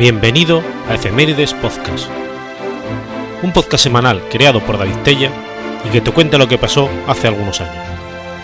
Bienvenido 0.00 0.62
a 0.88 0.94
Efemérides 0.94 1.52
Podcast, 1.52 2.08
un 3.42 3.52
podcast 3.52 3.84
semanal 3.84 4.22
creado 4.30 4.64
por 4.64 4.78
David 4.78 4.96
Tella 5.04 5.30
y 5.86 5.90
que 5.90 6.00
te 6.00 6.10
cuenta 6.10 6.38
lo 6.38 6.48
que 6.48 6.56
pasó 6.56 6.88
hace 7.06 7.28
algunos 7.28 7.60
años. 7.60 7.84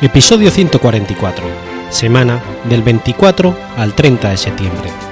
Episodio 0.03 0.51
144, 0.51 1.47
semana 1.89 2.43
del 2.65 2.83
24 2.83 3.57
al 3.79 3.95
30 3.95 4.29
de 4.29 4.37
septiembre. 4.37 5.06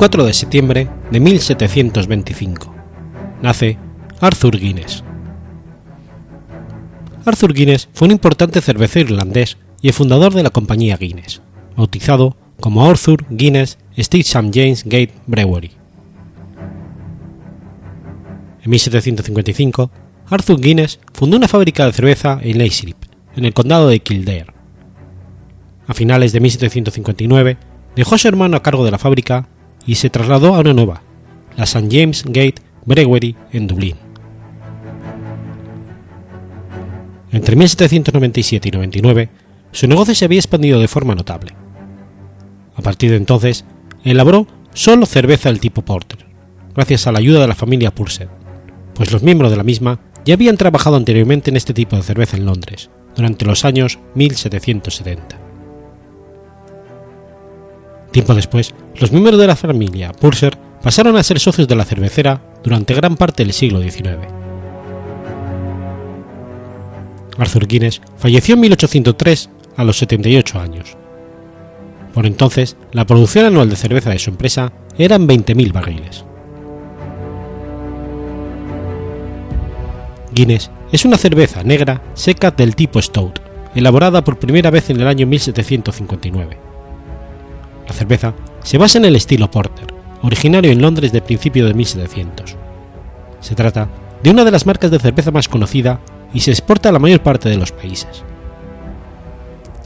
24 0.00 0.24
de 0.24 0.32
septiembre 0.32 0.88
de 1.10 1.20
1725. 1.20 2.74
Nace 3.42 3.76
Arthur 4.18 4.58
Guinness. 4.58 5.04
Arthur 7.26 7.52
Guinness 7.52 7.90
fue 7.92 8.06
un 8.06 8.12
importante 8.12 8.62
cervecero 8.62 9.10
irlandés 9.10 9.58
y 9.82 9.88
el 9.88 9.92
fundador 9.92 10.32
de 10.32 10.42
la 10.42 10.48
compañía 10.48 10.96
Guinness, 10.96 11.42
bautizado 11.76 12.34
como 12.60 12.88
Arthur 12.88 13.26
Guinness 13.28 13.76
St. 13.94 14.20
St. 14.20 14.50
James 14.54 14.84
Gate 14.84 15.12
Brewery. 15.26 15.72
En 18.62 18.70
1755, 18.70 19.90
Arthur 20.30 20.60
Guinness 20.62 20.98
fundó 21.12 21.36
una 21.36 21.46
fábrica 21.46 21.84
de 21.84 21.92
cerveza 21.92 22.40
en 22.40 22.56
Leixlip, 22.56 22.96
en 23.36 23.44
el 23.44 23.52
condado 23.52 23.88
de 23.88 24.00
Kildare. 24.00 24.54
A 25.86 25.92
finales 25.92 26.32
de 26.32 26.40
1759, 26.40 27.58
dejó 27.94 28.14
a 28.14 28.18
su 28.18 28.28
hermano 28.28 28.56
a 28.56 28.62
cargo 28.62 28.82
de 28.82 28.92
la 28.92 28.98
fábrica 28.98 29.46
y 29.86 29.96
se 29.96 30.10
trasladó 30.10 30.54
a 30.54 30.60
una 30.60 30.74
nueva, 30.74 31.02
la 31.56 31.64
St. 31.64 31.88
James 31.90 32.24
Gate 32.24 32.56
Brewery 32.84 33.36
en 33.52 33.66
Dublín. 33.66 33.96
Entre 37.32 37.54
1797 37.56 38.68
y 38.68 38.72
99, 38.72 39.28
su 39.72 39.86
negocio 39.86 40.14
se 40.14 40.24
había 40.24 40.40
expandido 40.40 40.80
de 40.80 40.88
forma 40.88 41.14
notable. 41.14 41.54
A 42.74 42.82
partir 42.82 43.10
de 43.10 43.16
entonces, 43.16 43.64
elaboró 44.04 44.46
solo 44.72 45.06
cerveza 45.06 45.48
del 45.48 45.60
tipo 45.60 45.82
porter, 45.82 46.26
gracias 46.74 47.06
a 47.06 47.12
la 47.12 47.18
ayuda 47.18 47.40
de 47.40 47.48
la 47.48 47.54
familia 47.54 47.94
Purser, 47.94 48.28
pues 48.94 49.12
los 49.12 49.22
miembros 49.22 49.50
de 49.50 49.56
la 49.56 49.62
misma 49.62 50.00
ya 50.24 50.34
habían 50.34 50.56
trabajado 50.56 50.96
anteriormente 50.96 51.50
en 51.50 51.56
este 51.56 51.74
tipo 51.74 51.96
de 51.96 52.02
cerveza 52.02 52.36
en 52.36 52.46
Londres, 52.46 52.90
durante 53.14 53.44
los 53.44 53.64
años 53.64 53.98
1770. 54.14 55.39
Tiempo 58.10 58.34
después, 58.34 58.74
los 58.96 59.12
miembros 59.12 59.38
de 59.38 59.46
la 59.46 59.56
familia 59.56 60.12
Purser 60.12 60.56
pasaron 60.82 61.16
a 61.16 61.22
ser 61.22 61.38
socios 61.38 61.68
de 61.68 61.76
la 61.76 61.84
cervecera 61.84 62.42
durante 62.62 62.94
gran 62.94 63.16
parte 63.16 63.44
del 63.44 63.52
siglo 63.52 63.80
XIX. 63.80 64.18
Arthur 67.38 67.66
Guinness 67.66 68.00
falleció 68.16 68.54
en 68.54 68.60
1803 68.60 69.50
a 69.76 69.84
los 69.84 69.98
78 69.98 70.60
años. 70.60 70.96
Por 72.12 72.26
entonces, 72.26 72.76
la 72.92 73.06
producción 73.06 73.46
anual 73.46 73.70
de 73.70 73.76
cerveza 73.76 74.10
de 74.10 74.18
su 74.18 74.30
empresa 74.30 74.72
eran 74.98 75.28
20.000 75.28 75.72
barriles. 75.72 76.24
Guinness 80.32 80.70
es 80.92 81.04
una 81.04 81.16
cerveza 81.16 81.62
negra 81.62 82.02
seca 82.14 82.50
del 82.50 82.74
tipo 82.74 83.00
Stout, 83.00 83.38
elaborada 83.74 84.24
por 84.24 84.38
primera 84.38 84.70
vez 84.70 84.90
en 84.90 85.00
el 85.00 85.06
año 85.06 85.26
1759. 85.26 86.69
La 87.90 87.96
cerveza 87.96 88.34
se 88.62 88.78
basa 88.78 88.98
en 88.98 89.04
el 89.04 89.16
estilo 89.16 89.50
Porter, 89.50 89.92
originario 90.22 90.70
en 90.70 90.80
Londres 90.80 91.10
de 91.10 91.22
principio 91.22 91.66
de 91.66 91.74
1700. 91.74 92.54
Se 93.40 93.56
trata 93.56 93.88
de 94.22 94.30
una 94.30 94.44
de 94.44 94.52
las 94.52 94.64
marcas 94.64 94.92
de 94.92 95.00
cerveza 95.00 95.32
más 95.32 95.48
conocida 95.48 95.98
y 96.32 96.38
se 96.38 96.52
exporta 96.52 96.90
a 96.90 96.92
la 96.92 97.00
mayor 97.00 97.20
parte 97.20 97.48
de 97.48 97.56
los 97.56 97.72
países. 97.72 98.22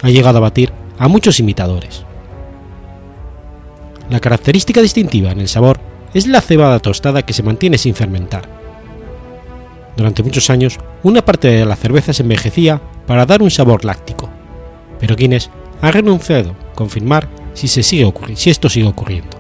Ha 0.03 0.11
llegado 0.11 0.37
a 0.37 0.43
batir 0.43 0.71
a 0.99 1.09
muchos 1.09 1.41
imitadores. 1.41 2.05
La 4.11 4.21
característica 4.21 4.83
distintiva 4.83 5.33
en 5.33 5.41
el 5.41 5.49
sabor 5.49 5.81
es 6.13 6.27
la 6.27 6.43
cebada 6.43 6.81
tostada 6.81 7.23
que 7.23 7.33
se 7.33 7.43
mantiene 7.43 7.79
sin 7.79 7.95
fermentar. 7.95 8.47
Durante 9.97 10.23
muchos 10.23 10.51
años, 10.51 10.79
una 11.03 11.25
parte 11.25 11.49
de 11.49 11.65
la 11.65 11.75
cerveza 11.75 12.13
se 12.13 12.23
envejecía 12.23 12.83
para 13.07 13.25
dar 13.25 13.41
un 13.41 13.51
sabor 13.51 13.87
láctico, 13.87 14.29
pero 15.01 15.17
Guinness 15.17 15.49
ha 15.81 15.91
renunciado 15.91 16.51
a 16.51 16.75
confirmar 16.75 17.44
si, 17.55 17.67
esto 18.51 18.69
sigue 18.69 18.87
ocurriendo. 18.87 19.37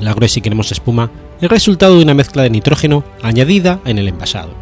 La 0.00 0.12
gruesa 0.12 0.38
y 0.38 0.42
cremosa 0.42 0.74
espuma 0.74 1.10
es 1.40 1.48
resultado 1.48 1.96
de 1.96 2.02
una 2.02 2.14
mezcla 2.14 2.42
de 2.42 2.50
nitrógeno 2.50 3.04
añadida 3.22 3.80
en 3.84 3.98
el 3.98 4.08
envasado. 4.08 4.52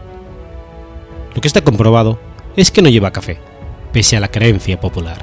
Lo 1.34 1.40
que 1.40 1.48
está 1.48 1.62
comprobado 1.62 2.18
es 2.56 2.70
que 2.70 2.82
no 2.82 2.88
lleva 2.88 3.10
café, 3.10 3.38
pese 3.92 4.16
a 4.16 4.20
la 4.20 4.28
creencia 4.28 4.80
popular. 4.80 5.18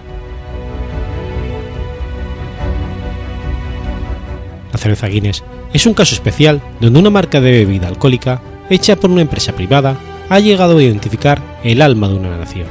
La 4.71 4.77
cerveza 4.77 5.07
Guinness 5.07 5.43
es 5.71 5.85
un 5.85 5.93
caso 5.93 6.15
especial 6.15 6.61
donde 6.79 6.99
una 6.99 7.09
marca 7.09 7.39
de 7.39 7.51
bebida 7.51 7.87
alcohólica 7.87 8.41
hecha 8.69 8.95
por 8.95 9.09
una 9.11 9.21
empresa 9.21 9.53
privada 9.53 9.97
ha 10.29 10.39
llegado 10.39 10.77
a 10.77 10.83
identificar 10.83 11.41
el 11.63 11.81
alma 11.81 12.07
de 12.07 12.15
una 12.15 12.37
nación. 12.37 12.67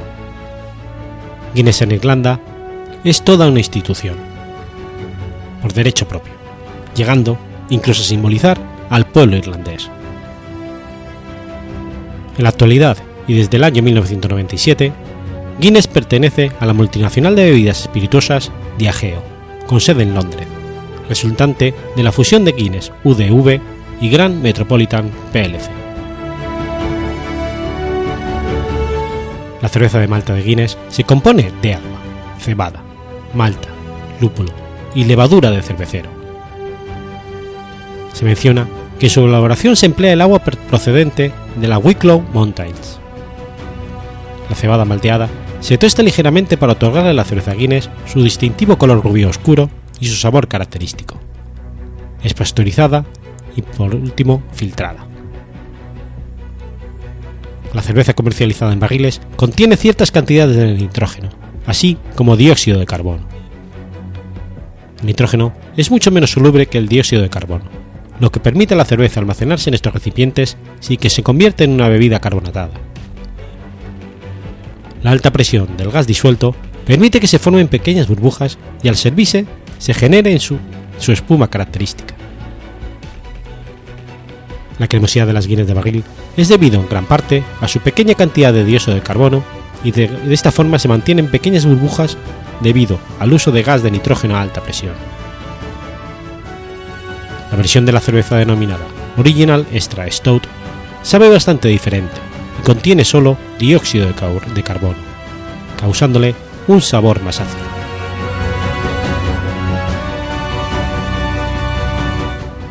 Guinness 1.53 1.81
en 1.81 1.91
Irlanda 1.91 2.39
es 3.03 3.23
toda 3.23 3.47
una 3.47 3.59
institución, 3.59 4.15
por 5.61 5.73
derecho 5.73 6.07
propio, 6.07 6.33
llegando 6.95 7.37
incluso 7.69 8.01
a 8.01 8.05
simbolizar 8.05 8.57
al 8.89 9.05
pueblo 9.05 9.37
irlandés. 9.37 9.89
En 12.37 12.43
la 12.43 12.49
actualidad 12.49 12.97
y 13.27 13.35
desde 13.35 13.57
el 13.57 13.63
año 13.63 13.83
1997, 13.83 14.91
Guinness 15.59 15.87
pertenece 15.87 16.51
a 16.59 16.65
la 16.65 16.73
multinacional 16.73 17.35
de 17.35 17.45
bebidas 17.45 17.81
espirituosas 17.81 18.51
Diageo, 18.77 19.23
con 19.67 19.79
sede 19.79 20.03
en 20.03 20.13
Londres, 20.13 20.47
resultante 21.07 21.73
de 21.95 22.03
la 22.03 22.11
fusión 22.11 22.43
de 22.43 22.53
Guinness 22.53 22.91
UDV 23.03 23.61
y 24.01 24.09
Grand 24.09 24.41
Metropolitan 24.41 25.11
plc. 25.31 25.69
La 29.61 29.69
cerveza 29.69 29.99
de 29.99 30.07
Malta 30.07 30.33
de 30.33 30.43
Guinness 30.43 30.77
se 30.89 31.05
compone 31.05 31.51
de 31.61 31.75
agua, 31.75 31.99
cebada, 32.39 32.82
malta, 33.33 33.69
lúpulo 34.19 34.51
y 34.95 35.05
levadura 35.05 35.51
de 35.51 35.61
cervecero. 35.61 36.09
Se 38.13 38.25
menciona 38.25 38.67
que 38.99 39.07
en 39.07 39.09
su 39.09 39.25
elaboración 39.25 39.75
se 39.75 39.87
emplea 39.87 40.13
el 40.13 40.21
agua 40.21 40.39
procedente 40.39 41.31
de 41.59 41.67
la 41.67 41.77
Wicklow 41.77 42.23
Mountains. 42.33 42.99
La 44.49 44.55
cebada 44.55 44.85
malteada 44.85 45.29
se 45.61 45.77
tuesta 45.77 46.03
ligeramente 46.03 46.57
para 46.57 46.73
otorgarle 46.73 47.09
a 47.11 47.13
la 47.13 47.23
cerveza 47.23 47.53
Guinness 47.53 47.89
su 48.05 48.21
distintivo 48.21 48.77
color 48.77 49.03
rubio 49.03 49.29
oscuro 49.29 49.69
y 49.99 50.07
su 50.07 50.15
sabor 50.15 50.47
característico. 50.47 51.19
Es 52.21 52.33
pasteurizada 52.33 53.05
y 53.55 53.61
por 53.61 53.95
último 53.95 54.43
filtrada. 54.53 55.07
La 57.73 57.81
cerveza 57.81 58.13
comercializada 58.13 58.73
en 58.73 58.79
barriles 58.79 59.21
contiene 59.35 59.77
ciertas 59.77 60.11
cantidades 60.11 60.55
de 60.55 60.73
nitrógeno, 60.73 61.29
así 61.65 61.97
como 62.15 62.37
dióxido 62.37 62.79
de 62.79 62.85
carbono. 62.85 63.32
El 65.03 65.07
nitrógeno 65.07 65.51
es 65.75 65.91
mucho 65.91 66.11
menos 66.11 66.31
soluble 66.31 66.67
que 66.67 66.77
el 66.77 66.87
dióxido 66.87 67.21
de 67.21 67.29
carbono, 67.29 67.65
lo 68.21 68.31
que 68.31 68.39
permite 68.39 68.73
a 68.73 68.77
la 68.77 68.85
cerveza 68.85 69.19
almacenarse 69.19 69.69
en 69.69 69.73
estos 69.73 69.93
recipientes 69.93 70.55
sin 70.79 70.95
que 70.95 71.09
se 71.09 71.23
convierta 71.23 71.65
en 71.65 71.71
una 71.71 71.89
bebida 71.89 72.21
carbonatada. 72.21 72.71
La 75.03 75.11
alta 75.11 75.33
presión 75.33 75.75
del 75.75 75.91
gas 75.91 76.07
disuelto 76.07 76.55
permite 76.85 77.19
que 77.19 77.27
se 77.27 77.37
formen 77.37 77.67
pequeñas 77.67 78.07
burbujas 78.07 78.57
y 78.81 78.87
al 78.87 78.95
servirse 78.95 79.45
se 79.77 79.93
genere 79.93 80.31
en 80.31 80.39
su, 80.39 80.57
su 80.99 81.11
espuma 81.11 81.49
característica. 81.49 82.15
La 84.79 84.87
cremosidad 84.87 85.27
de 85.27 85.33
las 85.33 85.47
guinness 85.47 85.67
de 85.67 85.73
barril 85.73 86.03
es 86.37 86.47
debido 86.47 86.79
en 86.79 86.87
gran 86.87 87.07
parte 87.07 87.43
a 87.59 87.67
su 87.67 87.81
pequeña 87.81 88.15
cantidad 88.15 88.53
de 88.53 88.63
dióxido 88.63 88.95
de 88.95 89.03
carbono 89.03 89.43
y 89.83 89.91
de, 89.91 90.07
de 90.07 90.33
esta 90.33 90.53
forma 90.53 90.79
se 90.79 90.87
mantienen 90.87 91.27
pequeñas 91.27 91.65
burbujas 91.65 92.17
debido 92.63 92.99
al 93.19 93.33
uso 93.33 93.51
de 93.51 93.61
gas 93.61 93.83
de 93.83 93.91
nitrógeno 93.91 94.37
a 94.37 94.41
alta 94.41 94.61
presión. 94.61 94.93
La 97.51 97.57
versión 97.57 97.85
de 97.85 97.91
la 97.91 97.99
cerveza 97.99 98.37
denominada 98.37 98.85
Original 99.17 99.67
Extra 99.71 100.09
Stout 100.09 100.43
sabe 101.03 101.29
bastante 101.29 101.67
diferente 101.67 102.15
y 102.59 102.63
contiene 102.63 103.05
solo 103.05 103.37
dióxido 103.59 104.07
de, 104.07 104.63
carbono, 104.63 104.97
causándole 105.79 106.33
un 106.67 106.81
sabor 106.81 107.21
más 107.21 107.39
ácido. 107.39 107.61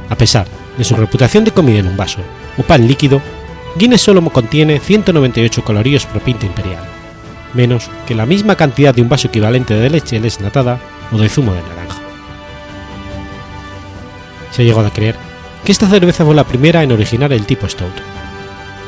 A 0.08 0.16
pesar 0.16 0.46
de 0.76 0.84
su 0.84 0.96
reputación 0.96 1.44
de 1.44 1.52
comida 1.52 1.78
en 1.78 1.86
un 1.86 1.96
vaso 1.96 2.20
o 2.58 2.62
pan 2.62 2.88
líquido, 2.88 3.22
Guinness 3.76 4.02
solo 4.02 4.22
contiene 4.30 4.80
198 4.80 5.64
calorías 5.64 6.06
por 6.06 6.22
pinta 6.22 6.46
imperial, 6.46 6.84
menos 7.54 7.90
que 8.06 8.14
la 8.14 8.26
misma 8.26 8.56
cantidad 8.56 8.94
de 8.94 9.02
un 9.02 9.08
vaso 9.08 9.28
equivalente 9.28 9.74
de 9.74 9.90
leche 9.90 10.20
desnatada 10.20 10.80
o 11.10 11.18
de 11.18 11.28
zumo 11.28 11.54
de 11.54 11.62
naranja. 11.62 12.00
Se 14.50 14.62
ha 14.62 14.64
llegado 14.64 14.86
a 14.86 14.92
creer 14.92 15.16
que 15.64 15.72
esta 15.72 15.88
cerveza 15.88 16.24
fue 16.24 16.34
la 16.34 16.44
primera 16.44 16.82
en 16.82 16.92
originar 16.92 17.32
el 17.32 17.46
tipo 17.46 17.68
Stout. 17.68 17.94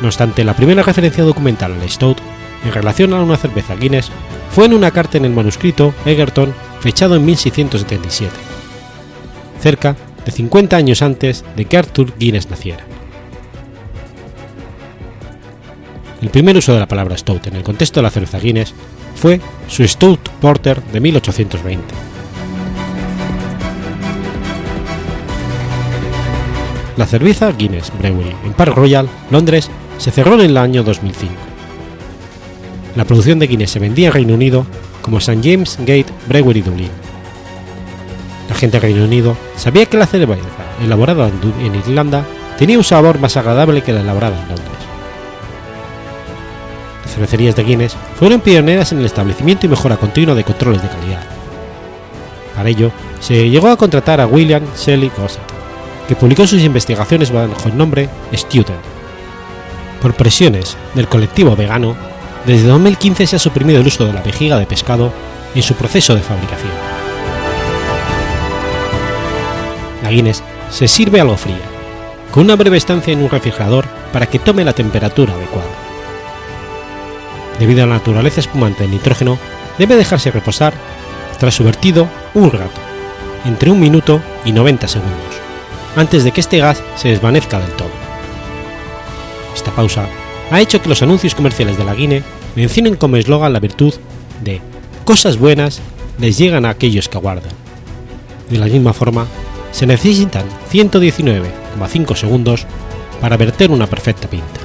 No 0.01 0.09
obstante, 0.09 0.45
la 0.45 0.55
primera 0.55 0.83
referencia 0.83 1.25
documental 1.25 1.73
al 1.73 1.89
Stout 1.89 2.19
en 2.65 2.73
relación 2.73 3.13
a 3.15 3.23
una 3.23 3.37
cerveza 3.37 3.75
Guinness 3.77 4.11
fue 4.51 4.67
en 4.67 4.75
una 4.75 4.91
carta 4.91 5.19
en 5.19 5.25
el 5.25 5.33
manuscrito 5.33 5.95
Egerton 6.05 6.55
fechado 6.81 7.17
en 7.17 7.25
1677, 7.25 8.33
cerca 9.61 9.97
de 10.25 10.33
50 10.33 10.77
años 10.77 11.03
antes 11.03 11.45
de 11.57 11.65
que 11.65 11.77
Arthur 11.77 12.13
Guinness 12.19 12.51
naciera. 12.51 12.85
El 16.25 16.31
primer 16.31 16.57
uso 16.57 16.73
de 16.73 16.79
la 16.79 16.89
palabra 16.89 17.19
stout 17.19 17.49
en 17.49 17.57
el 17.57 17.63
contexto 17.63 18.01
de 18.01 18.05
la 18.05 18.11
cerveza 18.11 18.39
Guinness 18.39 18.73
fue 19.15 19.43
su 19.69 19.87
Stout 19.87 20.31
Porter 20.41 20.83
de 20.83 20.99
1820. 20.99 21.95
La 26.97 27.05
cerveza 27.05 27.53
Guinness 27.53 27.93
Brewery 27.99 28.35
en 28.43 28.55
Park 28.55 28.75
Royal, 28.75 29.07
Londres, 29.31 29.71
se 29.99 30.11
cerró 30.11 30.33
en 30.37 30.41
el 30.41 30.57
año 30.57 30.83
2005. 30.83 31.35
La 32.97 33.05
producción 33.05 33.39
de 33.39 33.47
Guinness 33.47 33.73
se 33.73 33.79
vendía 33.79 34.07
en 34.07 34.15
Reino 34.15 34.33
Unido 34.33 34.65
como 35.03 35.19
St. 35.19 35.43
James 35.43 35.77
Gate 35.81 36.07
Brewery 36.27 36.63
Dublin. 36.63 36.91
La 38.49 38.55
gente 38.55 38.79
de 38.79 38.87
Reino 38.87 39.05
Unido 39.05 39.37
sabía 39.57 39.85
que 39.85 39.99
la 39.99 40.07
cerveza 40.07 40.41
elaborada 40.83 41.29
en 41.29 41.75
Irlanda 41.75 42.25
tenía 42.57 42.79
un 42.79 42.85
sabor 42.85 43.19
más 43.19 43.37
agradable 43.37 43.83
que 43.83 43.93
la 43.93 44.01
elaborada 44.01 44.41
en 44.41 44.49
Londres. 44.49 44.84
Cervecerías 47.15 47.55
de 47.55 47.63
Guinness 47.63 47.97
fueron 48.17 48.41
pioneras 48.41 48.91
en 48.91 48.99
el 48.99 49.05
establecimiento 49.05 49.67
y 49.67 49.69
mejora 49.69 49.97
continua 49.97 50.35
de 50.35 50.43
controles 50.43 50.83
de 50.83 50.89
calidad. 50.89 51.23
Para 52.57 52.69
ello, 52.69 52.91
se 53.21 53.49
llegó 53.49 53.69
a 53.69 53.77
contratar 53.77 54.21
a 54.21 54.27
William 54.27 54.65
Shelley 54.77 55.13
Gossett, 55.17 55.43
que 56.09 56.17
publicó 56.17 56.45
sus 56.47 56.63
investigaciones 56.63 57.31
bajo 57.31 57.69
el 57.69 57.77
nombre 57.77 58.09
Student. 58.33 58.81
Por 60.03 60.15
presiones 60.15 60.77
del 60.95 61.07
colectivo 61.07 61.55
vegano, 61.55 61.95
desde 62.47 62.67
2015 62.67 63.29
se 63.29 63.37
ha 63.37 63.39
suprimido 63.39 63.81
el 63.81 63.87
uso 63.87 64.05
de 64.05 64.13
la 64.13 64.21
vejiga 64.21 64.59
de 64.59 64.67
pescado 64.67 65.13
en 65.55 65.63
su 65.63 65.75
proceso 65.75 66.17
de 66.17 66.21
fabricación. 66.21 66.73
La 70.03 70.11
Guinness 70.11 70.43
se 70.69 70.89
sirve 70.89 71.21
algo 71.21 71.37
fría, 71.37 71.63
con 72.33 72.45
una 72.45 72.57
breve 72.57 72.77
estancia 72.77 73.13
en 73.13 73.23
un 73.23 73.31
refrigerador 73.31 73.87
para 74.13 74.27
que 74.27 74.41
tome 74.41 74.65
la 74.65 74.73
temperatura 74.73 75.33
adecuada. 75.33 75.84
Debido 77.59 77.85
a 77.85 77.87
la 77.87 77.95
naturaleza 77.95 78.41
espumante 78.41 78.83
del 78.83 78.91
nitrógeno, 78.91 79.39
debe 79.79 79.97
dejarse 79.97 80.31
reposar 80.31 80.75
tras 81.39 81.55
su 81.55 81.65
vertido 81.65 82.09
un 82.35 82.51
rato, 82.51 82.81
entre 83.45 83.71
un 83.71 83.81
minuto 83.81 84.21
y 84.45 84.53
90 84.53 84.89
segundos, 84.89 85.35
antes 85.97 86.25
de 86.25 86.33
que 86.33 86.41
este 86.41 86.59
gas 86.59 86.83
se 86.97 87.09
desvanezca 87.09 87.59
del 87.59 87.71
todo. 87.73 87.91
Esta 89.55 89.71
pausa 89.73 90.07
ha 90.51 90.61
hecho 90.61 90.81
que 90.83 90.89
los 90.89 91.03
anuncios 91.03 91.35
comerciales 91.35 91.79
de 91.79 91.85
la 91.85 91.95
Guinness 91.95 92.25
mencionen 92.57 92.97
como 92.97 93.17
eslogan 93.17 93.53
la 93.53 93.61
virtud 93.61 93.95
de 94.43 94.61
cosas 95.05 95.39
buenas 95.39 95.81
les 96.19 96.39
llegan 96.39 96.65
a 96.65 96.71
aquellos 96.71 97.09
que 97.09 97.19
aguardan. 97.19 97.53
De 98.51 98.59
la 98.59 98.67
misma 98.67 98.93
forma, 98.93 99.27
se 99.73 99.87
necesitan 99.87 100.45
119,5 100.73 102.15
segundos 102.15 102.67
para 103.21 103.37
verter 103.37 103.71
una 103.71 103.87
perfecta 103.87 104.29
pinta. 104.29 104.61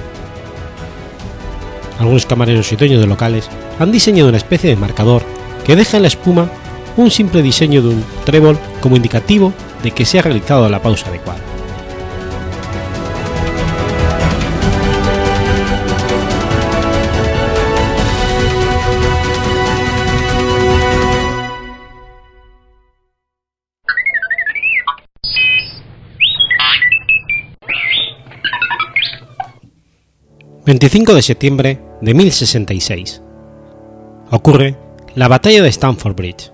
Algunos 1.99 2.25
camareros 2.25 2.71
y 2.71 2.77
dueños 2.77 3.01
de 3.01 3.07
locales 3.07 3.49
han 3.77 3.91
diseñado 3.91 4.29
una 4.29 4.37
especie 4.37 4.69
de 4.69 4.77
marcador 4.77 5.21
que 5.65 5.75
deja 5.75 5.97
en 5.97 6.03
la 6.03 6.07
espuma 6.07 6.49
un 6.95 7.11
simple 7.11 7.41
diseño 7.41 7.81
de 7.81 7.89
un 7.89 8.03
trébol 8.25 8.57
como 8.81 8.95
indicativo 8.95 9.53
de 9.83 9.91
que 9.91 10.05
se 10.05 10.17
ha 10.17 10.21
realizado 10.21 10.67
la 10.69 10.81
pausa 10.81 11.09
adecuada. 11.09 11.39
25 30.69 31.15
de 31.15 31.21
septiembre 31.23 31.88
de 32.01 32.13
1066. 32.13 33.21
Ocurre 34.31 34.75
la 35.15 35.27
batalla 35.27 35.61
de 35.63 35.69
Stamford 35.69 36.15
Bridge. 36.15 36.51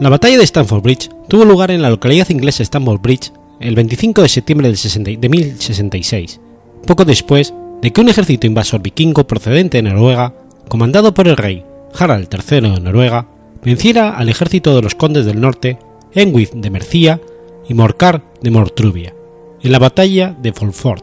La 0.00 0.08
batalla 0.08 0.38
de 0.38 0.44
Stamford 0.44 0.82
Bridge 0.82 1.10
tuvo 1.28 1.44
lugar 1.44 1.70
en 1.70 1.82
la 1.82 1.90
localidad 1.90 2.28
inglesa 2.30 2.62
Stamford 2.62 3.00
Bridge 3.00 3.32
el 3.60 3.74
25 3.76 4.22
de 4.22 4.28
septiembre 4.28 4.72
de 4.72 5.28
1066, 5.28 6.40
poco 6.86 7.04
después 7.04 7.54
de 7.80 7.92
que 7.92 8.00
un 8.00 8.08
ejército 8.08 8.46
invasor 8.46 8.82
vikingo 8.82 9.26
procedente 9.26 9.78
de 9.78 9.82
Noruega, 9.82 10.34
comandado 10.68 11.14
por 11.14 11.28
el 11.28 11.36
rey 11.36 11.64
Harald 11.96 12.28
III 12.32 12.60
de 12.60 12.80
Noruega, 12.80 13.28
venciera 13.62 14.16
al 14.16 14.28
ejército 14.28 14.74
de 14.74 14.82
los 14.82 14.94
condes 14.94 15.26
del 15.26 15.40
norte, 15.40 15.78
Enwith 16.12 16.52
de 16.54 16.70
Mercia 16.70 17.20
y 17.68 17.74
Morcar 17.74 18.22
de 18.40 18.50
Mortruvia 18.50 19.14
en 19.62 19.72
la 19.72 19.78
batalla 19.78 20.36
de 20.40 20.52
Fulford, 20.52 21.02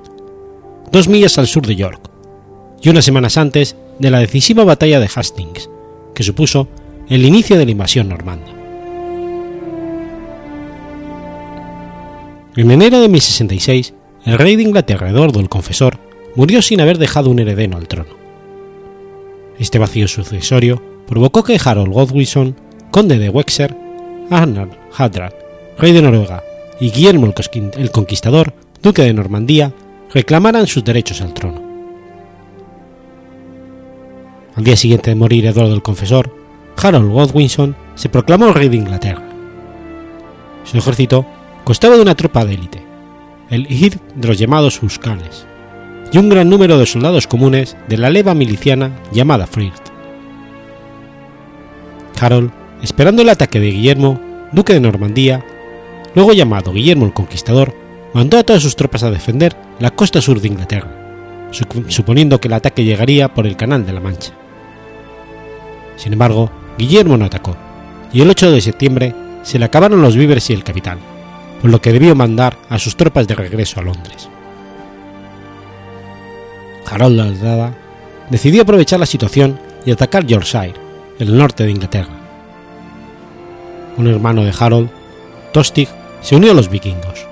dos 0.91 1.07
millas 1.07 1.37
al 1.37 1.47
sur 1.47 1.65
de 1.65 1.75
York, 1.75 2.09
y 2.81 2.89
unas 2.89 3.05
semanas 3.05 3.37
antes 3.37 3.75
de 3.99 4.09
la 4.09 4.19
decisiva 4.19 4.63
batalla 4.63 4.99
de 4.99 5.09
Hastings, 5.13 5.69
que 6.13 6.23
supuso 6.23 6.67
el 7.07 7.25
inicio 7.25 7.57
de 7.57 7.65
la 7.65 7.71
invasión 7.71 8.09
normanda. 8.09 8.47
En 12.55 12.71
enero 12.71 12.99
de 12.99 13.09
1066, 13.09 13.93
el 14.25 14.37
rey 14.37 14.55
de 14.55 14.63
Inglaterra 14.63 15.09
Eduardo 15.09 15.39
el 15.39 15.49
Confesor 15.49 15.97
murió 16.35 16.61
sin 16.61 16.81
haber 16.81 16.97
dejado 16.97 17.29
un 17.29 17.39
heredero 17.39 17.77
al 17.77 17.87
trono. 17.87 18.17
Este 19.57 19.79
vacío 19.79 20.07
sucesorio 20.07 20.81
provocó 21.07 21.43
que 21.43 21.59
Harold 21.63 21.93
Godwinson, 21.93 22.55
conde 22.91 23.17
de 23.17 23.29
Wexer, 23.29 23.75
Arnold 24.29 24.73
Hadrad, 24.95 25.33
rey 25.77 25.91
de 25.91 26.01
Noruega, 26.01 26.43
y 26.79 26.91
Guillermo 26.91 27.33
el 27.53 27.91
Conquistador, 27.91 28.53
duque 28.81 29.03
de 29.03 29.13
Normandía, 29.13 29.73
reclamaran 30.13 30.67
sus 30.67 30.83
derechos 30.83 31.21
al 31.21 31.33
trono. 31.33 31.61
Al 34.55 34.63
día 34.63 34.75
siguiente 34.75 35.11
de 35.11 35.15
morir 35.15 35.45
Eduardo 35.45 35.73
el 35.73 35.83
Confesor, 35.83 36.35
Harold 36.81 37.11
Godwinson 37.11 37.75
se 37.95 38.09
proclamó 38.09 38.51
rey 38.51 38.69
de 38.69 38.77
Inglaterra. 38.77 39.23
Su 40.63 40.77
ejército 40.77 41.25
constaba 41.63 41.95
de 41.95 42.01
una 42.01 42.15
tropa 42.15 42.45
de 42.45 42.55
élite, 42.55 42.83
el 43.49 43.67
Hid 43.69 43.95
de 44.15 44.27
los 44.27 44.37
llamados 44.37 44.81
Huskanes, 44.81 45.45
y 46.11 46.17
un 46.17 46.29
gran 46.29 46.49
número 46.49 46.77
de 46.77 46.85
soldados 46.85 47.27
comunes 47.27 47.77
de 47.87 47.97
la 47.97 48.09
leva 48.09 48.33
miliciana 48.33 48.91
llamada 49.11 49.47
Flirt. 49.47 49.89
Harold, 52.19 52.51
esperando 52.81 53.21
el 53.21 53.29
ataque 53.29 53.59
de 53.59 53.71
Guillermo, 53.71 54.19
duque 54.51 54.73
de 54.73 54.81
Normandía, 54.81 55.45
luego 56.15 56.33
llamado 56.33 56.73
Guillermo 56.73 57.05
el 57.05 57.13
Conquistador, 57.13 57.73
mandó 58.13 58.37
a 58.37 58.43
todas 58.43 58.63
sus 58.63 58.75
tropas 58.75 59.03
a 59.03 59.11
defender 59.11 59.55
la 59.79 59.91
costa 59.91 60.21
sur 60.21 60.41
de 60.41 60.47
Inglaterra, 60.49 60.89
suponiendo 61.87 62.39
que 62.39 62.47
el 62.47 62.53
ataque 62.53 62.83
llegaría 62.83 63.33
por 63.33 63.47
el 63.47 63.55
Canal 63.55 63.85
de 63.85 63.93
la 63.93 64.01
Mancha. 64.01 64.33
Sin 65.95 66.13
embargo, 66.13 66.49
Guillermo 66.77 67.17
no 67.17 67.25
atacó, 67.25 67.55
y 68.11 68.21
el 68.21 68.29
8 68.29 68.51
de 68.51 68.61
septiembre 68.61 69.15
se 69.43 69.59
le 69.59 69.65
acabaron 69.65 70.01
los 70.01 70.15
víveres 70.15 70.49
y 70.49 70.53
el 70.53 70.63
capital, 70.63 70.97
por 71.61 71.71
lo 71.71 71.81
que 71.81 71.93
debió 71.93 72.15
mandar 72.15 72.57
a 72.69 72.79
sus 72.79 72.95
tropas 72.95 73.27
de 73.27 73.35
regreso 73.35 73.79
a 73.79 73.83
Londres. 73.83 74.29
Harold 76.85 77.19
Aldrada 77.19 77.73
decidió 78.29 78.63
aprovechar 78.63 78.99
la 78.99 79.05
situación 79.05 79.59
y 79.85 79.91
atacar 79.91 80.25
Yorkshire, 80.25 80.73
el 81.19 81.37
norte 81.37 81.63
de 81.63 81.71
Inglaterra. 81.71 82.13
Un 83.97 84.07
hermano 84.07 84.43
de 84.43 84.53
Harold, 84.57 84.89
Tostig, 85.51 85.89
se 86.21 86.35
unió 86.35 86.51
a 86.51 86.55
los 86.55 86.69
vikingos. 86.69 87.28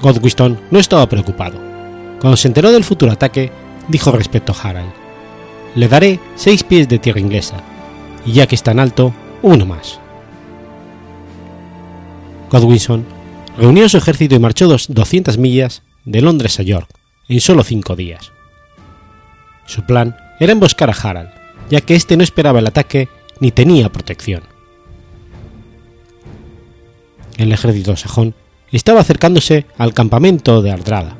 Godwiston 0.00 0.60
no 0.70 0.78
estaba 0.78 1.08
preocupado. 1.08 1.58
Cuando 2.20 2.36
se 2.36 2.48
enteró 2.48 2.72
del 2.72 2.84
futuro 2.84 3.12
ataque, 3.12 3.50
dijo 3.88 4.10
respecto 4.12 4.52
a 4.52 4.68
Harald: 4.68 4.92
Le 5.74 5.88
daré 5.88 6.20
seis 6.34 6.62
pies 6.62 6.88
de 6.88 6.98
tierra 6.98 7.20
inglesa, 7.20 7.56
y 8.24 8.32
ya 8.32 8.46
que 8.46 8.54
es 8.54 8.62
tan 8.62 8.80
alto, 8.80 9.14
uno 9.42 9.66
más. 9.66 10.00
Godwinson 12.50 13.04
reunió 13.58 13.88
su 13.88 13.98
ejército 13.98 14.34
y 14.34 14.38
marchó 14.38 14.68
200 14.68 15.38
millas 15.38 15.82
de 16.04 16.20
Londres 16.20 16.60
a 16.60 16.62
York 16.62 16.88
en 17.28 17.40
solo 17.40 17.64
cinco 17.64 17.96
días. 17.96 18.32
Su 19.66 19.82
plan 19.82 20.16
era 20.38 20.52
emboscar 20.52 20.90
a 20.90 20.92
Harald, 20.92 21.30
ya 21.70 21.80
que 21.80 21.94
éste 21.94 22.16
no 22.16 22.22
esperaba 22.22 22.60
el 22.60 22.66
ataque 22.66 23.08
ni 23.40 23.50
tenía 23.50 23.90
protección 23.90 24.42
el 27.36 27.52
ejército 27.52 27.96
sajón 27.96 28.34
estaba 28.72 29.00
acercándose 29.00 29.66
al 29.78 29.94
campamento 29.94 30.62
de 30.62 30.72
Ardrada, 30.72 31.16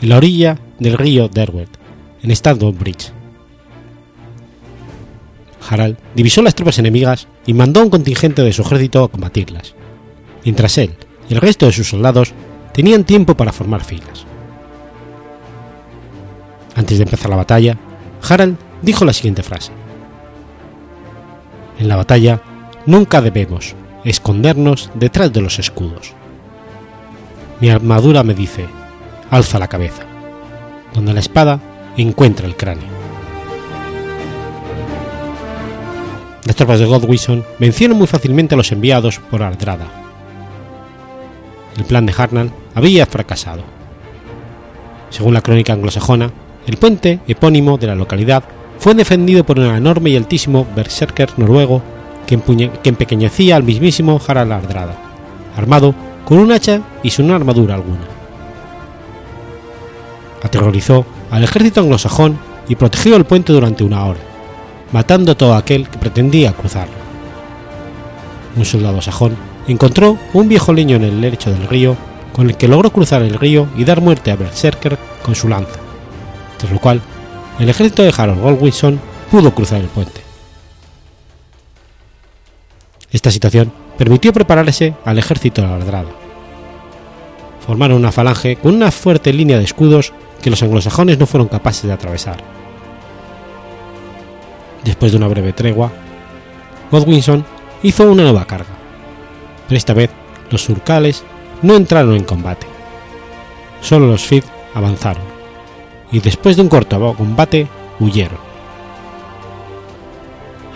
en 0.00 0.08
la 0.08 0.16
orilla 0.16 0.58
del 0.78 0.96
río 0.96 1.28
Derwent, 1.28 1.76
en 2.22 2.78
Bridge. 2.78 3.12
Harald 5.68 5.96
divisó 6.14 6.42
las 6.42 6.54
tropas 6.54 6.78
enemigas 6.78 7.28
y 7.44 7.52
mandó 7.52 7.80
a 7.80 7.84
un 7.84 7.90
contingente 7.90 8.42
de 8.42 8.52
su 8.52 8.62
ejército 8.62 9.02
a 9.02 9.10
combatirlas, 9.10 9.74
mientras 10.44 10.78
él 10.78 10.94
y 11.28 11.34
el 11.34 11.40
resto 11.40 11.66
de 11.66 11.72
sus 11.72 11.88
soldados 11.88 12.32
tenían 12.72 13.04
tiempo 13.04 13.36
para 13.36 13.52
formar 13.52 13.84
filas. 13.84 14.24
Antes 16.74 16.98
de 16.98 17.04
empezar 17.04 17.30
la 17.30 17.36
batalla, 17.36 17.76
Harald 18.28 18.56
dijo 18.82 19.04
la 19.04 19.12
siguiente 19.12 19.42
frase. 19.42 19.72
En 21.78 21.88
la 21.88 21.96
batalla 21.96 22.40
nunca 22.84 23.20
debemos 23.20 23.74
escondernos 24.04 24.90
detrás 24.94 25.32
de 25.32 25.40
los 25.40 25.58
escudos. 25.58 26.12
Mi 27.60 27.70
armadura 27.70 28.22
me 28.22 28.34
dice, 28.34 28.66
alza 29.30 29.58
la 29.58 29.68
cabeza, 29.68 30.02
donde 30.94 31.14
la 31.14 31.20
espada 31.20 31.60
encuentra 31.96 32.46
el 32.46 32.56
cráneo. 32.56 32.96
Las 36.44 36.54
tropas 36.54 36.78
de 36.78 36.86
Godwinson 36.86 37.44
vencieron 37.58 37.96
muy 37.96 38.06
fácilmente 38.06 38.54
a 38.54 38.58
los 38.58 38.70
enviados 38.70 39.18
por 39.18 39.42
Ardrada. 39.42 39.86
El 41.76 41.84
plan 41.84 42.06
de 42.06 42.14
Harnal 42.16 42.52
había 42.74 43.06
fracasado. 43.06 43.62
Según 45.10 45.34
la 45.34 45.40
crónica 45.40 45.72
anglosajona, 45.72 46.30
el 46.66 46.76
puente 46.76 47.20
epónimo 47.26 47.78
de 47.78 47.86
la 47.86 47.94
localidad 47.94 48.44
fue 48.78 48.94
defendido 48.94 49.44
por 49.44 49.58
un 49.58 49.66
enorme 49.66 50.10
y 50.10 50.16
altísimo 50.16 50.66
berserker 50.76 51.30
noruego 51.36 51.82
que, 52.26 52.38
empequeñecía 52.84 53.56
al 53.56 53.62
mismísimo 53.62 54.20
Harald 54.26 54.52
Ardrada, 54.52 54.96
armado 55.56 55.94
con 56.26 56.38
un 56.38 56.50
hacha 56.50 56.82
y 57.04 57.10
sin 57.10 57.30
armadura 57.30 57.76
alguna. 57.76 58.04
Aterrorizó 60.42 61.06
al 61.30 61.44
ejército 61.44 61.80
anglosajón 61.80 62.38
y 62.68 62.74
protegió 62.74 63.16
el 63.16 63.24
puente 63.24 63.52
durante 63.52 63.84
una 63.84 64.04
hora, 64.04 64.18
matando 64.92 65.32
a 65.32 65.34
todo 65.36 65.54
aquel 65.54 65.88
que 65.88 65.98
pretendía 65.98 66.52
cruzarlo. 66.52 66.94
Un 68.56 68.64
soldado 68.64 69.00
sajón 69.00 69.36
encontró 69.68 70.18
un 70.32 70.48
viejo 70.48 70.72
leño 70.72 70.96
en 70.96 71.04
el 71.04 71.20
lecho 71.20 71.50
del 71.50 71.68
río 71.68 71.96
con 72.32 72.50
el 72.50 72.56
que 72.56 72.68
logró 72.68 72.90
cruzar 72.90 73.22
el 73.22 73.34
río 73.34 73.68
y 73.76 73.84
dar 73.84 74.00
muerte 74.00 74.32
a 74.32 74.36
Berserker 74.36 74.98
con 75.22 75.36
su 75.36 75.48
lanza, 75.48 75.78
tras 76.58 76.72
lo 76.72 76.80
cual 76.80 77.00
el 77.60 77.68
ejército 77.68 78.02
de 78.02 78.12
Harold 78.16 78.40
Goldwinson 78.40 79.00
pudo 79.30 79.54
cruzar 79.54 79.80
el 79.80 79.86
puente. 79.86 80.20
Esta 83.12 83.30
situación 83.30 83.85
permitió 83.96 84.32
prepararse 84.32 84.94
al 85.04 85.18
ejército 85.18 85.62
de 85.62 85.68
Ardrada. 85.68 86.10
Formaron 87.66 87.98
una 87.98 88.12
falange 88.12 88.56
con 88.56 88.74
una 88.74 88.90
fuerte 88.90 89.32
línea 89.32 89.58
de 89.58 89.64
escudos 89.64 90.12
que 90.42 90.50
los 90.50 90.62
anglosajones 90.62 91.18
no 91.18 91.26
fueron 91.26 91.48
capaces 91.48 91.84
de 91.84 91.92
atravesar. 91.92 92.36
Después 94.84 95.10
de 95.10 95.18
una 95.18 95.28
breve 95.28 95.52
tregua, 95.52 95.90
Godwinson 96.90 97.44
hizo 97.82 98.04
una 98.04 98.22
nueva 98.22 98.44
carga, 98.44 98.74
pero 99.66 99.76
esta 99.76 99.94
vez 99.94 100.10
los 100.50 100.62
surcales 100.62 101.24
no 101.62 101.74
entraron 101.74 102.14
en 102.14 102.24
combate. 102.24 102.66
Solo 103.80 104.06
los 104.06 104.22
Fid 104.22 104.44
avanzaron, 104.74 105.24
y 106.12 106.20
después 106.20 106.56
de 106.56 106.62
un 106.62 106.68
corto 106.68 107.14
combate 107.16 107.66
huyeron. 107.98 108.38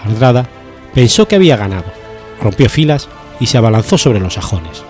Ardrada 0.05 0.49
pensó 0.93 1.29
que 1.29 1.37
había 1.37 1.57
ganado, 1.57 2.00
rompió 2.41 2.69
filas 2.69 3.09
y 3.39 3.47
se 3.47 3.59
abalanzó 3.59 3.99
sobre 3.99 4.21
los 4.21 4.35
sajones. 4.35 4.83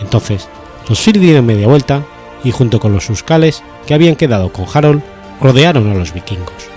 Entonces, 0.00 0.48
los 0.88 1.00
Fir 1.00 1.18
dieron 1.18 1.46
media 1.46 1.68
vuelta 1.68 2.02
y 2.44 2.50
junto 2.50 2.80
con 2.80 2.92
los 2.92 3.04
suscales 3.04 3.62
que 3.86 3.94
habían 3.94 4.16
quedado 4.16 4.52
con 4.52 4.66
Harold, 4.72 5.02
rodearon 5.40 5.90
a 5.90 5.94
los 5.94 6.12
vikingos. 6.12 6.68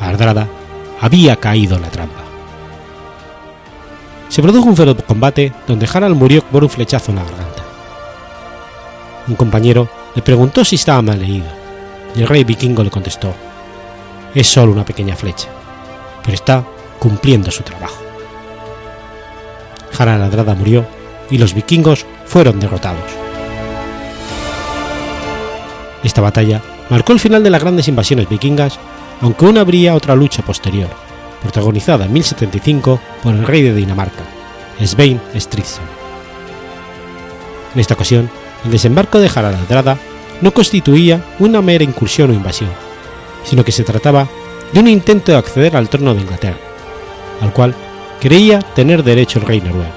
Ardrada 0.00 0.48
había 1.00 1.36
caído 1.36 1.76
en 1.76 1.82
la 1.82 1.90
trampa. 1.90 2.22
Se 4.28 4.42
produjo 4.42 4.68
un 4.68 4.76
feroz 4.76 5.02
combate 5.06 5.52
donde 5.66 5.88
Harald 5.92 6.16
murió 6.16 6.42
por 6.42 6.62
un 6.62 6.70
flechazo 6.70 7.10
en 7.10 7.16
la 7.16 7.24
garganta. 7.24 7.62
Un 9.26 9.34
compañero 9.34 9.88
le 10.14 10.22
preguntó 10.22 10.64
si 10.64 10.76
estaba 10.76 11.02
mal 11.02 11.18
leído, 11.18 11.46
y 12.14 12.22
el 12.22 12.28
rey 12.28 12.44
vikingo 12.44 12.82
le 12.82 12.90
contestó, 12.90 13.34
es 14.34 14.46
solo 14.46 14.72
una 14.72 14.84
pequeña 14.84 15.16
flecha, 15.16 15.48
pero 16.22 16.34
está 16.34 16.64
cumpliendo 16.98 17.50
su 17.50 17.62
trabajo. 17.62 18.07
Harald 19.98 20.22
Ardrada 20.22 20.54
murió 20.54 20.86
y 21.30 21.38
los 21.38 21.54
vikingos 21.54 22.06
fueron 22.24 22.60
derrotados. 22.60 23.10
Esta 26.04 26.20
batalla 26.20 26.62
marcó 26.90 27.12
el 27.12 27.20
final 27.20 27.42
de 27.42 27.50
las 27.50 27.60
grandes 27.60 27.88
invasiones 27.88 28.28
vikingas 28.28 28.78
aunque 29.20 29.44
aún 29.44 29.58
habría 29.58 29.94
otra 29.94 30.14
lucha 30.14 30.42
posterior, 30.42 30.88
protagonizada 31.42 32.04
en 32.04 32.12
1075 32.12 33.00
por 33.22 33.34
el 33.34 33.46
rey 33.46 33.62
de 33.62 33.74
Dinamarca, 33.74 34.24
Svein 34.84 35.20
Stridsson. 35.34 35.84
En 37.74 37.80
esta 37.80 37.94
ocasión, 37.94 38.30
el 38.64 38.70
desembarco 38.70 39.18
de 39.18 39.30
Harald 39.34 39.56
Hardrada 39.56 39.98
no 40.40 40.52
constituía 40.52 41.22
una 41.38 41.60
mera 41.62 41.84
incursión 41.84 42.30
o 42.30 42.34
invasión, 42.34 42.70
sino 43.44 43.64
que 43.64 43.72
se 43.72 43.84
trataba 43.84 44.28
de 44.72 44.80
un 44.80 44.88
intento 44.88 45.32
de 45.32 45.38
acceder 45.38 45.76
al 45.76 45.88
trono 45.88 46.14
de 46.14 46.20
Inglaterra, 46.20 46.58
al 47.40 47.52
cual 47.52 47.74
creía 48.20 48.60
tener 48.60 49.02
derecho 49.02 49.38
el 49.38 49.46
rey 49.46 49.60
noruego. 49.60 49.92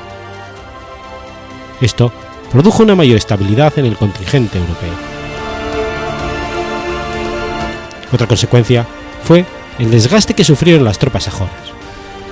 Esto 1.82 2.12
produjo 2.52 2.84
una 2.84 2.96
mayor 2.96 3.18
estabilidad 3.18 3.78
en 3.78 3.86
el 3.86 3.98
contingente 3.98 4.58
europeo. 4.58 4.94
Otra 8.14 8.28
consecuencia 8.28 8.86
fue 9.24 9.46
el 9.80 9.90
desgaste 9.90 10.34
que 10.34 10.44
sufrieron 10.44 10.84
las 10.84 11.00
tropas 11.00 11.24
sajonas, 11.24 11.54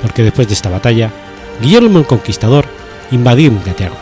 porque 0.02 0.24
después 0.24 0.48
de 0.48 0.54
esta 0.54 0.70
batalla, 0.70 1.10
Guillermo 1.62 2.00
el 2.00 2.06
Conquistador 2.06 2.66
invadió 3.12 3.48
Inglaterra. 3.48 3.96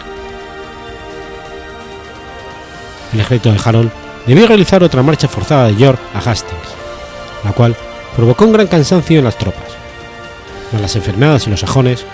El 3.13 3.19
ejército 3.19 3.51
de 3.51 3.59
Harold 3.63 3.91
debió 4.25 4.47
realizar 4.47 4.83
otra 4.83 5.03
marcha 5.03 5.27
forzada 5.27 5.67
de 5.67 5.75
York 5.75 5.99
a 6.13 6.19
Hastings, 6.19 6.75
la 7.45 7.53
cual 7.53 7.75
provocó 8.15 8.45
un 8.45 8.53
gran 8.53 8.67
cansancio 8.67 9.19
en 9.19 9.25
las 9.25 9.37
tropas. 9.37 9.76
Mas 10.71 10.81
las 10.81 10.95
enfermedades 10.95 11.47
y 11.47 11.49
los 11.49 11.61
sajones 11.61 12.05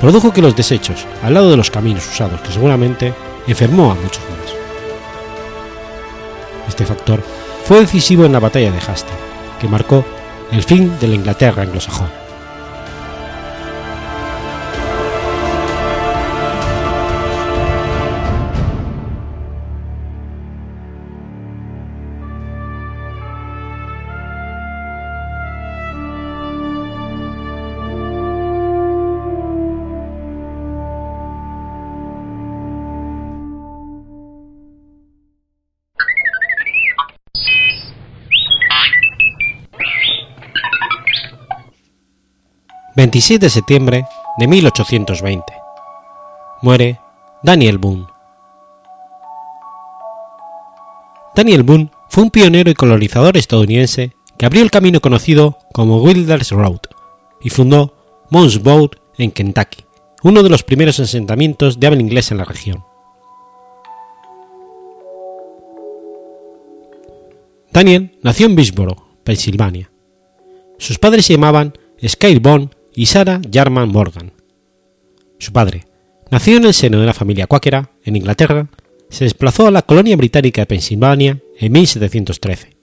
produjo 0.00 0.32
que 0.32 0.42
los 0.42 0.56
desechos 0.56 1.06
al 1.22 1.34
lado 1.34 1.50
de 1.50 1.56
los 1.56 1.70
caminos 1.70 2.06
usados 2.06 2.40
que 2.40 2.52
seguramente 2.52 3.14
enfermó 3.46 3.90
a 3.90 3.94
muchos 3.94 4.22
más. 4.30 4.54
Este 6.68 6.84
factor 6.84 7.22
fue 7.64 7.80
decisivo 7.80 8.24
en 8.24 8.32
la 8.32 8.40
batalla 8.40 8.70
de 8.70 8.78
Hastings, 8.78 9.18
que 9.60 9.68
marcó 9.68 10.04
el 10.52 10.62
fin 10.62 10.98
de 11.00 11.08
la 11.08 11.14
Inglaterra 11.14 11.62
anglosajona. 11.62 12.25
27 42.96 43.44
de 43.44 43.50
septiembre 43.50 44.06
de 44.38 44.48
1820. 44.48 45.44
Muere 46.62 46.98
Daniel 47.42 47.76
Boone. 47.76 48.06
Daniel 51.34 51.62
Boone 51.62 51.90
fue 52.08 52.22
un 52.22 52.30
pionero 52.30 52.70
y 52.70 52.74
colonizador 52.74 53.36
estadounidense 53.36 54.16
que 54.38 54.46
abrió 54.46 54.62
el 54.62 54.70
camino 54.70 55.00
conocido 55.00 55.58
como 55.74 56.02
Wilderness 56.02 56.52
Road 56.52 56.80
y 57.42 57.50
fundó 57.50 57.94
Mons 58.30 58.62
Boat 58.62 58.92
en 59.18 59.30
Kentucky, 59.30 59.84
uno 60.22 60.42
de 60.42 60.48
los 60.48 60.62
primeros 60.62 60.98
asentamientos 60.98 61.78
de 61.78 61.88
habla 61.88 62.00
inglesa 62.00 62.32
en 62.32 62.38
la 62.38 62.44
región. 62.46 62.82
Daniel 67.70 68.16
nació 68.22 68.46
en 68.46 68.56
Bishboro, 68.56 68.96
Pensilvania. 69.22 69.90
Sus 70.78 70.98
padres 70.98 71.26
se 71.26 71.34
llamaban 71.34 71.74
Sky 72.02 72.38
Bond 72.38 72.70
y 72.96 73.06
Sarah 73.06 73.40
Jarman 73.52 73.90
Morgan. 73.90 74.32
Su 75.38 75.52
padre, 75.52 75.84
nacido 76.30 76.56
en 76.56 76.64
el 76.64 76.74
seno 76.74 76.96
de 76.96 77.04
una 77.04 77.12
familia 77.12 77.46
cuáquera 77.46 77.90
en 78.02 78.16
Inglaterra, 78.16 78.68
se 79.10 79.24
desplazó 79.24 79.66
a 79.66 79.70
la 79.70 79.82
colonia 79.82 80.16
británica 80.16 80.62
de 80.62 80.66
Pensilvania 80.66 81.38
en 81.58 81.72
1713. 81.72 82.76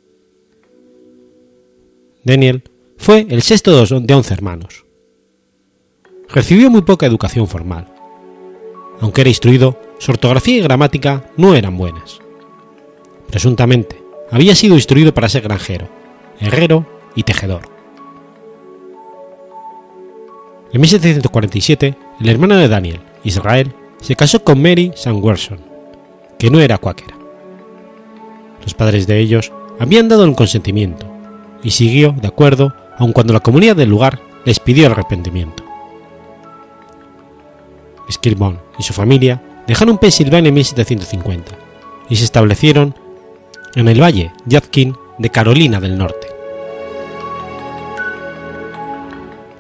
Daniel 2.24 2.64
fue 2.96 3.26
el 3.28 3.42
sexto 3.42 3.86
de 3.86 4.14
once 4.14 4.34
hermanos. 4.34 4.86
Recibió 6.30 6.70
muy 6.70 6.84
poca 6.84 7.08
educación 7.08 7.48
formal. 7.48 7.92
Aunque 9.02 9.22
era 9.22 9.30
instruido, 9.32 9.82
su 9.98 10.12
ortografía 10.12 10.58
y 10.58 10.62
gramática 10.62 11.32
no 11.38 11.56
eran 11.56 11.76
buenas. 11.76 12.20
Presuntamente, 13.30 14.02
había 14.30 14.54
sido 14.54 14.76
instruido 14.76 15.14
para 15.14 15.28
ser 15.28 15.42
granjero, 15.42 15.90
herrero 16.40 16.88
y 17.16 17.24
tejedor. 17.24 17.73
En 20.74 20.82
1747, 20.82 21.96
el 22.20 22.30
hermano 22.30 22.58
de 22.58 22.68
Daniel, 22.68 23.00
Israel, 23.24 23.72
se 24.02 24.16
casó 24.16 24.44
con 24.44 24.60
Mary 24.60 24.92
Sanwerson, 24.96 25.60
que 26.40 26.50
no 26.50 26.60
era 26.60 26.80
cuáquera. 26.80 27.16
Los 28.64 28.74
padres 28.74 29.06
de 29.06 29.20
ellos 29.20 29.52
habían 29.80 30.10
dado 30.10 30.26
el 30.26 30.36
consentimiento, 30.36 31.06
y 31.62 31.70
siguió 31.70 32.16
de 32.20 32.28
acuerdo 32.28 32.74
aun 32.98 33.14
cuando 33.14 33.34
la 33.34 33.40
comunidad 33.40 33.76
del 33.76 33.90
lugar 33.90 34.20
les 34.46 34.60
pidió 34.60 34.88
arrepentimiento. 34.88 35.64
Skirbon 38.10 38.60
y 38.80 38.84
su 38.84 38.94
familia 38.94 39.44
dejaron 39.68 40.00
Pensilvania 40.00 40.50
en 40.50 40.56
1750 40.56 41.52
y 42.10 42.16
se 42.16 42.26
establecieron 42.26 42.96
en 43.76 43.88
el 43.88 44.02
valle 44.02 44.32
Yadkin 44.46 44.96
de 45.20 45.30
Carolina 45.30 45.80
del 45.80 45.98
Norte. 45.98 46.33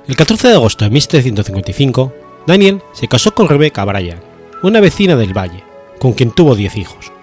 El 0.05 0.17
14 0.17 0.49
de 0.49 0.55
agosto 0.55 0.83
de 0.83 0.91
1755, 0.91 2.13
Daniel 2.45 2.81
se 2.91 3.07
casó 3.07 3.33
con 3.33 3.47
Rebecca 3.47 3.85
Bryan, 3.85 4.19
una 4.61 4.81
vecina 4.81 5.15
del 5.15 5.35
valle, 5.35 5.63
con 5.97 6.11
quien 6.11 6.31
tuvo 6.31 6.57
diez 6.57 6.75
hijos. 6.75 7.13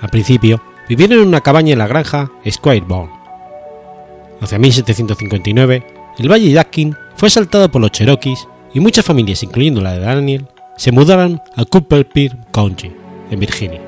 Al 0.00 0.08
principio, 0.08 0.60
vivieron 0.88 1.20
en 1.20 1.28
una 1.28 1.42
cabaña 1.42 1.72
en 1.72 1.78
la 1.78 1.86
granja 1.86 2.32
Squireborn. 2.50 3.10
Hacia 4.40 4.58
1759, 4.58 5.86
el 6.18 6.28
valle 6.28 6.50
Yadkin 6.50 6.96
fue 7.14 7.28
asaltado 7.28 7.70
por 7.70 7.80
los 7.80 7.92
Cherokees 7.92 8.48
y 8.74 8.80
muchas 8.80 9.04
familias, 9.04 9.44
incluyendo 9.44 9.80
la 9.80 9.92
de 9.92 10.00
Daniel, 10.00 10.48
se 10.76 10.90
mudaron 10.90 11.40
a 11.54 11.64
Cooper 11.64 12.08
Peak 12.08 12.50
County, 12.50 12.90
en 13.30 13.38
Virginia. 13.38 13.80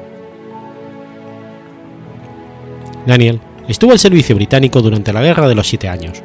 Daniel 3.05 3.41
estuvo 3.67 3.91
al 3.91 3.99
servicio 3.99 4.37
británico 4.37 4.81
durante 4.81 5.13
la 5.13 5.23
Guerra 5.23 5.49
de 5.49 5.57
los 5.57 5.67
Siete 5.67 5.89
Años, 5.89 6.23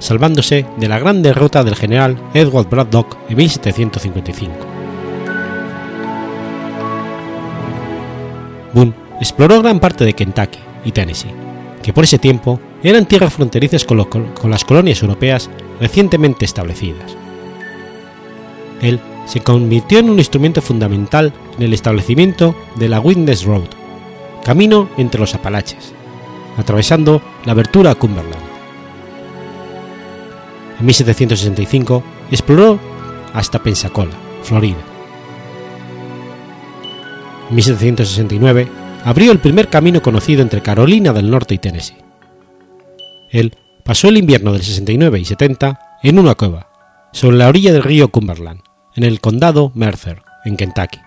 salvándose 0.00 0.66
de 0.76 0.88
la 0.88 0.98
gran 0.98 1.22
derrota 1.22 1.62
del 1.62 1.76
general 1.76 2.18
Edward 2.34 2.68
Braddock 2.68 3.16
en 3.28 3.36
1755. 3.36 4.52
Boone 8.72 8.94
exploró 9.20 9.62
gran 9.62 9.78
parte 9.78 10.04
de 10.04 10.14
Kentucky 10.14 10.58
y 10.84 10.92
Tennessee, 10.92 11.30
que 11.82 11.92
por 11.92 12.04
ese 12.04 12.18
tiempo 12.18 12.60
eran 12.82 13.06
tierras 13.06 13.34
fronterizas 13.34 13.84
con, 13.84 14.06
las 14.44 14.64
colonias 14.64 15.02
europeas 15.02 15.50
recientemente 15.80 16.44
establecidas. 16.44 17.16
Él 18.80 18.98
se 19.26 19.40
convirtió 19.40 19.98
en 19.98 20.10
un 20.10 20.18
instrumento 20.18 20.62
fundamental 20.62 21.32
en 21.56 21.62
el 21.62 21.74
establecimiento 21.74 22.54
de 22.76 22.88
la 22.88 23.00
Witness 23.00 23.44
Road, 23.44 23.68
camino 24.44 24.88
entre 24.96 25.20
los 25.20 25.34
Apalaches, 25.34 25.92
atravesando 26.56 27.20
la 27.44 27.52
abertura 27.52 27.90
a 27.90 27.94
Cumberland. 27.94 28.49
En 30.80 30.86
1765 30.86 32.02
exploró 32.30 32.80
hasta 33.34 33.62
Pensacola, 33.62 34.12
Florida. 34.42 34.78
En 37.50 37.54
1769 37.54 38.66
abrió 39.04 39.30
el 39.32 39.40
primer 39.40 39.68
camino 39.68 40.00
conocido 40.00 40.40
entre 40.40 40.62
Carolina 40.62 41.12
del 41.12 41.30
Norte 41.30 41.54
y 41.54 41.58
Tennessee. 41.58 41.98
Él 43.30 43.56
pasó 43.84 44.08
el 44.08 44.16
invierno 44.16 44.52
del 44.52 44.62
69 44.62 45.20
y 45.20 45.24
70 45.26 45.98
en 46.02 46.18
una 46.18 46.34
cueva, 46.34 46.68
sobre 47.12 47.36
la 47.36 47.48
orilla 47.48 47.72
del 47.72 47.82
río 47.82 48.08
Cumberland, 48.08 48.62
en 48.96 49.04
el 49.04 49.20
condado 49.20 49.72
Mercer, 49.74 50.22
en 50.46 50.56
Kentucky. 50.56 50.98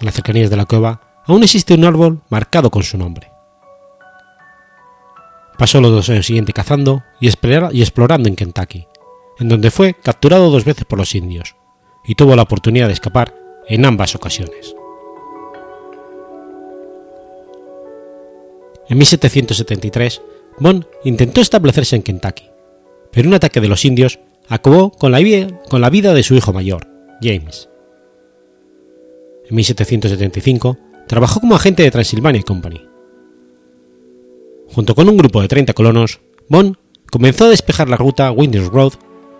En 0.00 0.06
las 0.06 0.14
cercanías 0.14 0.48
de 0.48 0.56
la 0.56 0.64
cueva 0.64 1.00
aún 1.26 1.42
existe 1.42 1.74
un 1.74 1.84
árbol 1.84 2.22
marcado 2.30 2.70
con 2.70 2.82
su 2.82 2.96
nombre. 2.96 3.29
Pasó 5.60 5.78
los 5.82 5.90
dos 5.90 6.08
años 6.08 6.24
siguientes 6.24 6.54
cazando 6.54 7.04
y 7.20 7.28
explorando 7.28 8.30
en 8.30 8.34
Kentucky, 8.34 8.86
en 9.38 9.50
donde 9.50 9.70
fue 9.70 9.92
capturado 9.92 10.50
dos 10.50 10.64
veces 10.64 10.86
por 10.86 10.98
los 10.98 11.14
indios, 11.14 11.54
y 12.02 12.14
tuvo 12.14 12.34
la 12.34 12.40
oportunidad 12.40 12.86
de 12.86 12.94
escapar 12.94 13.36
en 13.68 13.84
ambas 13.84 14.14
ocasiones. 14.14 14.74
En 18.88 18.96
1773, 18.96 20.22
Bond 20.60 20.86
intentó 21.04 21.42
establecerse 21.42 21.94
en 21.94 22.04
Kentucky, 22.04 22.48
pero 23.12 23.28
un 23.28 23.34
ataque 23.34 23.60
de 23.60 23.68
los 23.68 23.84
indios 23.84 24.18
acabó 24.48 24.90
con 24.90 25.12
la, 25.12 25.20
con 25.68 25.82
la 25.82 25.90
vida 25.90 26.14
de 26.14 26.22
su 26.22 26.34
hijo 26.34 26.54
mayor, 26.54 26.88
James. 27.20 27.68
En 29.46 29.56
1775 29.56 30.78
trabajó 31.06 31.38
como 31.38 31.54
agente 31.54 31.82
de 31.82 31.90
Transylvania 31.90 32.42
Company. 32.44 32.89
Junto 34.72 34.94
con 34.94 35.08
un 35.08 35.16
grupo 35.16 35.42
de 35.42 35.48
30 35.48 35.72
colonos, 35.72 36.20
Bond 36.48 36.76
comenzó 37.10 37.46
a 37.46 37.48
despejar 37.48 37.88
la 37.88 37.96
ruta 37.96 38.30
Winters 38.30 38.68
Road 38.68 38.92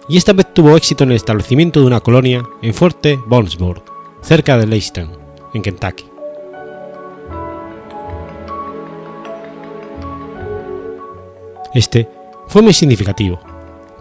y 0.08 0.16
esta 0.16 0.32
vez 0.32 0.52
tuvo 0.52 0.76
éxito 0.76 1.04
en 1.04 1.10
el 1.10 1.16
establecimiento 1.16 1.80
de 1.80 1.86
una 1.86 2.00
colonia 2.00 2.42
en 2.62 2.74
Fuerte 2.74 3.16
Bonsburg, 3.28 3.84
cerca 4.22 4.58
de 4.58 4.66
Leiston, 4.66 5.12
en 5.54 5.62
Kentucky. 5.62 6.04
Este 11.74 12.08
fue 12.48 12.62
muy 12.62 12.72
significativo, 12.72 13.38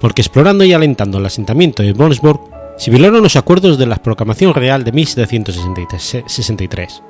porque 0.01 0.23
explorando 0.23 0.63
y 0.63 0.73
alentando 0.73 1.19
el 1.19 1.27
asentamiento 1.27 1.83
de 1.83 1.93
Bonsburg 1.93 2.39
se 2.77 2.89
violaron 2.89 3.21
los 3.21 3.35
acuerdos 3.35 3.77
de 3.77 3.85
la 3.85 3.97
Proclamación 3.97 4.55
Real 4.55 4.83
de 4.83 4.93
1763. 4.93 7.03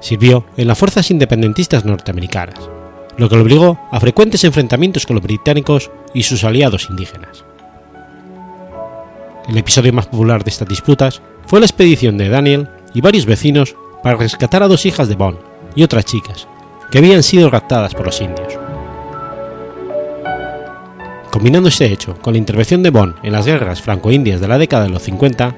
Sirvió 0.00 0.44
en 0.56 0.68
las 0.68 0.78
fuerzas 0.78 1.10
independentistas 1.10 1.84
norteamericanas, 1.84 2.58
lo 3.16 3.28
que 3.28 3.36
lo 3.36 3.42
obligó 3.42 3.78
a 3.92 4.00
frecuentes 4.00 4.44
enfrentamientos 4.44 5.06
con 5.06 5.16
los 5.16 5.22
británicos 5.22 5.90
y 6.14 6.22
sus 6.22 6.42
aliados 6.44 6.88
indígenas. 6.90 7.44
El 9.48 9.58
episodio 9.58 9.92
más 9.92 10.06
popular 10.06 10.44
de 10.44 10.50
estas 10.50 10.68
disputas 10.68 11.20
fue 11.46 11.60
la 11.60 11.66
expedición 11.66 12.16
de 12.16 12.28
Daniel 12.28 12.68
y 12.94 13.00
varios 13.00 13.26
vecinos 13.26 13.74
para 14.02 14.16
rescatar 14.16 14.62
a 14.62 14.68
dos 14.68 14.86
hijas 14.86 15.08
de 15.08 15.16
Bond 15.16 15.38
y 15.74 15.82
otras 15.82 16.04
chicas, 16.04 16.48
que 16.90 16.98
habían 16.98 17.22
sido 17.22 17.50
raptadas 17.50 17.94
por 17.94 18.06
los 18.06 18.20
indios. 18.20 18.58
Combinando 21.30 21.68
este 21.68 21.86
hecho 21.86 22.16
con 22.16 22.32
la 22.32 22.38
intervención 22.38 22.82
de 22.82 22.90
Bond 22.90 23.14
en 23.22 23.32
las 23.32 23.46
guerras 23.46 23.82
franco-indias 23.82 24.40
de 24.40 24.48
la 24.48 24.58
década 24.58 24.84
de 24.84 24.90
los 24.90 25.02
50, 25.02 25.56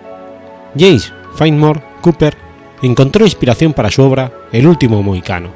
James 0.76 1.12
Fenimore 1.34 1.82
Cooper 2.02 2.36
encontró 2.82 3.24
inspiración 3.24 3.72
para 3.72 3.90
su 3.90 4.02
obra 4.02 4.32
El 4.52 4.66
último 4.66 5.02
mohicano, 5.02 5.50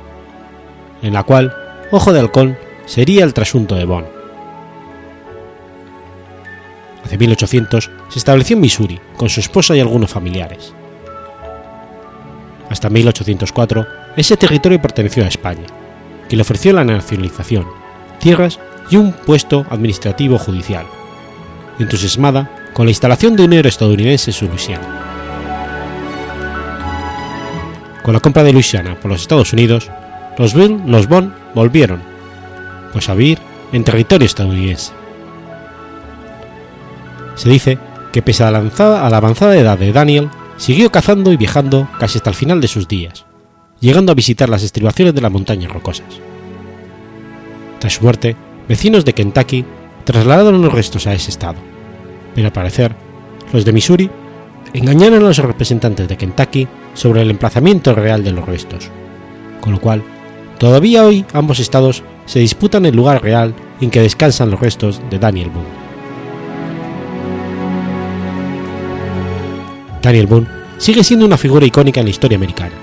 en 1.03 1.13
la 1.13 1.25
cual 1.25 1.55
Ojo 1.91 2.13
de 2.13 2.21
Halcón 2.21 2.59
sería 2.85 3.25
el 3.25 3.35
trasunto 3.35 3.75
de 3.75 3.85
Bond. 3.85 4.07
Hacia 7.05 7.19
1800 7.19 7.91
se 8.09 8.19
estableció 8.19 8.55
en 8.55 8.63
Missouri 8.63 9.01
con 9.17 9.29
su 9.29 9.41
esposa 9.41 9.77
y 9.77 9.81
algunos 9.81 10.11
familiares. 10.11 10.73
Hasta 12.69 12.91
1804 12.91 13.87
ese 14.17 14.37
territorio 14.37 14.83
perteneció 14.83 15.25
a 15.25 15.29
España, 15.29 15.67
que 16.29 16.37
le 16.37 16.43
ofreció 16.43 16.73
la 16.73 16.85
nacionalización, 16.85 17.67
tierras 18.19 18.59
y 18.91 18.97
un 18.97 19.13
puesto 19.13 19.67
administrativo 19.71 20.39
judicial, 20.39 20.87
entusiasmada 21.79 22.51
con 22.73 22.87
la 22.87 22.91
instalación 22.91 23.37
de 23.37 23.45
un 23.45 23.53
héroe 23.53 23.69
estadounidense 23.69 24.31
en 24.31 24.35
su 24.35 24.49
Luisiana. 24.49 25.06
Con 28.07 28.13
la 28.15 28.21
compra 28.21 28.45
de 28.45 28.53
Luisiana 28.53 28.95
por 28.95 29.11
los 29.11 29.23
Estados 29.23 29.53
Unidos, 29.53 29.91
los, 30.39 30.55
Bill, 30.55 30.81
los 30.87 31.09
Bond 31.09 31.33
volvieron, 31.57 32.01
pues 32.93 33.09
a 33.09 33.15
vivir 33.15 33.41
en 33.73 33.83
territorio 33.83 34.27
estadounidense. 34.27 34.93
Se 37.35 37.49
dice 37.49 37.79
que 38.13 38.23
pese 38.23 38.45
a 38.45 38.53
la, 38.53 38.59
avanzada, 38.59 39.05
a 39.05 39.11
la 39.11 39.17
avanzada 39.17 39.57
edad 39.57 39.77
de 39.77 39.91
Daniel, 39.91 40.31
siguió 40.57 40.93
cazando 40.93 41.33
y 41.33 41.37
viajando 41.37 41.89
casi 41.99 42.19
hasta 42.19 42.31
el 42.31 42.37
final 42.37 42.61
de 42.61 42.69
sus 42.69 42.87
días, 42.87 43.27
llegando 43.81 44.13
a 44.13 44.15
visitar 44.15 44.49
las 44.49 44.63
estribaciones 44.63 45.13
de 45.13 45.23
las 45.23 45.33
montañas 45.33 45.73
rocosas. 45.73 46.07
Tras 47.81 47.95
su 47.95 48.05
muerte, 48.05 48.37
vecinos 48.69 49.05
de 49.05 49.15
Kentucky 49.15 49.65
trasladaron 50.05 50.63
los 50.63 50.73
restos 50.73 51.09
a 51.09 51.13
ese 51.13 51.33
estado, 51.33 51.59
pero 52.37 52.47
al 52.47 52.53
parecer, 52.53 52.95
los 53.53 53.65
de 53.65 53.73
Missouri 53.73 54.09
engañaron 54.77 55.23
a 55.23 55.29
los 55.29 55.39
representantes 55.39 56.07
de 56.07 56.17
Kentucky 56.17 56.69
sobre 56.95 57.23
el 57.23 57.31
emplazamiento 57.31 57.95
real 57.95 58.23
de 58.23 58.33
los 58.33 58.45
restos, 58.45 58.91
con 59.61 59.73
lo 59.73 59.81
cual, 59.81 60.03
todavía 60.59 61.05
hoy 61.05 61.25
ambos 61.33 61.61
estados 61.61 62.03
se 62.27 62.41
disputan 62.41 62.85
el 62.85 62.95
lugar 62.95 63.23
real 63.23 63.55
en 63.81 63.91
que 63.91 64.01
descansan 64.01 64.51
los 64.51 64.61
restos 64.61 65.01
de 65.11 65.19
Daniel 65.19 65.51
Boone. 65.51 65.87
Daniel 70.03 70.27
Boone 70.27 70.49
sigue 70.79 71.03
siendo 71.03 71.25
una 71.25 71.39
figura 71.39 71.67
icónica 71.67 72.01
en 72.01 72.07
la 72.07 72.11
historia 72.11 72.37
americana, 72.37 72.75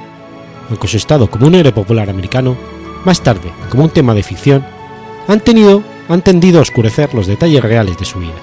aunque 0.70 0.88
su 0.88 0.98
estado 0.98 1.30
como 1.30 1.48
un 1.48 1.56
héroe 1.56 1.72
popular 1.72 2.10
americano, 2.10 2.58
más 3.06 3.22
tarde 3.22 3.52
como 3.70 3.84
un 3.84 3.90
tema 3.90 4.14
de 4.14 4.24
ficción, 4.24 4.66
han, 5.28 5.40
tenido, 5.42 5.84
han 6.10 6.22
tendido 6.22 6.60
a 6.60 6.64
oscurecer 6.64 7.14
los 7.14 7.28
detalles 7.28 7.64
reales 7.64 7.98
de 7.98 8.06
su 8.06 8.20
vida 8.20 8.34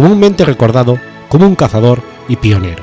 comúnmente 0.00 0.46
recordado 0.46 0.98
como 1.28 1.46
un 1.46 1.54
cazador 1.54 2.00
y 2.26 2.36
pionero. 2.36 2.82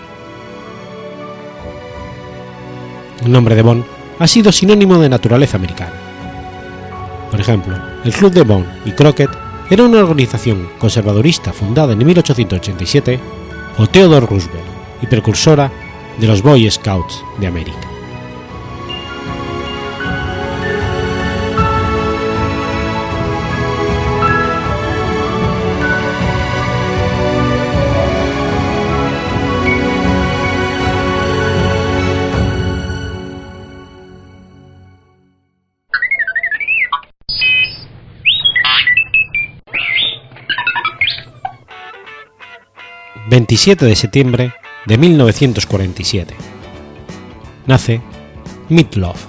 El 3.25 3.31
nombre 3.31 3.55
de 3.55 3.63
Bonn 3.63 3.83
ha 4.19 4.27
sido 4.27 4.51
sinónimo 4.51 4.99
de 4.99 5.09
naturaleza 5.09 5.57
americana. 5.57 5.93
Por 7.31 7.41
ejemplo, 7.41 7.75
el 8.05 8.13
Club 8.13 8.33
de 8.33 8.43
Bonn 8.43 8.67
y 8.85 8.91
Crockett 8.91 9.31
era 9.71 9.83
una 9.83 9.97
organización 9.97 10.69
conservadorista 10.77 11.51
fundada 11.53 11.93
en 11.93 12.05
1887 12.05 13.19
por 13.75 13.87
Theodore 13.87 14.27
Roosevelt 14.27 14.67
y 15.01 15.07
precursora 15.07 15.71
de 16.19 16.27
los 16.27 16.43
Boy 16.43 16.69
Scouts 16.69 17.23
de 17.39 17.47
América. 17.47 17.96
27 43.37 43.85
de 43.85 43.95
septiembre 43.95 44.53
de 44.87 44.97
1947. 44.97 46.33
Nace 47.67 48.01
Meatloaf. 48.67 49.27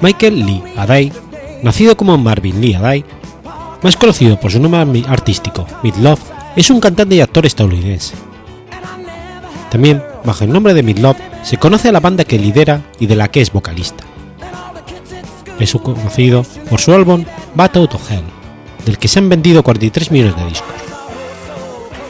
Michael 0.00 0.46
Lee 0.46 0.62
Aday, 0.76 1.12
nacido 1.64 1.96
como 1.96 2.16
Marvin 2.16 2.60
Lee 2.60 2.74
Aday, 2.74 3.04
más 3.82 3.96
conocido 3.96 4.38
por 4.38 4.52
su 4.52 4.60
nombre 4.60 5.02
artístico 5.08 5.66
Meatloaf, 5.82 6.20
es 6.54 6.70
un 6.70 6.78
cantante 6.78 7.16
y 7.16 7.20
actor 7.20 7.44
estadounidense. 7.44 8.14
También, 9.68 10.00
bajo 10.24 10.44
el 10.44 10.52
nombre 10.52 10.74
de 10.74 10.84
Meatloaf, 10.84 11.18
se 11.42 11.56
conoce 11.56 11.88
a 11.88 11.92
la 11.92 11.98
banda 11.98 12.22
que 12.22 12.38
lidera 12.38 12.82
y 13.00 13.06
de 13.06 13.16
la 13.16 13.26
que 13.32 13.40
es 13.40 13.52
vocalista. 13.52 14.04
Es 15.58 15.72
conocido 15.72 16.44
por 16.70 16.80
su 16.80 16.92
álbum 16.92 17.24
Battle 17.56 17.88
to 17.88 17.98
Hell, 18.08 18.35
del 18.86 18.98
que 18.98 19.08
se 19.08 19.18
han 19.18 19.28
vendido 19.28 19.62
43 19.62 20.10
millones 20.12 20.36
de 20.36 20.46
discos. 20.46 20.74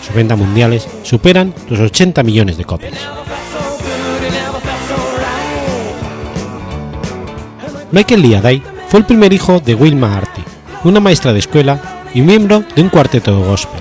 Sus 0.06 0.14
ventas 0.14 0.38
mundiales 0.38 0.86
superan 1.02 1.52
los 1.68 1.80
80 1.80 2.22
millones 2.22 2.56
de 2.56 2.64
copias. 2.64 2.92
Michael 7.90 8.22
Liaday 8.22 8.62
fue 8.88 9.00
el 9.00 9.06
primer 9.06 9.32
hijo 9.32 9.58
de 9.58 9.74
Wilma 9.74 10.16
Arty, 10.16 10.42
una 10.84 11.00
maestra 11.00 11.32
de 11.32 11.38
escuela 11.38 12.04
y 12.14 12.20
miembro 12.20 12.62
de 12.74 12.82
un 12.82 12.90
cuarteto 12.90 13.36
de 13.36 13.46
gospel, 13.46 13.80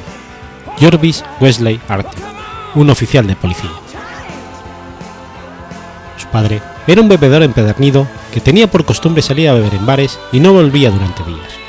Jorvis 0.80 1.24
Wesley 1.42 1.80
Arty, 1.88 2.18
un 2.76 2.90
oficial 2.90 3.28
de 3.28 3.36
policía. 3.36 3.72
Su 6.18 6.28
padre 6.28 6.62
era 6.88 7.02
un 7.02 7.10
bebedor 7.10 7.44
empedernido 7.44 8.08
que 8.34 8.40
tenía 8.40 8.68
por 8.68 8.86
costumbre 8.86 9.22
salir 9.22 9.50
a 9.50 9.54
beber 9.54 9.74
en 9.74 9.86
bares 9.86 10.18
y 10.32 10.40
no 10.40 10.54
volvía 10.54 10.92
durante 10.92 11.24
días. 11.24 11.65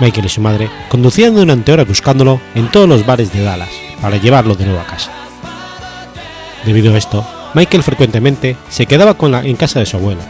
Michael 0.00 0.26
y 0.26 0.28
su 0.28 0.40
madre 0.40 0.70
conducían 0.88 1.34
durante 1.34 1.72
horas 1.72 1.88
buscándolo 1.88 2.40
en 2.54 2.70
todos 2.70 2.88
los 2.88 3.04
bares 3.04 3.32
de 3.32 3.42
Dallas 3.42 3.70
para 4.00 4.16
llevarlo 4.16 4.54
de 4.54 4.64
nuevo 4.64 4.80
a 4.80 4.86
casa. 4.86 5.10
Debido 6.64 6.94
a 6.94 6.98
esto, 6.98 7.26
Michael 7.54 7.82
frecuentemente 7.82 8.56
se 8.68 8.86
quedaba 8.86 9.14
con 9.14 9.32
la, 9.32 9.44
en 9.44 9.56
casa 9.56 9.80
de 9.80 9.86
su 9.86 9.96
abuela. 9.96 10.26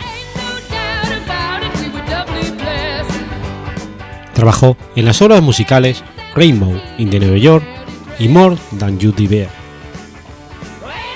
Trabajó 4.35 4.77
en 4.95 5.05
las 5.05 5.21
obras 5.21 5.43
musicales 5.43 6.05
Rainbow 6.35 6.81
in 6.99 7.11
the 7.11 7.19
New 7.19 7.37
York 7.37 7.65
y 8.19 8.29
More 8.29 8.57
Than 8.79 8.99
You 8.99 9.13
Did 9.13 9.47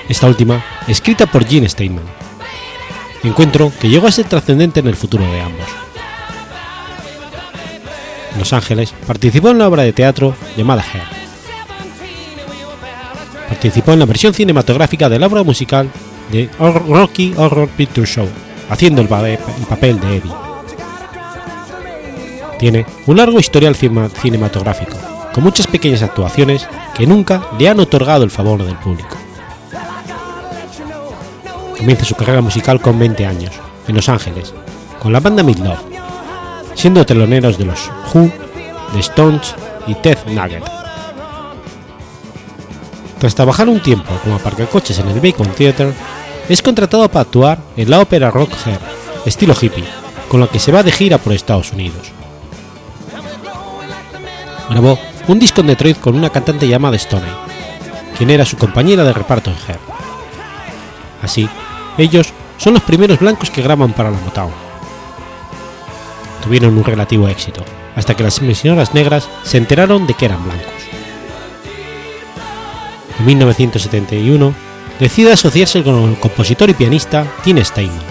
Esta 0.09 0.27
última, 0.27 0.63
escrita 0.87 1.25
por 1.25 1.45
Gene 1.45 1.69
Steinman. 1.69 2.03
Encuentro 3.23 3.71
que 3.79 3.87
llegó 3.87 4.07
a 4.07 4.11
ser 4.11 4.27
trascendente 4.27 4.81
en 4.81 4.87
el 4.87 4.97
futuro 4.97 5.23
de 5.23 5.39
ambos. 5.39 5.82
En 8.33 8.39
Los 8.39 8.53
Ángeles, 8.53 8.93
participó 9.05 9.49
en 9.49 9.59
la 9.59 9.67
obra 9.67 9.83
de 9.83 9.93
teatro 9.93 10.35
llamada 10.57 10.83
Hair. 10.83 11.03
Participó 13.47 13.93
en 13.93 13.99
la 13.99 14.05
versión 14.05 14.33
cinematográfica 14.33 15.07
de 15.09 15.19
la 15.19 15.27
obra 15.27 15.43
musical 15.43 15.89
de 16.31 16.49
Rocky 16.59 17.33
Horror 17.37 17.69
Picture 17.69 18.07
Show, 18.07 18.27
haciendo 18.69 19.01
el, 19.01 19.07
papel 19.07 19.99
de 19.99 20.17
Eddie. 20.17 20.33
Tiene 22.57 22.85
un 23.05 23.17
largo 23.17 23.39
historial 23.39 23.75
cinematográfico, 23.75 24.97
con 25.33 25.43
muchas 25.43 25.67
pequeñas 25.67 26.01
actuaciones 26.01 26.67
que 26.95 27.05
nunca 27.05 27.43
le 27.59 27.69
han 27.69 27.79
otorgado 27.79 28.23
el 28.23 28.31
favor 28.31 28.63
del 28.63 28.77
público. 28.77 29.17
Comienza 31.77 32.05
su 32.05 32.15
carrera 32.15 32.41
musical 32.41 32.81
con 32.81 32.97
20 32.97 33.25
años, 33.25 33.51
en 33.87 33.95
Los 33.95 34.09
Ángeles, 34.09 34.53
con 34.99 35.11
la 35.11 35.19
banda 35.19 35.43
Midlove, 35.43 35.92
siendo 36.75 37.05
teloneros 37.05 37.57
de 37.57 37.65
los 37.65 37.89
Who, 38.13 38.31
The 38.93 38.99
Stones 38.99 39.55
y 39.87 39.95
Ted 39.95 40.17
Nugget. 40.27 40.63
Tras 43.19 43.35
trabajar 43.35 43.69
un 43.69 43.79
tiempo 43.79 44.13
como 44.23 44.35
aparcacoches 44.35 44.99
en 44.99 45.07
el 45.09 45.19
Bacon 45.19 45.47
Theatre, 45.47 45.93
es 46.49 46.61
contratado 46.61 47.07
para 47.07 47.21
actuar 47.21 47.59
en 47.77 47.89
la 47.89 47.99
ópera 47.99 48.29
rock 48.29 48.51
hair, 48.65 48.79
estilo 49.25 49.55
hippie, 49.59 49.85
con 50.27 50.41
la 50.41 50.47
que 50.47 50.59
se 50.59 50.71
va 50.71 50.83
de 50.83 50.91
gira 50.91 51.17
por 51.17 51.33
Estados 51.33 51.71
Unidos. 51.71 52.11
Grabó 54.69 54.99
un 55.27 55.39
disco 55.39 55.61
en 55.61 55.67
Detroit 55.67 55.99
con 55.99 56.15
una 56.15 56.29
cantante 56.29 56.67
llamada 56.67 56.97
Stoney, 56.97 57.31
quien 58.17 58.29
era 58.29 58.45
su 58.45 58.57
compañera 58.57 59.03
de 59.03 59.13
reparto 59.13 59.51
en 59.51 59.55
Hair. 59.55 59.79
Así, 61.21 61.47
ellos 61.97 62.33
son 62.57 62.73
los 62.73 62.83
primeros 62.83 63.19
blancos 63.19 63.49
que 63.49 63.61
graban 63.61 63.93
para 63.93 64.11
la 64.11 64.17
Motown 64.17 64.72
tuvieron 66.43 66.77
un 66.77 66.83
relativo 66.83 67.27
éxito, 67.27 67.63
hasta 67.95 68.15
que 68.15 68.23
las 68.23 68.39
emisoras 68.39 68.93
negras 68.93 69.29
se 69.43 69.57
enteraron 69.57 70.05
de 70.05 70.13
que 70.13 70.25
eran 70.25 70.43
blancos. 70.43 70.65
En 73.19 73.25
1971 73.25 74.53
decide 74.99 75.31
asociarse 75.31 75.83
con 75.83 76.09
el 76.09 76.19
compositor 76.19 76.69
y 76.69 76.73
pianista 76.73 77.25
Tim 77.43 77.63
Steinman. 77.63 78.01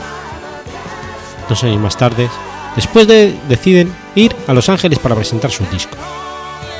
Dos 1.49 1.63
años 1.65 1.81
más 1.81 1.97
tarde, 1.97 2.29
después 2.75 3.07
de, 3.07 3.37
deciden 3.49 3.93
ir 4.15 4.35
a 4.47 4.55
Los 4.55 4.69
Ángeles 4.69 4.99
para 4.99 5.15
presentar 5.15 5.51
su 5.51 5.65
disco, 5.67 5.97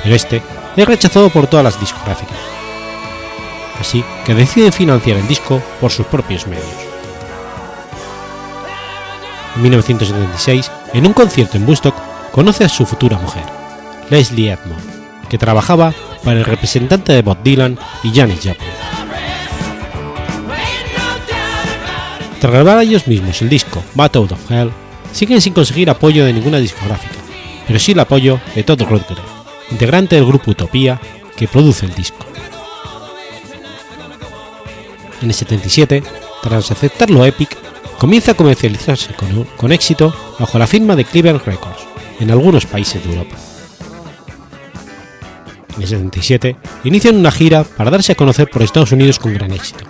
pero 0.01 0.15
este 0.15 0.41
es 0.75 0.87
rechazado 0.87 1.29
por 1.29 1.47
todas 1.47 1.63
las 1.63 1.79
discográficas. 1.79 2.37
Así 3.79 4.03
que 4.25 4.33
deciden 4.33 4.71
financiar 4.71 5.17
el 5.17 5.27
disco 5.27 5.61
por 5.79 5.91
sus 5.91 6.05
propios 6.05 6.47
medios. 6.47 6.92
En 9.55 9.61
1976 9.61 10.71
en 10.93 11.05
un 11.05 11.13
concierto 11.13 11.57
en 11.57 11.65
Woodstock 11.65 11.95
conoce 12.31 12.63
a 12.63 12.69
su 12.69 12.85
futura 12.85 13.17
mujer, 13.19 13.43
Leslie 14.09 14.51
Edmond, 14.51 15.27
que 15.29 15.37
trabajaba 15.37 15.93
para 16.23 16.39
el 16.39 16.45
representante 16.45 17.13
de 17.13 17.21
Bob 17.21 17.37
Dylan 17.43 17.77
y 18.03 18.11
Janis 18.13 18.39
Joplin. 18.43 18.69
Tras 22.39 22.51
grabar 22.51 22.81
ellos 22.81 23.07
mismos 23.07 23.41
el 23.41 23.49
disco 23.49 23.83
Battle 23.93 24.23
of 24.23 24.51
Hell, 24.51 24.71
siguen 25.11 25.39
sin 25.39 25.53
conseguir 25.53 25.89
apoyo 25.89 26.25
de 26.25 26.33
ninguna 26.33 26.57
discográfica, 26.57 27.15
pero 27.67 27.79
sí 27.79 27.93
el 27.93 27.99
apoyo 27.99 28.39
de 28.55 28.63
Todd 28.63 28.81
Rundgren, 28.81 29.23
integrante 29.71 30.15
del 30.15 30.25
grupo 30.25 30.51
Utopía 30.51 30.99
que 31.37 31.47
produce 31.47 31.85
el 31.85 31.93
disco. 31.93 32.25
En 35.21 35.29
el 35.29 35.33
77, 35.33 36.03
tras 36.41 36.69
aceptarlo 36.69 37.23
Epic, 37.23 37.55
comienza 38.03 38.33
a 38.33 38.35
comercializarse 38.35 39.15
con, 39.57 39.71
éxito 39.71 40.13
bajo 40.37 40.59
la 40.59 40.67
firma 40.67 40.93
de 40.97 41.05
Cleveland 41.05 41.41
Records 41.45 41.87
en 42.19 42.31
algunos 42.31 42.65
países 42.65 43.01
de 43.01 43.09
Europa. 43.09 43.37
En 45.77 45.81
el 45.81 45.87
77 45.87 46.57
inician 46.83 47.15
una 47.15 47.31
gira 47.31 47.63
para 47.63 47.91
darse 47.91 48.11
a 48.11 48.15
conocer 48.15 48.49
por 48.49 48.61
Estados 48.61 48.91
Unidos 48.91 49.19
con 49.19 49.33
gran 49.33 49.53
éxito. 49.53 49.85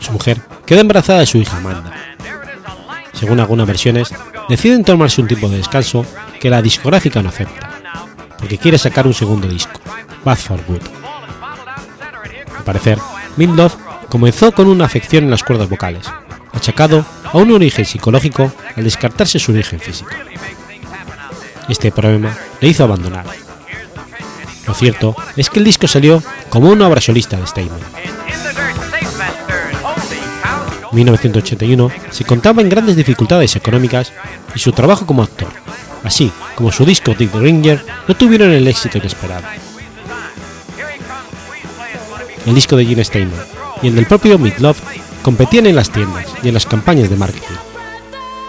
Su 0.00 0.10
mujer 0.10 0.40
queda 0.66 0.80
embarazada 0.80 1.20
de 1.20 1.26
su 1.26 1.38
hija 1.38 1.58
Amanda. 1.58 1.94
Según 3.12 3.38
algunas 3.38 3.68
versiones, 3.68 4.12
deciden 4.48 4.82
tomarse 4.82 5.20
un 5.20 5.28
tiempo 5.28 5.48
de 5.48 5.58
descanso 5.58 6.04
que 6.40 6.50
la 6.50 6.60
discográfica 6.60 7.22
no 7.22 7.28
acepta, 7.28 7.70
porque 8.36 8.58
quiere 8.58 8.78
sacar 8.78 9.06
un 9.06 9.14
segundo 9.14 9.46
disco, 9.46 9.78
Bad 10.24 10.38
for 10.38 10.60
Good. 10.66 10.82
Al 12.56 12.64
parecer, 12.64 12.98
Midlove 13.36 13.87
comenzó 14.08 14.52
con 14.52 14.68
una 14.68 14.84
afección 14.84 15.24
en 15.24 15.30
las 15.30 15.42
cuerdas 15.42 15.68
vocales, 15.68 16.06
achacado 16.52 17.04
a 17.24 17.36
un 17.36 17.52
origen 17.52 17.84
psicológico 17.84 18.52
al 18.76 18.84
descartarse 18.84 19.38
su 19.38 19.52
origen 19.52 19.80
físico. 19.80 20.10
Este 21.68 21.92
problema 21.92 22.36
le 22.60 22.68
hizo 22.68 22.84
abandonar. 22.84 23.26
Lo 24.66 24.74
cierto 24.74 25.14
es 25.36 25.50
que 25.50 25.58
el 25.58 25.64
disco 25.64 25.86
salió 25.86 26.22
como 26.48 26.70
una 26.70 26.86
obra 26.86 27.00
solista 27.00 27.36
de 27.36 27.46
Steinman. 27.46 27.80
En 30.90 30.96
1981 30.96 31.90
se 32.10 32.24
contaba 32.24 32.62
en 32.62 32.68
grandes 32.68 32.96
dificultades 32.96 33.54
económicas 33.56 34.12
y 34.54 34.58
su 34.58 34.72
trabajo 34.72 35.06
como 35.06 35.22
actor, 35.22 35.48
así 36.02 36.32
como 36.54 36.72
su 36.72 36.84
disco 36.84 37.14
Dick 37.14 37.30
the 37.30 37.80
no 38.08 38.16
tuvieron 38.16 38.50
el 38.50 38.66
éxito 38.66 38.98
inesperado. 38.98 39.44
el 42.46 42.54
disco 42.54 42.76
de 42.76 42.86
Gene 42.86 43.04
Steinman, 43.04 43.57
y 43.82 43.88
el 43.88 43.94
del 43.94 44.06
propio 44.06 44.38
Love 44.58 44.80
competían 45.22 45.66
en 45.66 45.76
las 45.76 45.90
tiendas 45.90 46.26
y 46.42 46.48
en 46.48 46.54
las 46.54 46.66
campañas 46.66 47.10
de 47.10 47.16
marketing, 47.16 47.56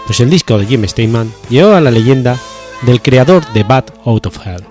pues 0.06 0.20
el 0.20 0.30
disco 0.30 0.58
de 0.58 0.66
Jim 0.66 0.86
Steinman 0.86 1.32
llevaba 1.48 1.78
a 1.78 1.80
la 1.80 1.90
leyenda 1.90 2.36
del 2.82 3.02
creador 3.02 3.46
de 3.52 3.62
Bad 3.62 3.84
Out 4.04 4.26
of 4.26 4.46
Hell. 4.46 4.64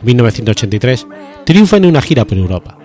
En 0.00 0.04
1983 0.04 1.06
triunfa 1.44 1.76
en 1.76 1.86
una 1.86 2.02
gira 2.02 2.24
por 2.24 2.38
Europa, 2.38 2.78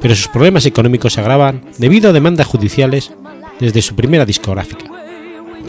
pero 0.00 0.14
sus 0.14 0.28
problemas 0.28 0.66
económicos 0.66 1.14
se 1.14 1.20
agravan 1.20 1.62
debido 1.78 2.10
a 2.10 2.12
demandas 2.12 2.46
judiciales 2.46 3.12
desde 3.58 3.82
su 3.82 3.94
primera 3.94 4.24
discográfica, 4.24 4.86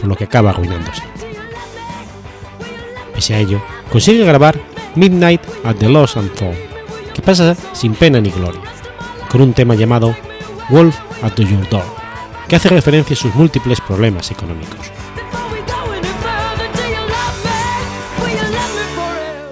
por 0.00 0.06
lo 0.06 0.16
que 0.16 0.24
acaba 0.24 0.50
arruinándose. 0.50 1.02
Pese 3.14 3.34
a 3.34 3.40
ello, 3.40 3.60
consigue 3.90 4.24
grabar 4.24 4.60
Midnight 4.94 5.40
at 5.64 5.76
the 5.76 5.88
Lost 5.88 6.16
and 6.16 6.30
Found, 6.36 6.67
que 7.18 7.22
pasa 7.22 7.56
sin 7.72 7.96
pena 7.96 8.20
ni 8.20 8.30
gloria, 8.30 8.60
con 9.28 9.40
un 9.40 9.52
tema 9.52 9.74
llamado 9.74 10.14
Wolf 10.70 10.96
at 11.20 11.34
Your 11.34 11.68
Door, 11.68 11.82
que 12.46 12.54
hace 12.54 12.68
referencia 12.68 13.14
a 13.14 13.18
sus 13.18 13.34
múltiples 13.34 13.80
problemas 13.80 14.30
económicos. 14.30 14.78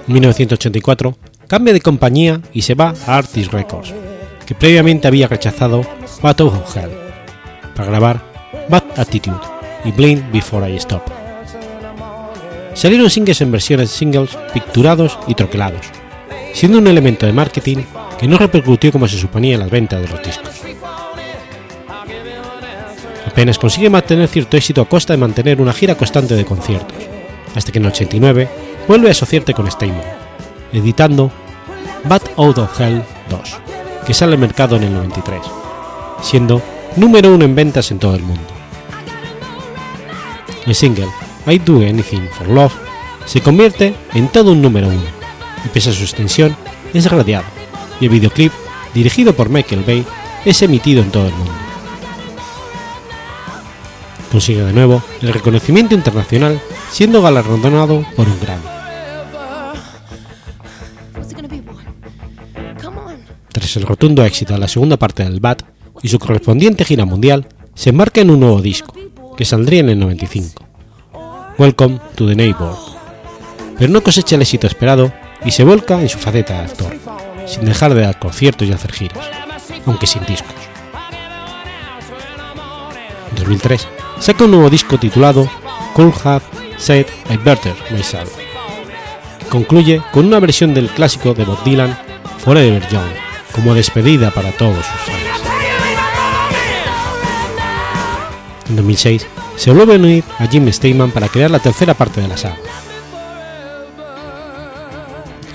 En 0.07 0.15
1984 0.15 1.17
cambia 1.49 1.75
de 1.75 1.81
compañía 1.81 2.41
y 2.53 2.63
se 2.63 2.77
va 2.77 2.95
a 3.05 3.19
Artist 3.19 3.53
Records, 3.53 3.93
que 4.47 4.55
previamente 4.55 5.09
había 5.09 5.27
rechazado 5.27 5.83
Battle 6.23 6.47
of 6.47 6.77
Hell, 6.77 6.93
para 7.75 7.89
grabar 7.89 8.23
Bad 8.69 8.85
Attitude 8.97 9.41
y 9.85 9.91
Blind 9.91 10.31
Before 10.31 10.73
I 10.73 10.77
Stop. 10.77 11.03
Salieron 12.75 13.11
singles 13.11 13.41
en 13.41 13.51
versiones 13.51 13.91
singles 13.91 14.39
picturados 14.55 15.19
y 15.27 15.35
troquelados, 15.35 15.87
siendo 16.57 16.79
un 16.79 16.87
elemento 16.87 17.27
de 17.27 17.35
marketing 17.35 17.85
que 18.19 18.27
no 18.27 18.38
repercutió 18.38 18.90
como 18.90 19.07
se 19.07 19.19
suponía 19.19 19.55
en 19.55 19.61
las 19.61 19.71
ventas 19.71 20.01
de 20.01 20.09
los 20.09 20.23
discos. 20.23 20.62
Apenas 23.27 23.59
consigue 23.59 23.90
mantener 23.90 24.27
cierto 24.27 24.57
éxito 24.57 24.81
a 24.81 24.88
costa 24.88 25.12
de 25.12 25.19
mantener 25.19 25.61
una 25.61 25.75
gira 25.75 25.97
constante 25.97 26.35
de 26.35 26.47
conciertos, 26.47 26.97
hasta 27.55 27.71
que 27.71 27.79
en 27.79 27.85
89 27.85 28.49
vuelve 28.88 29.09
a 29.09 29.11
asociarte 29.11 29.53
con 29.53 29.71
Steinman, 29.71 30.01
editando 30.73 31.31
Bad 32.05 32.23
Out 32.38 32.57
of 32.57 32.81
Hell 32.81 33.03
2, 33.29 33.40
que 34.07 34.14
sale 34.14 34.33
al 34.33 34.38
mercado 34.38 34.77
en 34.77 34.85
el 34.85 34.95
93, 34.95 35.42
siendo 36.23 36.62
número 36.97 37.35
uno 37.35 37.45
en 37.45 37.55
ventas 37.55 37.90
en 37.90 37.99
todo 37.99 38.14
el 38.14 38.23
mundo. 38.23 38.49
El 40.64 40.75
single 40.75 41.09
I 41.47 41.59
Do 41.59 41.83
Anything 41.83 42.29
for 42.31 42.49
Love 42.49 42.73
se 43.27 43.42
convierte 43.42 43.95
en 44.14 44.29
todo 44.29 44.53
un 44.53 44.62
número 44.62 44.88
uno, 44.88 45.16
y 45.67 45.69
pese 45.69 45.91
a 45.91 45.93
su 45.93 46.05
extensión, 46.05 46.57
es 46.95 47.11
radiado, 47.11 47.45
y 48.01 48.05
el 48.05 48.11
videoclip, 48.11 48.53
dirigido 48.95 49.35
por 49.35 49.51
Michael 49.51 49.83
Bay, 49.85 50.07
es 50.45 50.63
emitido 50.63 51.03
en 51.03 51.11
todo 51.11 51.27
el 51.27 51.35
mundo. 51.35 51.53
Consigue 54.31 54.63
de 54.63 54.73
nuevo 54.73 55.03
el 55.23 55.33
reconocimiento 55.33 55.95
internacional 55.95 56.61
siendo 56.91 57.21
galardonado 57.21 58.05
por 58.15 58.29
un 58.29 58.41
Grammy. 58.41 58.65
Tras 63.53 63.77
el 63.77 63.83
rotundo 63.83 64.25
éxito 64.25 64.55
de 64.55 64.61
la 64.61 64.69
segunda 64.69 64.97
parte 64.97 65.25
del 65.25 65.41
BAT 65.41 65.63
y 66.03 66.09
su 66.09 66.19
correspondiente 66.19 66.85
gira 66.85 67.05
mundial, 67.05 67.49
se 67.75 67.91
embarca 67.91 68.21
en 68.21 68.31
un 68.31 68.41
nuevo 68.41 68.61
disco, 68.63 68.95
que 69.37 69.45
saldría 69.45 69.81
en 69.81 69.89
el 69.89 69.99
95, 69.99 70.65
Welcome 71.59 71.99
to 72.15 72.27
the 72.27 72.37
Neighbor, 72.37 72.77
pero 73.79 73.93
no 73.93 74.03
cosecha 74.03 74.37
el 74.37 74.43
éxito 74.43 74.67
esperado 74.67 75.13
y 75.44 75.51
se 75.51 75.64
volca 75.64 76.01
en 76.01 76.09
su 76.09 76.18
faceta 76.18 76.55
de 76.55 76.61
actor, 76.61 76.96
sin 77.46 77.64
dejar 77.64 77.94
de 77.94 78.03
dar 78.03 78.18
conciertos 78.18 78.66
y 78.66 78.72
hacer 78.72 78.92
giras, 78.92 79.25
aunque 79.87 80.07
sin 80.07 80.25
discos. 80.25 80.55
En 83.31 83.37
2003 83.37 83.88
saca 84.18 84.44
un 84.44 84.53
nuevo 84.53 84.70
disco 84.70 84.99
titulado 84.99 85.49
Could 85.94 86.14
Have 86.25 86.44
Said 86.79 87.07
I 87.31 87.37
Better 87.37 87.75
Myself, 87.90 88.31
que 89.38 89.46
concluye 89.46 90.03
con 90.12 90.27
una 90.27 90.40
versión 90.40 90.75
del 90.75 90.88
clásico 90.90 91.35
de 91.35 91.44
Bob 91.44 91.62
Dylan, 91.64 91.99
Forever 92.38 92.87
Young, 92.88 93.11
como 93.53 93.75
despedida 93.75 94.31
para 94.31 94.53
todos 94.53 94.85
sus 94.85 95.01
fans. 95.01 95.27
En 98.68 98.77
2006 98.77 99.27
se 99.57 99.70
vuelve 99.70 99.94
a 99.94 99.99
unir 99.99 100.25
a 100.38 100.46
Jim 100.46 100.70
Steinman 100.70 101.11
para 101.11 101.29
crear 101.29 101.51
la 101.51 101.61
tercera 101.61 101.94
parte 101.94 102.20
de 102.20 102.29
la 102.29 102.37
saga. 102.37 102.57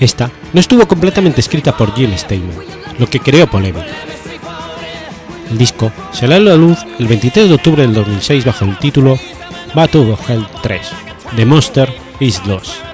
Esta 0.02 0.32
no 0.52 0.58
estuvo 0.58 0.88
completamente 0.88 1.40
escrita 1.40 1.76
por 1.76 1.94
Jim 1.94 2.10
Steinman, 2.18 2.56
lo 2.98 3.06
que 3.06 3.20
creó 3.20 3.46
polémica. 3.46 3.86
El 5.48 5.56
disco 5.56 5.92
se 6.10 6.24
a 6.24 6.28
la 6.28 6.56
luz 6.56 6.78
el 6.98 7.06
23 7.06 7.48
de 7.48 7.54
octubre 7.54 7.82
del 7.82 7.94
2006 7.94 8.44
bajo 8.44 8.64
el 8.64 8.76
título 8.78 9.16
Battle 9.76 10.12
of 10.12 10.28
Hell 10.28 10.44
3, 10.60 10.80
The 11.36 11.46
Monster 11.46 11.88
is 12.18 12.44
Lost. 12.46 12.91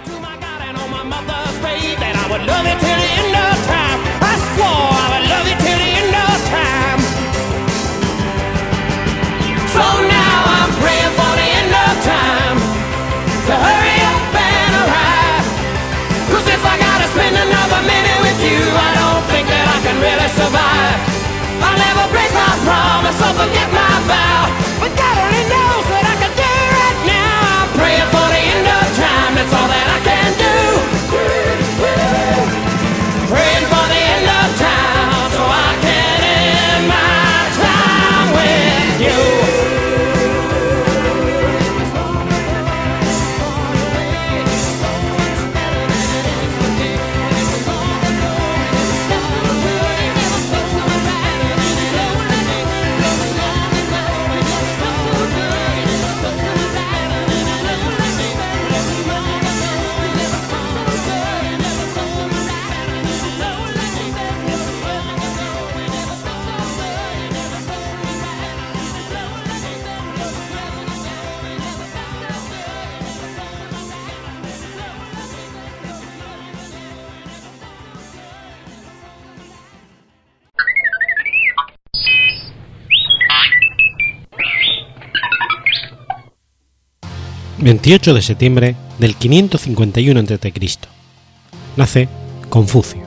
...28 87.68 88.14
de 88.14 88.22
septiembre 88.22 88.76
del 88.98 89.14
551 89.14 90.20
a.C. 90.20 90.78
Nace 91.76 92.08
Confucio. 92.48 93.02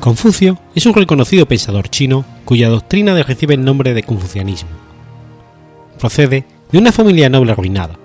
Confucio 0.00 0.58
es 0.74 0.86
un 0.86 0.94
reconocido 0.94 1.44
pensador 1.44 1.90
chino 1.90 2.24
cuya 2.46 2.70
doctrina 2.70 3.22
recibe 3.22 3.52
el 3.52 3.62
nombre 3.62 3.92
de 3.92 4.02
confucianismo. 4.02 4.70
Procede 5.98 6.46
de 6.72 6.78
una 6.78 6.92
familia 6.92 7.28
noble 7.28 7.52
arruinada. 7.52 7.98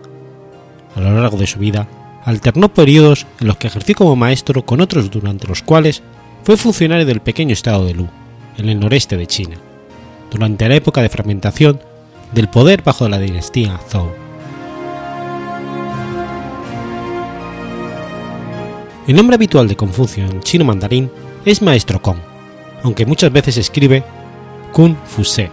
A 0.94 1.00
lo 1.00 1.22
largo 1.22 1.38
de 1.38 1.48
su 1.48 1.58
vida, 1.58 1.88
alternó 2.26 2.74
periodos 2.74 3.26
en 3.40 3.48
los 3.48 3.56
que 3.56 3.68
ejerció 3.68 3.96
como 3.96 4.18
maestro 4.18 4.66
con 4.66 4.82
otros 4.82 5.10
durante 5.10 5.48
los 5.48 5.62
cuales 5.62 6.04
fue 6.44 6.58
funcionario 6.58 7.06
del 7.06 7.22
pequeño 7.22 7.54
estado 7.54 7.86
de 7.86 7.94
Lu, 7.94 8.10
en 8.58 8.68
el 8.68 8.82
noreste 8.82 9.16
de 9.16 9.28
China, 9.28 9.56
durante 10.30 10.68
la 10.68 10.76
época 10.76 11.02
de 11.02 11.08
fragmentación 11.08 11.80
del 12.36 12.50
poder 12.50 12.84
bajo 12.84 13.08
la 13.08 13.18
dinastía 13.18 13.80
Zhou. 13.90 14.12
El 19.08 19.16
nombre 19.16 19.36
habitual 19.36 19.70
de 19.70 19.78
Confucio 19.78 20.26
en 20.26 20.42
chino 20.42 20.66
mandarín 20.66 21.10
es 21.46 21.62
Maestro 21.62 22.02
Kong, 22.02 22.18
aunque 22.84 23.06
muchas 23.06 23.32
veces 23.32 23.56
se 23.56 23.62
escribe 23.62 24.04
Kun 24.74 24.98
Fuse. 25.06 25.50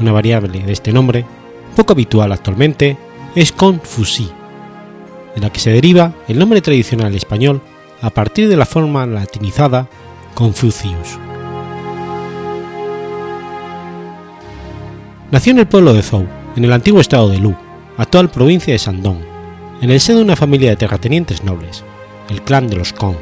Una 0.00 0.12
variable 0.12 0.60
de 0.60 0.72
este 0.72 0.92
nombre, 0.92 1.26
poco 1.74 1.92
habitual 1.92 2.32
actualmente, 2.32 2.96
es 3.34 3.52
Confusi, 3.52 4.30
de 5.34 5.40
la 5.42 5.50
que 5.50 5.60
se 5.60 5.70
deriva 5.70 6.14
el 6.28 6.38
nombre 6.38 6.62
tradicional 6.62 7.14
español 7.14 7.60
a 8.00 8.08
partir 8.08 8.48
de 8.48 8.56
la 8.56 8.64
forma 8.64 9.04
latinizada 9.04 9.86
Confucius. 10.34 11.25
Nació 15.36 15.52
en 15.52 15.58
el 15.58 15.66
pueblo 15.66 15.92
de 15.92 16.02
Zhou, 16.02 16.26
en 16.56 16.64
el 16.64 16.72
antiguo 16.72 16.98
estado 16.98 17.28
de 17.28 17.36
Lu, 17.36 17.54
actual 17.98 18.30
provincia 18.30 18.72
de 18.72 18.78
Shandong, 18.78 19.18
en 19.82 19.90
el 19.90 20.00
seno 20.00 20.20
de 20.20 20.24
una 20.24 20.34
familia 20.34 20.70
de 20.70 20.76
terratenientes 20.76 21.44
nobles, 21.44 21.84
el 22.30 22.40
clan 22.40 22.68
de 22.68 22.76
los 22.76 22.94
Kong. 22.94 23.16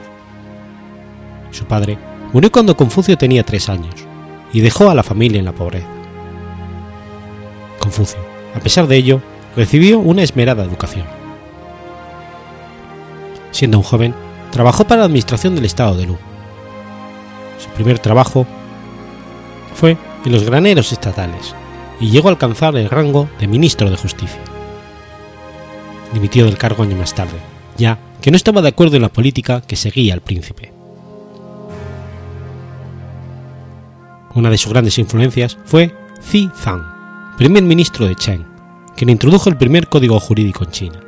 Su 1.51 1.65
padre 1.65 1.99
murió 2.33 2.53
cuando 2.53 2.77
Confucio 2.77 3.19
tenía 3.19 3.43
tres 3.43 3.69
años 3.69 3.97
y 4.53 4.61
dejó 4.61 4.91
a 4.91 4.95
la 4.95 5.03
familia 5.03 5.41
en 5.41 5.47
la 5.47 5.57
pobreza. 5.57 5.89
Confucio, 7.81 8.21
a 8.55 8.61
pesar 8.61 8.87
de 8.87 8.95
ello, 8.95 9.21
recibió 9.57 9.99
una 9.99 10.23
esmerada 10.23 10.63
educación. 10.63 11.07
Siendo 13.51 13.79
un 13.79 13.83
joven, 13.83 14.15
trabajó 14.53 14.85
para 14.85 15.01
la 15.01 15.07
administración 15.07 15.57
del 15.57 15.65
estado 15.65 15.97
de 15.97 16.07
Lu. 16.07 16.17
Su 17.59 17.71
primer 17.71 17.99
trabajo 17.99 18.47
fue 19.75 19.97
en 20.25 20.31
los 20.31 20.45
graneros 20.45 20.93
estatales 20.93 21.57
y 22.01 22.11
llegó 22.11 22.29
a 22.29 22.33
alcanzar 22.33 22.77
el 22.77 22.91
rango 22.91 23.29
de 23.39 23.47
ministro 23.47 23.91
de 23.91 23.97
Justicia. 23.97 24.41
Dimitió 26.13 26.45
del 26.45 26.59
cargo 26.59 26.83
año 26.83 26.97
más 26.97 27.15
tarde, 27.15 27.39
ya 27.77 27.99
que 28.21 28.31
no 28.31 28.37
estaba 28.37 28.63
de 28.63 28.69
acuerdo 28.69 28.97
en 28.97 29.03
la 29.03 29.13
política 29.13 29.61
que 29.61 29.77
seguía 29.77 30.15
el 30.15 30.21
príncipe. 30.21 30.73
Una 34.35 34.51
de 34.51 34.59
sus 34.59 34.73
grandes 34.73 34.99
influencias 34.99 35.59
fue 35.65 35.95
Zi 36.23 36.51
Zhang, 36.57 37.37
primer 37.37 37.63
ministro 37.63 38.07
de 38.07 38.17
Chen, 38.17 38.47
quien 38.97 39.11
introdujo 39.11 39.49
el 39.49 39.57
primer 39.57 39.89
código 39.89 40.19
jurídico 40.19 40.65
en 40.65 40.71
China. 40.71 41.01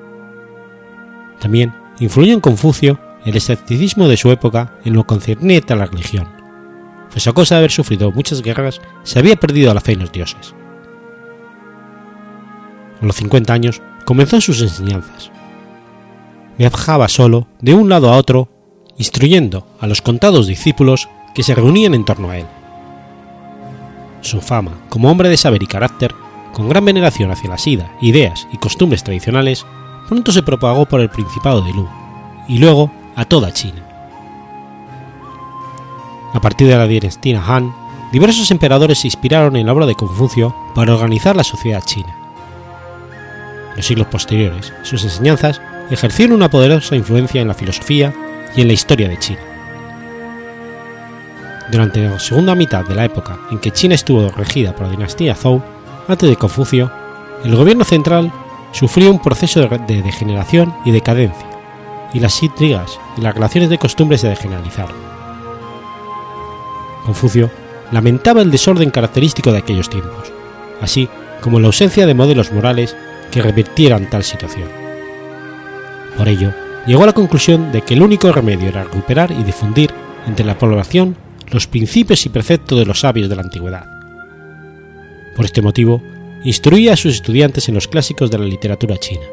También 1.40 1.74
influyó 1.98 2.34
en 2.34 2.40
Confucio 2.40 3.00
el 3.24 3.36
escepticismo 3.36 4.08
de 4.08 4.16
su 4.16 4.30
época 4.30 4.74
en 4.84 4.94
lo 4.94 5.06
concerniente 5.06 5.72
a 5.72 5.76
la 5.76 5.86
religión, 5.86 6.28
pues 7.10 7.26
a 7.26 7.32
causa 7.32 7.56
de 7.56 7.60
haber 7.60 7.72
sufrido 7.72 8.12
muchas 8.12 8.42
guerras 8.42 8.80
se 9.02 9.18
había 9.18 9.36
perdido 9.36 9.72
la 9.74 9.80
fe 9.80 9.92
en 9.92 10.00
los 10.00 10.12
dioses. 10.12 10.54
A 13.00 13.06
los 13.06 13.16
50 13.16 13.52
años 13.52 13.82
comenzó 14.04 14.40
sus 14.40 14.62
enseñanzas. 14.62 15.30
Viajaba 16.58 17.08
solo 17.08 17.46
de 17.60 17.74
un 17.74 17.88
lado 17.88 18.12
a 18.12 18.16
otro, 18.16 18.48
instruyendo 18.96 19.66
a 19.80 19.86
los 19.86 20.00
contados 20.00 20.46
discípulos 20.46 21.08
que 21.34 21.42
se 21.42 21.54
reunían 21.54 21.94
en 21.94 22.04
torno 22.04 22.30
a 22.30 22.38
él. 22.38 22.46
Su 24.22 24.40
fama 24.40 24.72
como 24.88 25.10
hombre 25.10 25.28
de 25.28 25.36
saber 25.36 25.62
y 25.62 25.66
carácter, 25.66 26.14
con 26.54 26.68
gran 26.68 26.84
veneración 26.84 27.30
hacia 27.30 27.50
las 27.50 27.66
ideas 27.66 28.48
y 28.52 28.56
costumbres 28.56 29.04
tradicionales, 29.04 29.66
pronto 30.08 30.32
se 30.32 30.42
propagó 30.42 30.86
por 30.86 31.00
el 31.00 31.10
Principado 31.10 31.60
de 31.60 31.72
Lu 31.72 31.86
y 32.48 32.58
luego 32.58 32.90
a 33.14 33.26
toda 33.26 33.52
China. 33.52 33.82
A 36.32 36.40
partir 36.40 36.68
de 36.68 36.76
la 36.76 36.86
dinastía 36.86 37.42
Han, 37.46 37.74
diversos 38.12 38.50
emperadores 38.50 38.98
se 38.98 39.08
inspiraron 39.08 39.56
en 39.56 39.66
la 39.66 39.72
obra 39.72 39.86
de 39.86 39.94
Confucio 39.94 40.54
para 40.74 40.94
organizar 40.94 41.36
la 41.36 41.44
sociedad 41.44 41.82
china. 41.84 42.25
Los 43.76 43.86
siglos 43.86 44.06
posteriores, 44.06 44.72
sus 44.82 45.04
enseñanzas 45.04 45.60
ejercieron 45.90 46.36
una 46.36 46.50
poderosa 46.50 46.96
influencia 46.96 47.42
en 47.42 47.48
la 47.48 47.54
filosofía 47.54 48.12
y 48.56 48.62
en 48.62 48.68
la 48.68 48.72
historia 48.72 49.08
de 49.08 49.18
China. 49.18 49.40
Durante 51.70 52.00
la 52.00 52.18
segunda 52.18 52.54
mitad 52.54 52.84
de 52.84 52.94
la 52.94 53.04
época 53.04 53.38
en 53.50 53.58
que 53.58 53.72
China 53.72 53.94
estuvo 53.94 54.30
regida 54.30 54.74
por 54.74 54.86
la 54.86 54.92
dinastía 54.92 55.34
Zhou, 55.34 55.62
antes 56.08 56.28
de 56.28 56.36
Confucio, 56.36 56.90
el 57.44 57.54
gobierno 57.54 57.84
central 57.84 58.32
sufrió 58.72 59.10
un 59.10 59.20
proceso 59.20 59.68
de 59.68 60.02
degeneración 60.02 60.74
y 60.84 60.92
decadencia, 60.92 61.46
y 62.14 62.20
las 62.20 62.42
intrigas 62.42 62.98
y 63.16 63.20
las 63.20 63.34
relaciones 63.34 63.68
de 63.68 63.78
costumbres 63.78 64.20
se 64.20 64.28
degeneralizaron. 64.28 64.96
Confucio 67.04 67.50
lamentaba 67.92 68.42
el 68.42 68.50
desorden 68.50 68.90
característico 68.90 69.52
de 69.52 69.58
aquellos 69.58 69.90
tiempos, 69.90 70.32
así 70.80 71.08
como 71.40 71.60
la 71.60 71.66
ausencia 71.66 72.06
de 72.06 72.14
modelos 72.14 72.52
morales 72.52 72.96
que 73.36 73.42
revirtieran 73.42 74.08
tal 74.08 74.24
situación. 74.24 74.66
Por 76.16 76.26
ello, 76.26 76.54
llegó 76.86 77.02
a 77.02 77.06
la 77.08 77.12
conclusión 77.12 77.70
de 77.70 77.82
que 77.82 77.92
el 77.92 78.02
único 78.02 78.32
remedio 78.32 78.70
era 78.70 78.84
recuperar 78.84 79.30
y 79.30 79.42
difundir 79.42 79.90
entre 80.26 80.46
la 80.46 80.56
población 80.56 81.18
los 81.50 81.66
principios 81.66 82.24
y 82.24 82.30
preceptos 82.30 82.78
de 82.78 82.86
los 82.86 83.00
sabios 83.00 83.28
de 83.28 83.36
la 83.36 83.42
antigüedad. 83.42 83.84
Por 85.36 85.44
este 85.44 85.60
motivo, 85.60 86.02
instruía 86.44 86.94
a 86.94 86.96
sus 86.96 87.16
estudiantes 87.16 87.68
en 87.68 87.74
los 87.74 87.88
clásicos 87.88 88.30
de 88.30 88.38
la 88.38 88.46
literatura 88.46 88.96
china. 88.96 89.26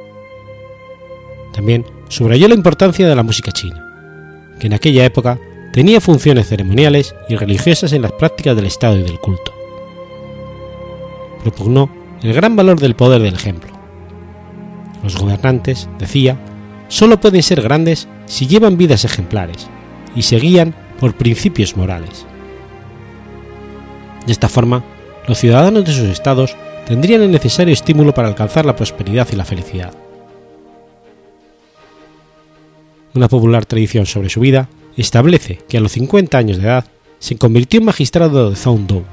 También 1.54 1.86
subrayó 2.10 2.50
la 2.50 2.56
importancia 2.56 3.08
de 3.08 3.16
la 3.16 3.24
música 3.24 3.54
china, 3.54 3.88
que 4.60 4.68
en 4.68 4.74
aquella 4.74 5.06
época 5.06 5.40
tenía 5.72 6.02
funciones 6.02 6.50
ceremoniales 6.50 7.16
y 7.30 7.38
religiosas 7.38 7.94
en 7.94 8.02
las 8.02 8.12
prácticas 8.12 8.54
del 8.58 8.66
Estado 8.66 8.98
y 8.98 9.04
del 9.04 9.20
culto. 9.20 9.54
Propugnó 11.42 11.90
el 12.22 12.34
gran 12.34 12.58
valor 12.58 12.82
del 12.82 12.98
poder 12.98 13.22
del 13.22 13.36
ejemplo. 13.36 13.73
Los 15.04 15.18
gobernantes, 15.18 15.90
decía, 16.00 16.38
solo 16.88 17.20
pueden 17.20 17.44
ser 17.44 17.62
grandes 17.62 18.08
si 18.26 18.48
llevan 18.48 18.78
vidas 18.78 19.06
ejemplares 19.06 19.68
y 20.16 20.24
se 20.24 20.38
guían 20.38 20.74
por 21.00 21.16
principios 21.16 21.76
morales. 21.76 22.26
De 24.26 24.32
esta 24.32 24.48
forma, 24.48 24.84
los 25.28 25.38
ciudadanos 25.38 25.86
de 25.86 25.92
sus 25.92 26.08
estados 26.08 26.56
tendrían 26.86 27.22
el 27.22 27.32
necesario 27.32 27.74
estímulo 27.74 28.14
para 28.14 28.30
alcanzar 28.30 28.66
la 28.66 28.76
prosperidad 28.76 29.28
y 29.32 29.36
la 29.36 29.46
felicidad. 29.46 29.94
Una 33.14 33.28
popular 33.28 33.66
tradición 33.66 34.06
sobre 34.06 34.30
su 34.30 34.40
vida 34.40 34.70
establece 34.98 35.60
que 35.68 35.78
a 35.78 35.82
los 35.82 35.92
50 35.92 36.38
años 36.38 36.58
de 36.58 36.64
edad 36.64 36.86
se 37.20 37.38
convirtió 37.38 37.80
en 37.80 37.86
magistrado 37.86 38.50
de 38.50 38.56
Zhongdou 38.56 39.04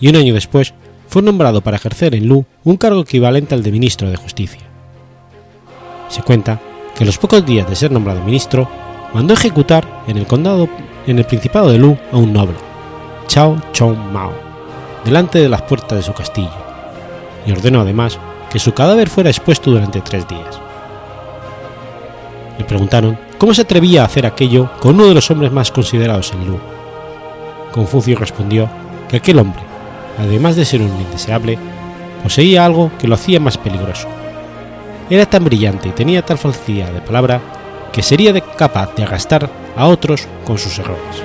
y 0.00 0.08
un 0.08 0.16
año 0.16 0.34
después 0.34 0.74
fue 1.08 1.22
nombrado 1.22 1.60
para 1.60 1.76
ejercer 1.76 2.14
en 2.14 2.26
Lu 2.26 2.44
un 2.64 2.76
cargo 2.76 3.00
equivalente 3.02 3.54
al 3.54 3.62
de 3.62 3.70
ministro 3.70 4.10
de 4.10 4.16
Justicia. 4.16 4.71
Se 6.12 6.22
cuenta 6.22 6.60
que 6.94 7.04
a 7.04 7.06
los 7.06 7.16
pocos 7.16 7.46
días 7.46 7.66
de 7.66 7.74
ser 7.74 7.90
nombrado 7.90 8.22
ministro, 8.22 8.68
mandó 9.14 9.32
ejecutar 9.32 10.02
en 10.06 10.18
el 10.18 10.26
condado, 10.26 10.68
en 11.06 11.18
el 11.18 11.24
Principado 11.24 11.70
de 11.70 11.78
Lu, 11.78 11.96
a 12.12 12.18
un 12.18 12.34
noble, 12.34 12.56
Chao 13.28 13.58
Chong 13.72 13.96
Mao, 14.12 14.30
delante 15.06 15.38
de 15.38 15.48
las 15.48 15.62
puertas 15.62 15.96
de 15.96 16.02
su 16.02 16.12
castillo, 16.12 16.52
y 17.46 17.52
ordenó 17.52 17.80
además 17.80 18.18
que 18.50 18.58
su 18.58 18.74
cadáver 18.74 19.08
fuera 19.08 19.30
expuesto 19.30 19.70
durante 19.70 20.02
tres 20.02 20.28
días. 20.28 20.60
Le 22.58 22.66
preguntaron 22.66 23.18
cómo 23.38 23.54
se 23.54 23.62
atrevía 23.62 24.02
a 24.02 24.04
hacer 24.04 24.26
aquello 24.26 24.68
con 24.80 24.96
uno 24.96 25.06
de 25.06 25.14
los 25.14 25.30
hombres 25.30 25.50
más 25.50 25.70
considerados 25.70 26.30
en 26.34 26.46
Lu. 26.46 26.58
Confucio 27.72 28.18
respondió 28.18 28.68
que 29.08 29.16
aquel 29.16 29.38
hombre, 29.38 29.62
además 30.18 30.56
de 30.56 30.66
ser 30.66 30.82
un 30.82 30.94
indeseable, 30.94 31.58
poseía 32.22 32.66
algo 32.66 32.92
que 32.98 33.08
lo 33.08 33.14
hacía 33.14 33.40
más 33.40 33.56
peligroso. 33.56 34.08
Era 35.10 35.26
tan 35.26 35.44
brillante 35.44 35.88
y 35.88 35.92
tenía 35.92 36.24
tal 36.24 36.38
facilidad 36.38 36.92
de 36.92 37.00
palabra 37.00 37.40
que 37.92 38.02
sería 38.02 38.38
capaz 38.40 38.94
de 38.94 39.02
arrastrar 39.02 39.50
a 39.76 39.86
otros 39.86 40.26
con 40.44 40.58
sus 40.58 40.78
errores. 40.78 41.22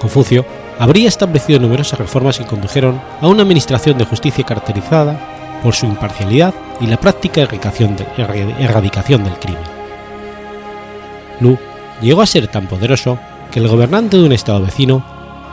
Confucio 0.00 0.44
habría 0.78 1.08
establecido 1.08 1.60
numerosas 1.60 1.98
reformas 1.98 2.38
que 2.38 2.46
condujeron 2.46 3.00
a 3.20 3.28
una 3.28 3.42
administración 3.42 3.98
de 3.98 4.04
justicia 4.04 4.44
caracterizada 4.44 5.60
por 5.62 5.74
su 5.74 5.86
imparcialidad 5.86 6.54
y 6.80 6.86
la 6.86 6.96
práctica 6.96 7.42
erradicación 7.42 7.94
del 9.24 9.38
crimen. 9.38 9.62
Lu 11.40 11.56
llegó 12.00 12.22
a 12.22 12.26
ser 12.26 12.48
tan 12.48 12.66
poderoso 12.66 13.18
que 13.52 13.60
el 13.60 13.68
gobernante 13.68 14.16
de 14.16 14.24
un 14.24 14.32
estado 14.32 14.60
vecino 14.62 15.04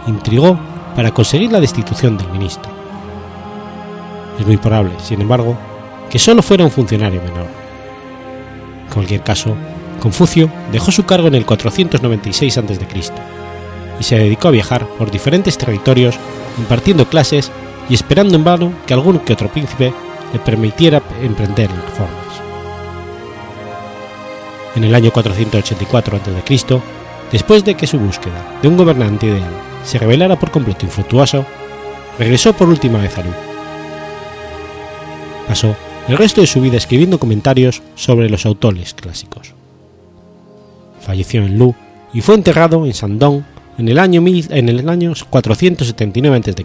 intrigó 0.08 0.58
para 0.96 1.12
conseguir 1.12 1.52
la 1.52 1.60
destitución 1.60 2.18
del 2.18 2.30
ministro. 2.30 2.79
Es 4.40 4.48
muy 4.48 4.58
probable, 4.58 4.92
sin 5.04 5.22
embargo, 5.22 5.58
que 6.10 6.18
solo 6.18 6.42
fuera 6.42 6.64
un 6.64 6.72
funcionario 6.72 7.22
menor. 7.22 7.48
En 8.88 8.94
cualquier 8.94 9.22
caso, 9.22 9.56
Confucio 10.00 10.50
dejó 10.72 10.92
su 10.92 11.06
cargo 11.06 11.28
en 11.28 11.36
el 11.36 11.46
496 11.46 12.58
a.C. 12.58 12.88
y 14.00 14.04
se 14.04 14.18
dedicó 14.18 14.48
a 14.48 14.52
viajar 14.52 14.88
por 14.98 15.12
diferentes 15.12 15.58
territorios 15.58 16.18
impartiendo 16.58 17.08
clases 17.08 17.52
y 17.90 17.94
esperando 17.94 18.36
en 18.36 18.44
vano 18.44 18.74
que 18.86 18.94
algún 18.94 19.20
que 19.20 19.34
otro 19.34 19.50
príncipe 19.50 19.94
le 20.32 20.40
permitiera 20.40 21.02
emprender 21.22 21.70
reformas. 21.70 22.42
En 24.76 24.84
el 24.86 24.96
año 24.96 25.12
484 25.12 26.18
a.C., 26.18 26.82
después 27.32 27.66
de 27.66 27.76
que 27.76 27.88
su 27.88 28.00
búsqueda 28.00 28.60
de 28.62 28.68
un 28.68 28.78
gobernante 28.78 29.26
ideal 29.26 29.52
se 29.84 29.98
revelara 29.98 30.38
por 30.38 30.52
completo 30.52 30.86
infructuoso, 30.86 31.46
regresó 32.18 32.54
por 32.54 32.70
última 32.70 33.00
vez 33.00 33.18
a 33.18 33.24
Lu. 33.24 33.49
Pasó 35.50 35.76
el 36.08 36.16
resto 36.16 36.42
de 36.42 36.48
su 36.48 36.62
vida 36.62 36.78
escribiendo 36.78 37.18
comentarios 37.18 37.82
sobre 37.96 38.30
los 38.30 38.46
autores 38.46 38.94
clásicos. 38.94 39.56
Falleció 41.02 41.44
en 41.44 41.58
Lu 41.58 41.74
y 42.14 42.22
fue 42.22 42.36
enterrado 42.36 42.86
en 42.86 42.92
Shandong 42.92 43.42
en 43.80 43.90
el 43.90 43.98
año, 43.98 44.24
en 44.28 44.70
el 44.70 44.88
año 44.88 45.12
479 45.28 46.38
a.C. 46.38 46.64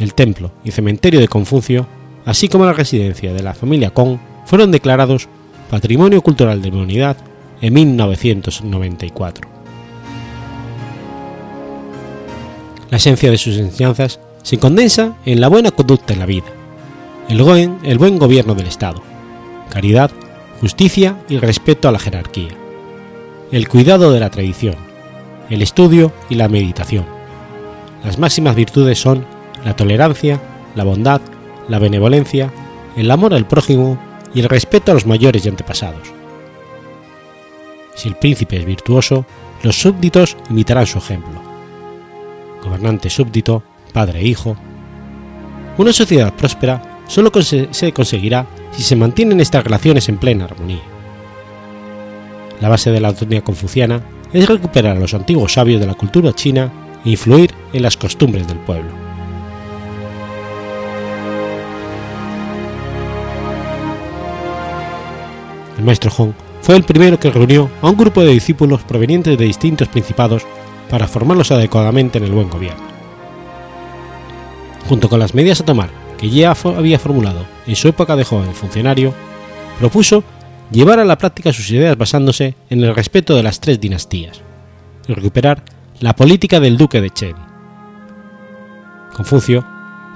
El 0.00 0.14
templo 0.14 0.50
y 0.64 0.72
cementerio 0.72 1.20
de 1.20 1.28
Confucio, 1.28 1.86
así 2.24 2.48
como 2.48 2.66
la 2.66 2.72
residencia 2.72 3.32
de 3.32 3.42
la 3.44 3.54
familia 3.54 3.90
Kong, 3.90 4.18
fueron 4.44 4.72
declarados 4.72 5.28
Patrimonio 5.70 6.22
Cultural 6.22 6.60
de 6.60 6.70
la 6.70 6.76
Humanidad 6.76 7.16
en 7.60 7.72
1994. 7.72 9.48
La 12.90 12.96
esencia 12.96 13.30
de 13.30 13.38
sus 13.38 13.58
enseñanzas 13.58 14.18
se 14.42 14.58
condensa 14.58 15.16
en 15.24 15.40
la 15.40 15.48
buena 15.48 15.70
conducta 15.70 16.12
en 16.12 16.18
la 16.18 16.26
vida, 16.26 16.46
el 17.28 17.42
buen, 17.42 17.78
el 17.82 17.98
buen 17.98 18.18
gobierno 18.18 18.54
del 18.54 18.66
Estado, 18.66 19.02
caridad, 19.70 20.10
justicia 20.60 21.16
y 21.28 21.38
respeto 21.38 21.88
a 21.88 21.92
la 21.92 21.98
jerarquía, 21.98 22.50
el 23.52 23.68
cuidado 23.68 24.12
de 24.12 24.20
la 24.20 24.30
tradición, 24.30 24.76
el 25.50 25.62
estudio 25.62 26.12
y 26.28 26.34
la 26.34 26.48
meditación. 26.48 27.06
Las 28.04 28.18
máximas 28.18 28.54
virtudes 28.54 29.00
son 29.00 29.24
la 29.64 29.74
tolerancia, 29.74 30.40
la 30.74 30.84
bondad, 30.84 31.20
la 31.68 31.78
benevolencia, 31.78 32.52
el 32.96 33.10
amor 33.10 33.34
al 33.34 33.46
prójimo 33.46 33.98
y 34.34 34.40
el 34.40 34.48
respeto 34.48 34.92
a 34.92 34.94
los 34.94 35.06
mayores 35.06 35.44
y 35.44 35.48
antepasados. 35.48 36.12
Si 37.94 38.08
el 38.08 38.16
príncipe 38.16 38.56
es 38.56 38.64
virtuoso, 38.64 39.26
los 39.62 39.80
súbditos 39.80 40.36
imitarán 40.50 40.86
su 40.86 40.98
ejemplo. 40.98 41.40
Gobernante 42.62 43.10
súbdito, 43.10 43.62
padre 43.98 44.20
e 44.20 44.28
hijo. 44.28 44.56
Una 45.76 45.92
sociedad 45.92 46.32
próspera 46.32 47.00
solo 47.08 47.32
se 47.42 47.92
conseguirá 47.92 48.46
si 48.70 48.84
se 48.84 48.94
mantienen 48.94 49.40
estas 49.40 49.64
relaciones 49.64 50.08
en 50.08 50.18
plena 50.18 50.44
armonía. 50.44 50.84
La 52.60 52.68
base 52.68 52.92
de 52.92 53.00
la 53.00 53.08
doctrina 53.08 53.42
confuciana 53.42 54.00
es 54.32 54.46
recuperar 54.48 54.96
a 54.96 55.00
los 55.00 55.14
antiguos 55.14 55.54
sabios 55.54 55.80
de 55.80 55.88
la 55.88 55.94
cultura 55.94 56.32
china 56.32 56.70
e 57.04 57.10
influir 57.10 57.52
en 57.72 57.82
las 57.82 57.96
costumbres 57.96 58.46
del 58.46 58.58
pueblo. 58.58 58.92
El 65.76 65.84
maestro 65.84 66.12
Hong 66.12 66.34
fue 66.62 66.76
el 66.76 66.84
primero 66.84 67.18
que 67.18 67.32
reunió 67.32 67.68
a 67.82 67.90
un 67.90 67.96
grupo 67.96 68.22
de 68.22 68.30
discípulos 68.30 68.84
provenientes 68.84 69.36
de 69.36 69.44
distintos 69.44 69.88
principados 69.88 70.46
para 70.88 71.08
formarlos 71.08 71.50
adecuadamente 71.50 72.18
en 72.18 72.24
el 72.24 72.30
buen 72.30 72.48
gobierno. 72.48 72.97
Junto 74.88 75.10
con 75.10 75.20
las 75.20 75.34
medidas 75.34 75.60
a 75.60 75.66
tomar 75.66 75.90
que 76.16 76.30
ya 76.30 76.50
había 76.50 76.98
formulado 76.98 77.46
en 77.66 77.76
su 77.76 77.88
época 77.88 78.16
de 78.16 78.24
joven 78.24 78.54
funcionario, 78.54 79.14
propuso 79.78 80.24
llevar 80.72 80.98
a 80.98 81.04
la 81.04 81.18
práctica 81.18 81.52
sus 81.52 81.70
ideas 81.70 81.96
basándose 81.96 82.54
en 82.70 82.82
el 82.82 82.94
respeto 82.94 83.36
de 83.36 83.42
las 83.42 83.60
tres 83.60 83.80
dinastías 83.80 84.40
y 85.06 85.12
recuperar 85.12 85.62
la 86.00 86.16
política 86.16 86.58
del 86.58 86.76
duque 86.76 87.00
de 87.00 87.10
Chen. 87.10 87.36
Confucio 89.14 89.64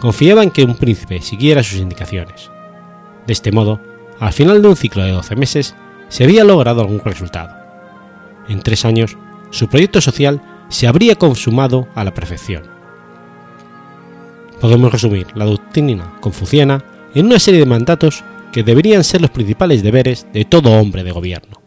confiaba 0.00 0.42
en 0.42 0.50
que 0.50 0.64
un 0.64 0.74
príncipe 0.74 1.20
siguiera 1.20 1.62
sus 1.62 1.78
indicaciones. 1.78 2.50
De 3.26 3.32
este 3.32 3.52
modo, 3.52 3.80
al 4.18 4.32
final 4.32 4.62
de 4.62 4.68
un 4.68 4.76
ciclo 4.76 5.04
de 5.04 5.12
12 5.12 5.36
meses, 5.36 5.76
se 6.08 6.24
había 6.24 6.44
logrado 6.44 6.80
algún 6.80 7.00
resultado. 7.00 7.54
En 8.48 8.60
tres 8.62 8.84
años, 8.84 9.16
su 9.50 9.68
proyecto 9.68 10.00
social 10.00 10.42
se 10.68 10.88
habría 10.88 11.14
consumado 11.16 11.88
a 11.94 12.04
la 12.04 12.14
perfección 12.14 12.71
podemos 14.62 14.92
resumir 14.92 15.26
la 15.34 15.44
doctrina 15.44 16.14
confuciana 16.20 16.84
en 17.16 17.26
una 17.26 17.40
serie 17.40 17.58
de 17.58 17.66
mandatos 17.66 18.22
que 18.52 18.62
deberían 18.62 19.02
ser 19.02 19.20
los 19.20 19.30
principales 19.30 19.82
deberes 19.82 20.24
de 20.32 20.44
todo 20.44 20.80
hombre 20.80 21.02
de 21.02 21.10
gobierno. 21.10 21.60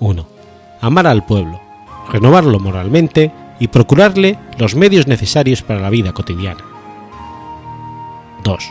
1. 0.00 0.26
Amar 0.80 1.06
al 1.06 1.24
pueblo, 1.24 1.60
renovarlo 2.10 2.58
moralmente 2.58 3.30
y 3.60 3.68
procurarle 3.68 4.40
los 4.58 4.74
medios 4.74 5.06
necesarios 5.06 5.62
para 5.62 5.78
la 5.78 5.88
vida 5.88 6.12
cotidiana. 6.12 6.64
2. 8.42 8.64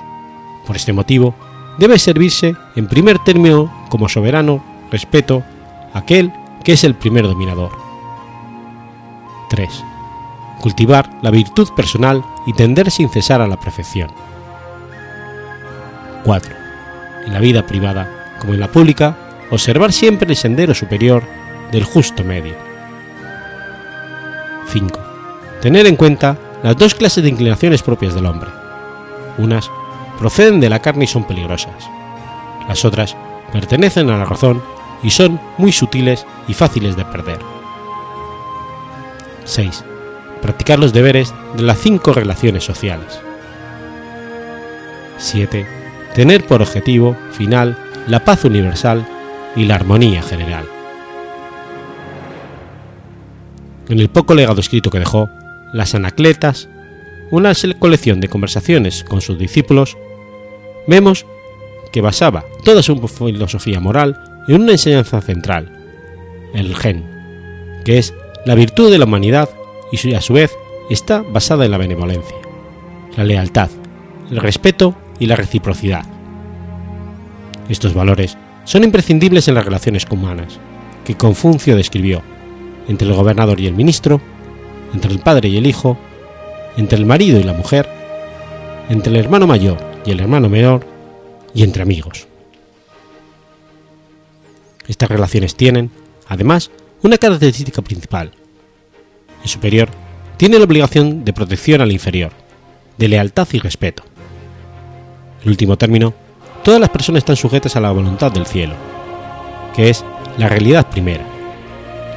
Por 0.68 0.76
este 0.76 0.92
motivo, 0.92 1.34
debe 1.80 1.98
servirse 1.98 2.58
en 2.76 2.90
primer 2.90 3.20
término 3.20 3.72
como 3.88 4.10
soberano 4.10 4.62
respeto 4.92 5.46
aquel 5.94 6.34
que 6.66 6.74
es 6.74 6.84
el 6.84 6.96
primer 6.96 7.26
dominador. 7.26 7.72
3 9.50 9.91
cultivar 10.62 11.10
la 11.22 11.32
virtud 11.32 11.70
personal 11.76 12.24
y 12.46 12.54
tender 12.54 12.90
sin 12.92 13.10
cesar 13.10 13.42
a 13.42 13.48
la 13.48 13.60
perfección. 13.60 14.10
4. 16.24 16.56
En 17.26 17.34
la 17.34 17.40
vida 17.40 17.66
privada, 17.66 18.38
como 18.40 18.54
en 18.54 18.60
la 18.60 18.72
pública, 18.72 19.18
observar 19.50 19.92
siempre 19.92 20.30
el 20.30 20.38
sendero 20.38 20.74
superior 20.74 21.24
del 21.72 21.84
justo 21.84 22.24
medio. 22.24 22.56
5. 24.68 25.00
Tener 25.62 25.86
en 25.88 25.96
cuenta 25.96 26.38
las 26.64 26.78
dos 26.78 26.96
clases 26.96 27.24
de 27.24 27.30
inclinaciones 27.30 27.84
propias 27.84 28.14
del 28.14 28.26
hombre. 28.26 28.50
Unas 29.38 29.70
proceden 30.18 30.60
de 30.60 30.70
la 30.70 30.80
carne 30.80 31.06
y 31.06 31.08
son 31.08 31.26
peligrosas. 31.26 31.90
Las 32.68 32.86
otras 32.86 33.18
pertenecen 33.52 34.10
a 34.10 34.18
la 34.18 34.26
razón 34.26 34.62
y 35.04 35.10
son 35.10 35.40
muy 35.58 35.72
sutiles 35.72 36.26
y 36.48 36.54
fáciles 36.54 36.96
de 36.96 37.06
perder. 37.06 37.40
6 39.44 39.86
practicar 40.42 40.80
los 40.80 40.94
deberes 40.94 41.34
de 41.56 41.64
las 41.64 41.80
cinco 41.80 42.14
relaciones 42.14 42.64
sociales. 42.64 43.20
7. 45.18 45.66
Tener 46.16 46.46
por 46.46 46.62
objetivo 46.62 47.16
final 47.32 47.78
la 48.08 48.26
paz 48.26 48.44
universal 48.46 49.06
y 49.56 49.66
la 49.66 49.76
armonía 49.76 50.22
general. 50.22 50.66
En 53.88 54.00
el 54.00 54.10
poco 54.10 54.34
legado 54.34 54.60
escrito 54.60 54.90
que 54.90 55.00
dejó, 55.00 55.30
Las 55.74 55.96
Anacletas, 55.96 56.70
una 57.30 57.54
colección 57.80 58.20
de 58.20 58.30
conversaciones 58.30 59.04
con 59.04 59.22
sus 59.22 59.38
discípulos, 59.38 59.98
vemos 60.88 61.26
que 61.92 62.02
basaba 62.02 62.46
toda 62.64 62.82
su 62.84 62.96
filosofía 63.08 63.80
moral 63.80 64.44
en 64.48 64.62
una 64.62 64.72
enseñanza 64.72 65.22
central, 65.22 65.72
el 66.54 66.76
gen, 66.76 67.06
que 67.84 67.98
es 67.98 68.14
la 68.46 68.56
virtud 68.56 68.92
de 68.92 68.98
la 68.98 69.06
humanidad 69.06 69.50
y 69.92 70.14
a 70.14 70.22
su 70.22 70.34
vez 70.34 70.56
está 70.90 71.22
basada 71.22 71.66
en 71.66 71.72
la 71.72 71.78
benevolencia, 71.78 72.38
la 73.18 73.24
lealtad, 73.24 73.70
el 74.30 74.38
respeto 74.38 74.96
y 75.20 75.28
la 75.28 75.36
reciprocidad. 75.36 76.06
Estos 77.70 77.94
valores 77.94 78.38
son 78.64 78.84
imprescindibles 78.84 79.48
en 79.48 79.56
las 79.56 79.66
relaciones 79.66 80.06
humanas, 80.10 80.60
que 81.06 81.16
Confucio 81.16 81.76
describió 81.76 82.22
entre 82.88 83.08
el 83.08 83.14
gobernador 83.14 83.60
y 83.60 83.68
el 83.68 83.74
ministro, 83.74 84.22
entre 84.94 85.12
el 85.12 85.20
padre 85.20 85.50
y 85.50 85.58
el 85.58 85.68
hijo, 85.68 85.98
entre 86.78 86.98
el 86.98 87.06
marido 87.06 87.40
y 87.40 87.44
la 87.44 87.54
mujer, 87.54 87.88
entre 88.90 89.14
el 89.14 89.20
hermano 89.20 89.48
mayor 89.48 89.78
y 90.06 90.12
el 90.12 90.20
hermano 90.20 90.50
menor, 90.50 90.86
y 91.54 91.64
entre 91.64 91.84
amigos. 91.84 92.28
Estas 94.88 95.10
relaciones 95.10 95.56
tienen, 95.56 95.92
además, 96.28 96.72
una 97.04 97.18
característica 97.18 97.82
principal, 97.82 98.32
el 99.44 99.50
superior 99.50 99.90
tiene 100.38 100.58
la 100.58 100.66
obligación 100.66 101.24
de 101.24 101.34
protección 101.34 101.82
al 101.82 101.92
inferior, 101.92 102.32
de 102.98 103.08
lealtad 103.08 103.48
y 103.52 103.60
respeto. 103.60 104.04
En 105.44 105.50
último 105.50 105.78
término, 105.78 106.14
todas 106.64 106.80
las 106.80 106.90
personas 106.90 107.20
están 107.20 107.36
sujetas 107.36 107.76
a 107.76 107.80
la 107.80 107.92
voluntad 107.92 108.32
del 108.32 108.46
cielo, 108.46 108.74
que 109.76 109.90
es 109.90 110.04
la 110.38 110.50
realidad 110.50 110.88
primera, 110.90 111.24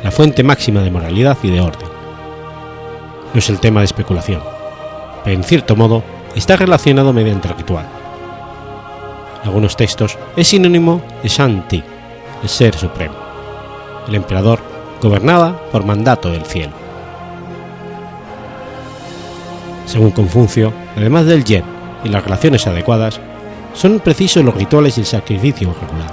la 0.03 0.11
fuente 0.11 0.43
máxima 0.43 0.81
de 0.83 0.91
moralidad 0.91 1.39
y 1.43 1.51
de 1.51 1.61
orden. 1.61 1.89
No 3.33 3.39
es 3.39 3.49
el 3.49 3.61
tema 3.61 3.81
de 3.81 3.87
especulación, 3.87 4.43
pero 5.25 5.37
en 5.37 5.45
cierto 5.45 5.77
modo 5.77 6.03
está 6.35 6.57
relacionado 6.57 7.13
mediante 7.13 7.49
el 7.49 7.57
ritual. 7.57 7.87
En 9.43 9.49
algunos 9.49 9.77
textos 9.77 10.19
es 10.37 10.49
sinónimo 10.49 11.03
de 11.23 11.29
Shanti, 11.29 11.83
el 12.43 12.49
ser 12.49 12.75
supremo. 12.75 13.17
El 14.09 14.15
emperador 14.15 14.61
gobernaba 15.01 15.59
por 15.71 15.85
mandato 15.85 16.31
del 16.31 16.45
cielo. 16.45 16.84
Según 19.87 20.11
Confucio, 20.11 20.73
además 20.97 21.27
del 21.27 21.45
yen 21.45 21.65
y 22.05 22.09
las 22.09 22.25
relaciones 22.25 22.67
adecuadas, 22.67 23.21
son 23.75 24.01
precisos 24.01 24.45
los 24.45 24.55
rituales 24.55 24.97
y 24.97 25.01
el 25.01 25.07
sacrificio 25.07 25.75
regular. 25.81 26.13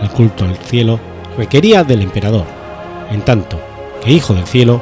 El 0.00 0.10
culto 0.10 0.44
al 0.44 0.56
cielo 0.56 0.98
requería 1.36 1.84
del 1.84 2.02
emperador, 2.02 2.44
en 3.10 3.22
tanto 3.22 3.60
que 4.02 4.10
hijo 4.10 4.34
del 4.34 4.46
cielo, 4.46 4.80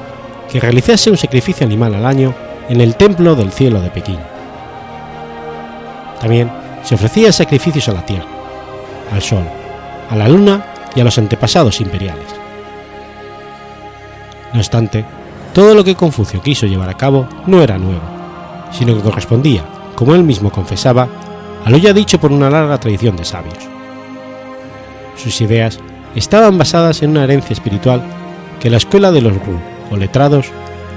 que 0.51 0.61
realizase 0.61 1.11
un 1.11 1.17
sacrificio 1.17 1.67
animal 1.67 1.95
al 1.95 2.07
año 2.07 2.35
en 2.69 2.81
el 2.81 2.97
templo 2.97 3.35
del 3.35 3.53
cielo 3.53 3.81
de 3.81 3.91
Pekín. 3.91 4.19
También 6.21 6.51
se 6.83 6.95
ofrecían 6.95 7.33
sacrificios 7.33 7.89
a 7.89 7.93
la 7.93 8.07
tierra, 8.07 8.27
al 9.13 9.23
sol, 9.23 9.45
a 10.11 10.17
la 10.17 10.29
luna 10.29 10.65
y 10.95 11.01
a 11.01 11.05
los 11.05 11.19
antepasados 11.19 11.81
imperiales. 11.81 12.27
No 14.53 14.59
obstante, 14.59 15.05
todo 15.53 15.75
lo 15.75 15.85
que 15.85 15.95
Confucio 15.95 16.43
quiso 16.43 16.67
llevar 16.67 16.89
a 16.89 16.97
cabo 16.97 17.29
no 17.47 17.63
era 17.63 17.79
nuevo, 17.79 18.03
sino 18.73 18.95
que 18.95 19.03
correspondía, 19.03 19.65
como 19.95 20.15
él 20.15 20.23
mismo 20.23 20.51
confesaba, 20.51 21.09
a 21.65 21.71
lo 21.71 21.77
ya 21.77 21.93
dicho 21.93 22.19
por 22.21 22.33
una 22.33 22.51
larga 22.51 22.79
tradición 22.79 23.17
de 23.17 23.25
sabios. 23.25 23.59
Sus 25.17 25.41
ideas 25.41 25.79
estaban 26.15 26.57
basadas 26.57 27.03
en 27.03 27.11
una 27.11 27.25
herencia 27.25 27.53
espiritual 27.53 28.03
que 28.61 28.71
la 28.71 28.77
escuela 28.77 29.11
de 29.11 29.23
los 29.23 29.35
Ru, 29.35 29.59
o 29.91 29.97
letrados, 29.97 30.47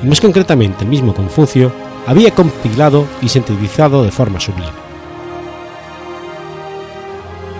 y 0.04 0.08
más 0.08 0.22
concretamente 0.22 0.84
el 0.84 0.90
mismo 0.90 1.14
Confucio, 1.14 1.72
había 2.06 2.32
compilado 2.32 3.08
y 3.22 3.30
sintetizado 3.30 4.04
de 4.04 4.12
forma 4.12 4.40
sublime. 4.40 4.84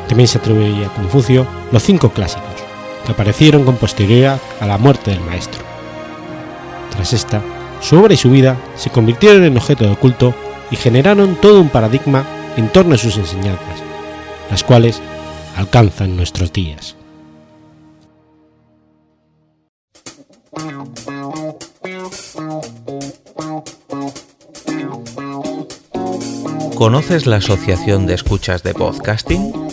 También 0.08 0.28
se 0.28 0.38
atribuye 0.38 0.86
a 0.86 0.94
Confucio 0.94 1.48
los 1.72 1.84
cinco 1.84 2.10
clásicos, 2.10 2.44
que 3.06 3.12
aparecieron 3.14 3.64
con 3.64 3.78
posterioridad 3.78 4.40
a 4.60 4.68
la 4.68 4.78
muerte 4.78 5.12
del 5.12 5.22
maestro. 5.22 5.73
Esta, 7.12 7.42
su 7.82 7.98
obra 7.98 8.14
y 8.14 8.18
su 8.18 8.32
vida 8.32 8.56
se 8.76 8.90
convirtieron 8.90 9.44
en 9.44 9.58
objeto 9.58 9.86
de 9.86 9.96
culto 9.98 10.34
y 10.72 10.78
generaron 10.78 11.36
todo 11.36 11.60
un 11.60 11.68
paradigma 11.68 12.24
en 12.56 12.70
torno 12.70 12.96
a 12.96 12.98
sus 12.98 13.18
enseñanzas, 13.18 13.84
las 14.50 14.64
cuales 14.64 15.02
alcanzan 15.58 16.16
nuestros 16.16 16.54
días. 16.54 16.96
¿Conoces 26.76 27.28
la 27.28 27.38
Asociación 27.38 28.08
de 28.08 28.14
Escuchas 28.14 28.64
de 28.64 28.74
Podcasting? 28.74 29.73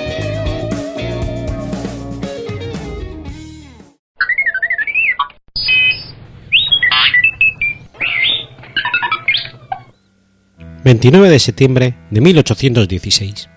29 10.91 11.29
de 11.29 11.39
septiembre 11.39 11.95
de 12.09 12.19
1816. 12.19 13.47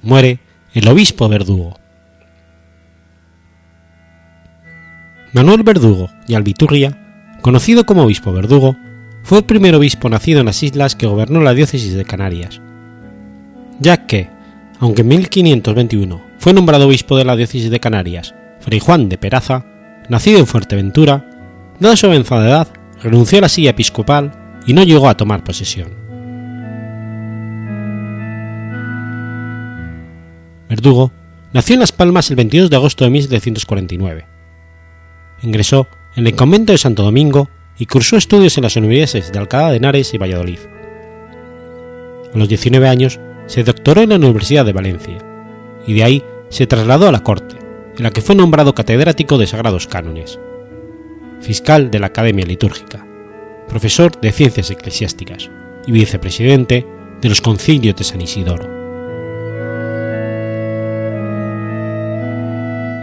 Muere 0.00 0.38
el 0.72 0.88
obispo 0.88 1.28
Verdugo. 1.28 1.78
Manuel 5.34 5.62
Verdugo 5.62 6.08
y 6.26 6.32
Albiturria, 6.32 7.36
conocido 7.42 7.84
como 7.84 8.04
obispo 8.04 8.32
Verdugo, 8.32 8.78
fue 9.24 9.40
el 9.40 9.44
primer 9.44 9.74
obispo 9.74 10.08
nacido 10.08 10.40
en 10.40 10.46
las 10.46 10.62
islas 10.62 10.96
que 10.96 11.06
gobernó 11.06 11.42
la 11.42 11.52
diócesis 11.52 11.92
de 11.92 12.06
Canarias, 12.06 12.62
ya 13.78 14.06
que, 14.06 14.30
aunque 14.80 15.02
en 15.02 15.08
1521 15.08 16.22
fue 16.38 16.54
nombrado 16.54 16.86
obispo 16.86 17.18
de 17.18 17.26
la 17.26 17.36
diócesis 17.36 17.70
de 17.70 17.80
Canarias, 17.80 18.34
Fray 18.60 18.80
Juan 18.80 19.10
de 19.10 19.18
Peraza, 19.18 19.66
nacido 20.08 20.38
en 20.38 20.46
Fuerteventura, 20.46 21.28
dada 21.78 21.94
su 21.94 22.06
avanzada 22.06 22.48
edad, 22.48 22.68
renunció 23.02 23.36
a 23.36 23.42
la 23.42 23.50
silla 23.50 23.72
episcopal 23.72 24.32
y 24.66 24.72
no 24.72 24.82
llegó 24.82 25.10
a 25.10 25.16
tomar 25.18 25.44
posesión. 25.44 26.03
Verdugo 30.74 31.12
nació 31.52 31.74
en 31.74 31.80
Las 31.80 31.92
Palmas 31.92 32.30
el 32.30 32.36
22 32.36 32.68
de 32.68 32.74
agosto 32.74 33.04
de 33.04 33.10
1749. 33.10 34.26
Ingresó 35.42 35.86
en 36.16 36.26
el 36.26 36.34
convento 36.34 36.72
de 36.72 36.78
Santo 36.78 37.04
Domingo 37.04 37.48
y 37.78 37.86
cursó 37.86 38.16
estudios 38.16 38.58
en 38.58 38.64
las 38.64 38.74
universidades 38.74 39.30
de 39.30 39.38
Alcalá 39.38 39.70
de 39.70 39.76
Henares 39.76 40.12
y 40.14 40.18
Valladolid. 40.18 40.58
A 42.34 42.36
los 42.36 42.48
19 42.48 42.88
años 42.88 43.20
se 43.46 43.62
doctoró 43.62 44.00
en 44.00 44.08
la 44.08 44.16
Universidad 44.16 44.64
de 44.64 44.72
Valencia 44.72 45.18
y 45.86 45.94
de 45.94 46.02
ahí 46.02 46.24
se 46.48 46.66
trasladó 46.66 47.06
a 47.06 47.12
la 47.12 47.22
corte, 47.22 47.54
en 47.96 48.02
la 48.02 48.10
que 48.10 48.20
fue 48.20 48.34
nombrado 48.34 48.74
catedrático 48.74 49.38
de 49.38 49.46
Sagrados 49.46 49.86
Cánones, 49.86 50.40
fiscal 51.40 51.92
de 51.92 52.00
la 52.00 52.06
Academia 52.06 52.46
Litúrgica, 52.46 53.06
profesor 53.68 54.20
de 54.20 54.32
Ciencias 54.32 54.72
Eclesiásticas 54.72 55.48
y 55.86 55.92
vicepresidente 55.92 56.84
de 57.20 57.28
los 57.28 57.40
concilios 57.40 57.94
de 57.94 58.02
San 58.02 58.20
Isidoro. 58.20 58.73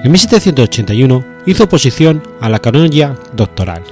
En 0.03 0.11
1781 0.11 1.23
hizo 1.45 1.65
oposición 1.65 2.23
a 2.39 2.49
la 2.49 2.57
canonía 2.57 3.15
doctoral. 3.33 3.83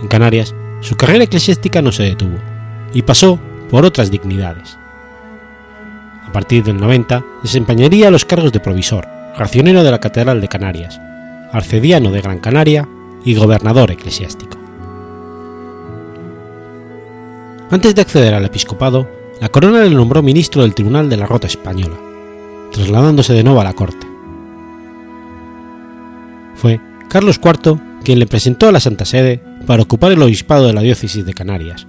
En 0.00 0.06
Canarias, 0.06 0.54
su 0.80 0.96
carrera 0.96 1.24
eclesiástica 1.24 1.82
no 1.82 1.90
se 1.90 2.04
detuvo 2.04 2.38
y 2.94 3.02
pasó 3.02 3.40
por 3.68 3.84
otras 3.84 4.12
dignidades. 4.12 4.78
A 6.24 6.32
partir 6.32 6.62
del 6.62 6.76
90 6.76 7.24
desempeñaría 7.42 8.12
los 8.12 8.24
cargos 8.24 8.52
de 8.52 8.60
provisor, 8.60 9.08
racionero 9.36 9.82
de 9.82 9.90
la 9.90 9.98
Catedral 9.98 10.40
de 10.40 10.46
Canarias, 10.46 11.00
arcediano 11.52 12.12
de 12.12 12.20
Gran 12.20 12.38
Canaria 12.38 12.88
y 13.24 13.34
gobernador 13.34 13.90
eclesiástico. 13.90 14.56
Antes 17.72 17.96
de 17.96 18.02
acceder 18.02 18.34
al 18.34 18.44
episcopado, 18.44 19.08
la 19.40 19.48
corona 19.48 19.82
le 19.82 19.90
nombró 19.90 20.22
ministro 20.22 20.62
del 20.62 20.74
Tribunal 20.74 21.10
de 21.10 21.16
la 21.16 21.26
Rota 21.26 21.48
Española, 21.48 21.96
trasladándose 22.72 23.32
de 23.32 23.42
nuevo 23.42 23.60
a 23.60 23.64
la 23.64 23.72
corte 23.72 24.09
fue 26.60 26.78
Carlos 27.08 27.40
IV 27.42 27.80
quien 28.04 28.18
le 28.18 28.26
presentó 28.26 28.68
a 28.68 28.72
la 28.72 28.80
Santa 28.80 29.06
Sede 29.06 29.42
para 29.66 29.82
ocupar 29.82 30.12
el 30.12 30.22
obispado 30.22 30.66
de 30.66 30.74
la 30.74 30.82
diócesis 30.82 31.24
de 31.24 31.32
Canarias, 31.32 31.86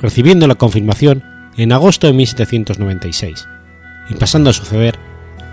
recibiendo 0.00 0.46
la 0.48 0.56
confirmación 0.56 1.22
en 1.56 1.72
agosto 1.72 2.08
de 2.08 2.12
1796 2.14 3.46
y 4.10 4.14
pasando 4.14 4.50
a 4.50 4.52
suceder 4.52 4.96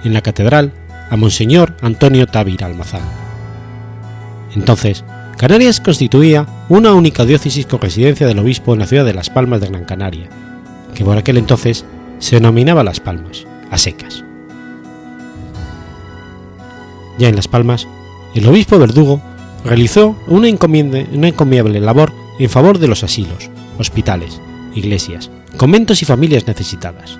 en 0.04 0.14
la 0.14 0.22
catedral 0.22 0.74
a 1.10 1.16
Monseñor 1.16 1.76
Antonio 1.82 2.26
Távira 2.26 2.66
Almazán. 2.66 3.04
Entonces, 4.56 5.04
Canarias 5.38 5.80
constituía 5.80 6.48
una 6.70 6.94
única 6.94 7.26
diócesis 7.26 7.68
con 7.68 7.82
residencia 7.82 8.26
del 8.26 8.40
obispo 8.40 8.74
en 8.74 8.80
la 8.80 8.88
ciudad 8.88 9.06
de 9.06 9.14
Las 9.14 9.30
Palmas 9.30 9.62
de 9.62 9.68
Gran 9.68 9.86
Canaria, 9.86 10.30
que 10.96 11.06
por 11.06 11.18
aquel 11.18 11.38
entonces 11.38 11.86
se 12.18 12.38
denominaba 12.38 12.84
Las 12.84 13.00
Palmas, 13.00 13.46
a 13.70 13.78
secas. 13.78 14.24
Ya 17.18 17.30
en 17.30 17.36
Las 17.36 17.48
Palmas, 17.48 17.88
el 18.36 18.48
obispo 18.48 18.78
Verdugo 18.78 19.22
realizó 19.64 20.16
una, 20.28 20.48
encomiable 20.48 21.80
labor 21.80 22.12
en 22.38 22.50
favor 22.50 22.80
de 22.80 22.88
los 22.90 23.04
asilos, 23.04 23.50
hospitales, 23.80 24.42
iglesias, 24.76 25.32
conventos 25.56 26.02
y 26.02 26.06
familias 26.06 26.46
necesitadas. 26.46 27.18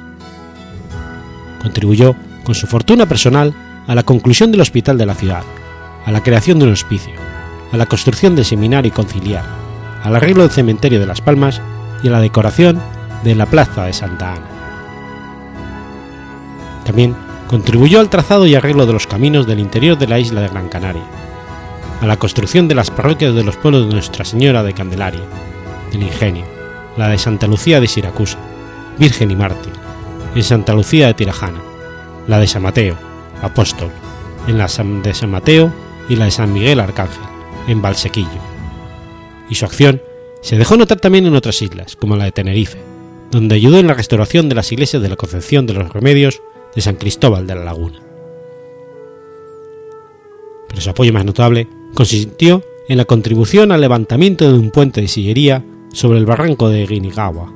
Contribuyó 1.62 2.16
con 2.44 2.54
su 2.54 2.68
fortuna 2.68 3.08
personal 3.08 3.54
a 3.88 3.96
la 3.96 4.04
conclusión 4.04 4.52
del 4.52 4.62
hospital 4.62 4.98
de 4.98 5.06
la 5.06 5.16
ciudad, 5.16 5.44
a 6.06 6.12
la 6.12 6.22
creación 6.22 6.60
de 6.60 6.66
un 6.66 6.74
hospicio, 6.74 7.14
a 7.72 7.78
la 7.78 7.86
construcción 7.86 8.36
del 8.36 8.46
seminario 8.46 8.94
conciliar, 8.94 9.46
al 10.04 10.18
arreglo 10.18 10.44
del 10.44 10.52
cementerio 10.52 11.00
de 11.00 11.08
Las 11.08 11.22
Palmas 11.22 11.62
y 12.04 12.10
a 12.10 12.12
la 12.12 12.20
decoración 12.20 12.80
de 13.24 13.36
la 13.36 13.46
plaza 13.46 13.86
de 13.86 13.94
Santa 13.94 14.34
Ana. 14.34 14.48
También 16.86 17.16
contribuyó 17.48 18.00
al 18.00 18.10
trazado 18.10 18.48
y 18.48 18.56
arreglo 18.56 18.86
de 18.86 18.94
los 18.94 19.08
caminos 19.08 19.48
del 19.48 19.60
interior 19.60 19.98
de 19.98 20.08
la 20.08 20.20
isla 20.20 20.42
de 20.42 20.50
Gran 20.50 20.70
Canaria, 20.70 21.04
a 22.02 22.08
la 22.08 22.18
construcción 22.18 22.68
de 22.68 22.76
las 22.76 22.92
parroquias 22.92 23.34
de 23.36 23.44
los 23.44 23.58
pueblos 23.58 23.88
de 23.88 23.94
Nuestra 23.94 24.26
Señora 24.26 24.64
de 24.64 24.74
Candelaria, 24.74 25.22
del 25.92 26.04
Ingenio, 26.04 26.46
la 26.98 27.10
de 27.10 27.18
Santa 27.18 27.48
Lucía 27.48 27.80
de 27.80 27.88
Siracusa, 27.88 28.38
Virgen 28.98 29.32
y 29.32 29.36
Mártir, 29.36 29.74
en 30.34 30.44
Santa 30.44 30.74
Lucía 30.74 31.08
de 31.08 31.14
Tirajana, 31.14 31.62
la 32.28 32.40
de 32.40 32.48
San 32.48 32.64
Mateo, 32.64 32.98
Apóstol, 33.42 33.90
en 34.48 34.58
la 34.58 34.68
de 34.68 35.14
San 35.14 35.30
Mateo 35.30 35.72
y 36.10 36.16
la 36.16 36.26
de 36.26 36.32
San 36.32 36.52
Miguel 36.52 36.80
Arcángel, 36.80 37.24
en 37.68 37.82
Valsequillo. 37.82 38.42
Y 39.50 39.56
su 39.56 39.66
acción 39.66 40.02
se 40.42 40.58
dejó 40.58 40.78
notar 40.78 41.00
también 41.00 41.26
en 41.26 41.36
otras 41.36 41.62
islas, 41.62 41.96
como 41.96 42.16
la 42.16 42.26
de 42.26 42.32
Tenerife, 42.32 42.80
donde 43.32 43.56
ayudó 43.56 43.80
en 43.80 43.88
la 43.88 43.94
restauración 43.94 44.50
de 44.50 44.56
las 44.56 44.72
iglesias 44.72 45.02
de 45.02 45.10
la 45.10 45.16
Concepción 45.16 45.66
de 45.66 45.74
los 45.74 45.92
Remedios 45.92 46.42
de 46.76 46.82
San 46.82 46.96
Cristóbal 46.96 47.48
de 47.48 47.56
la 47.56 47.64
Laguna. 47.64 48.00
Pero 50.68 50.82
su 50.82 50.90
apoyo 50.90 51.14
más 51.14 51.26
notable 51.26 51.68
consistió 51.94 52.64
en 52.88 52.98
la 52.98 53.06
contribución 53.06 53.72
al 53.72 53.82
levantamiento 53.82 54.52
de 54.52 54.60
un 54.60 54.72
puente 54.72 55.02
de 55.02 55.08
sillería 55.08 55.64
sobre 55.92 56.20
el 56.20 56.26
barranco 56.26 56.70
de 56.70 56.86
Guinigawa. 56.86 57.52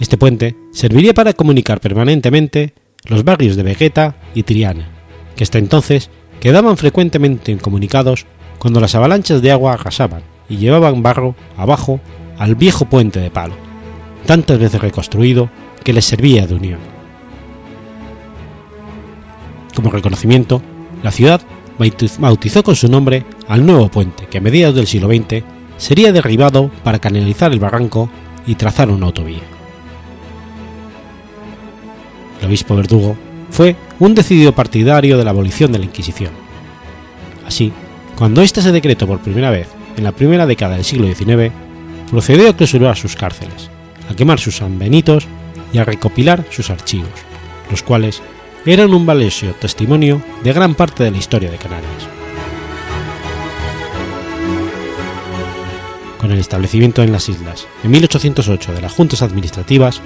Este 0.00 0.18
puente 0.18 0.56
serviría 0.72 1.14
para 1.14 1.32
comunicar 1.32 1.80
permanentemente 1.80 2.74
los 3.04 3.24
barrios 3.24 3.56
de 3.56 3.62
Vegeta 3.62 4.16
y 4.34 4.42
Triana, 4.42 4.88
que 5.36 5.44
hasta 5.44 5.58
entonces 5.58 6.10
quedaban 6.40 6.76
frecuentemente 6.76 7.52
incomunicados 7.52 8.26
cuando 8.58 8.80
las 8.80 8.94
avalanchas 8.94 9.40
de 9.40 9.52
agua 9.52 9.74
arrasaban 9.74 10.22
y 10.48 10.56
llevaban 10.56 11.02
barro 11.02 11.34
abajo 11.56 12.00
al 12.38 12.54
viejo 12.56 12.86
puente 12.86 13.20
de 13.20 13.30
palo, 13.30 13.54
tantas 14.26 14.58
veces 14.58 14.80
reconstruido 14.80 15.48
que 15.84 15.92
les 15.92 16.04
servía 16.04 16.46
de 16.46 16.54
unión. 16.54 16.80
Como 19.74 19.90
reconocimiento, 19.90 20.62
la 21.02 21.10
ciudad 21.10 21.42
bautizó 22.18 22.62
con 22.62 22.76
su 22.76 22.88
nombre 22.88 23.24
al 23.48 23.66
nuevo 23.66 23.88
puente 23.88 24.26
que 24.26 24.38
a 24.38 24.40
mediados 24.40 24.76
del 24.76 24.86
siglo 24.86 25.08
XX 25.08 25.44
sería 25.76 26.12
derribado 26.12 26.70
para 26.82 26.98
canalizar 26.98 27.52
el 27.52 27.60
barranco 27.60 28.08
y 28.46 28.54
trazar 28.54 28.90
una 28.90 29.06
autovía. 29.06 29.42
El 32.40 32.48
obispo 32.48 32.76
Verdugo 32.76 33.16
fue 33.50 33.76
un 33.98 34.14
decidido 34.14 34.52
partidario 34.52 35.18
de 35.18 35.24
la 35.24 35.30
abolición 35.30 35.72
de 35.72 35.78
la 35.78 35.84
Inquisición. 35.84 36.32
Así, 37.46 37.72
cuando 38.16 38.42
ésta 38.42 38.62
se 38.62 38.72
decretó 38.72 39.06
por 39.06 39.20
primera 39.20 39.50
vez 39.50 39.68
en 39.96 40.04
la 40.04 40.12
primera 40.12 40.46
década 40.46 40.76
del 40.76 40.84
siglo 40.84 41.06
XIX, 41.06 41.52
procedió 42.10 42.50
a 42.50 42.56
clausurar 42.56 42.96
sus 42.96 43.16
cárceles, 43.16 43.70
a 44.10 44.14
quemar 44.14 44.38
sus 44.38 44.56
sanbenitos 44.56 45.26
y 45.74 45.78
a 45.78 45.84
recopilar 45.84 46.46
sus 46.50 46.70
archivos, 46.70 47.10
los 47.68 47.82
cuales 47.82 48.22
eran 48.64 48.94
un 48.94 49.04
valioso 49.04 49.52
testimonio 49.60 50.22
de 50.44 50.52
gran 50.52 50.76
parte 50.76 51.02
de 51.02 51.10
la 51.10 51.18
historia 51.18 51.50
de 51.50 51.58
Canarias. 51.58 52.08
Con 56.18 56.30
el 56.30 56.38
establecimiento 56.38 57.02
en 57.02 57.12
las 57.12 57.28
islas 57.28 57.66
en 57.82 57.90
1808 57.90 58.72
de 58.72 58.80
las 58.80 58.92
juntas 58.92 59.20
administrativas, 59.20 60.00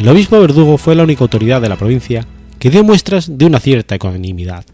el 0.00 0.08
obispo 0.08 0.40
Verdugo 0.40 0.78
fue 0.78 0.94
la 0.96 1.04
única 1.04 1.22
autoridad 1.22 1.60
de 1.60 1.68
la 1.68 1.76
provincia 1.76 2.26
que 2.58 2.70
dio 2.70 2.82
muestras 2.82 3.38
de 3.38 3.44
una 3.44 3.60
cierta 3.60 3.94
ecuanimidad. 3.94 4.64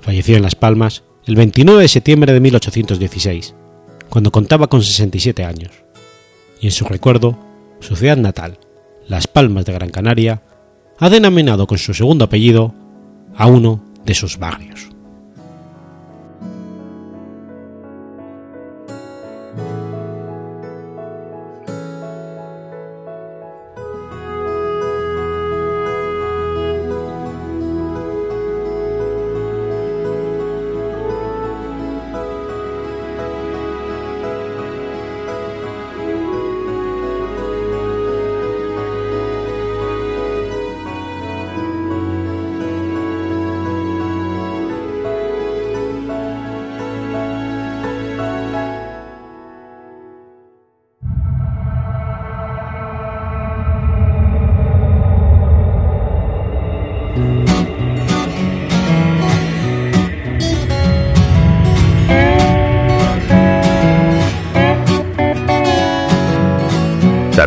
Falleció 0.00 0.36
en 0.36 0.42
Las 0.42 0.56
Palmas 0.56 1.04
el 1.26 1.36
29 1.36 1.82
de 1.82 1.88
septiembre 1.88 2.32
de 2.32 2.40
1816, 2.40 3.54
cuando 4.08 4.32
contaba 4.32 4.66
con 4.68 4.82
67 4.82 5.44
años, 5.44 5.72
y 6.58 6.66
en 6.66 6.72
su 6.72 6.86
recuerdo, 6.86 7.51
su 7.82 7.96
ciudad 7.96 8.16
natal, 8.16 8.58
Las 9.08 9.26
Palmas 9.26 9.64
de 9.64 9.72
Gran 9.72 9.90
Canaria, 9.90 10.42
ha 10.98 11.10
denominado 11.10 11.66
con 11.66 11.78
su 11.78 11.94
segundo 11.94 12.24
apellido 12.24 12.74
a 13.36 13.46
uno 13.46 13.84
de 14.04 14.14
sus 14.14 14.38
barrios. 14.38 14.91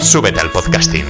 Súbete 0.00 0.40
al 0.40 0.50
podcasting. 0.50 1.04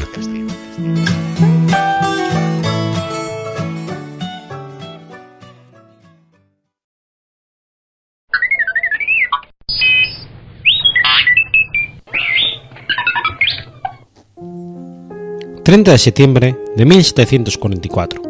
...30 15.64 15.84
de 15.84 15.98
septiembre 15.98 16.56
de 16.76 16.84
1744... 16.86 18.22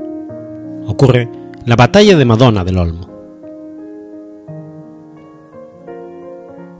...ocurre 0.86 1.28
la 1.66 1.76
batalla 1.76 2.16
de 2.16 2.24
Madonna 2.24 2.64
del 2.64 2.78
Olmo. 2.78 3.08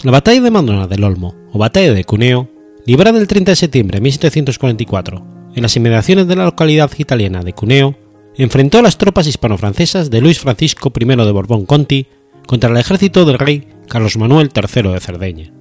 La 0.02 0.10
batalla 0.10 0.40
de 0.40 0.50
Madonna 0.50 0.86
del 0.88 1.04
Olmo, 1.04 1.34
o 1.52 1.58
batalla 1.58 1.92
de 1.92 2.04
Cuneo, 2.04 2.48
librada 2.88 3.18
el 3.18 3.28
30 3.28 3.52
de 3.52 3.56
septiembre 3.56 3.96
de 3.98 4.00
1744 4.00 5.22
en 5.54 5.62
las 5.62 5.76
inmediaciones 5.76 6.26
de 6.26 6.36
la 6.36 6.46
localidad 6.46 6.90
italiana 6.96 7.42
de 7.42 7.52
Cuneo, 7.52 7.94
enfrentó 8.34 8.78
a 8.78 8.82
las 8.82 8.96
tropas 8.96 9.26
hispano-francesas 9.26 10.08
de 10.08 10.22
Luis 10.22 10.40
Francisco 10.40 10.90
I 10.98 11.04
de 11.04 11.32
Borbón 11.32 11.66
Conti 11.66 12.06
contra 12.46 12.70
el 12.70 12.78
ejército 12.78 13.26
del 13.26 13.38
rey 13.38 13.68
Carlos 13.88 14.16
Manuel 14.16 14.50
III 14.54 14.90
de 14.90 15.00
Cerdeña. 15.00 15.52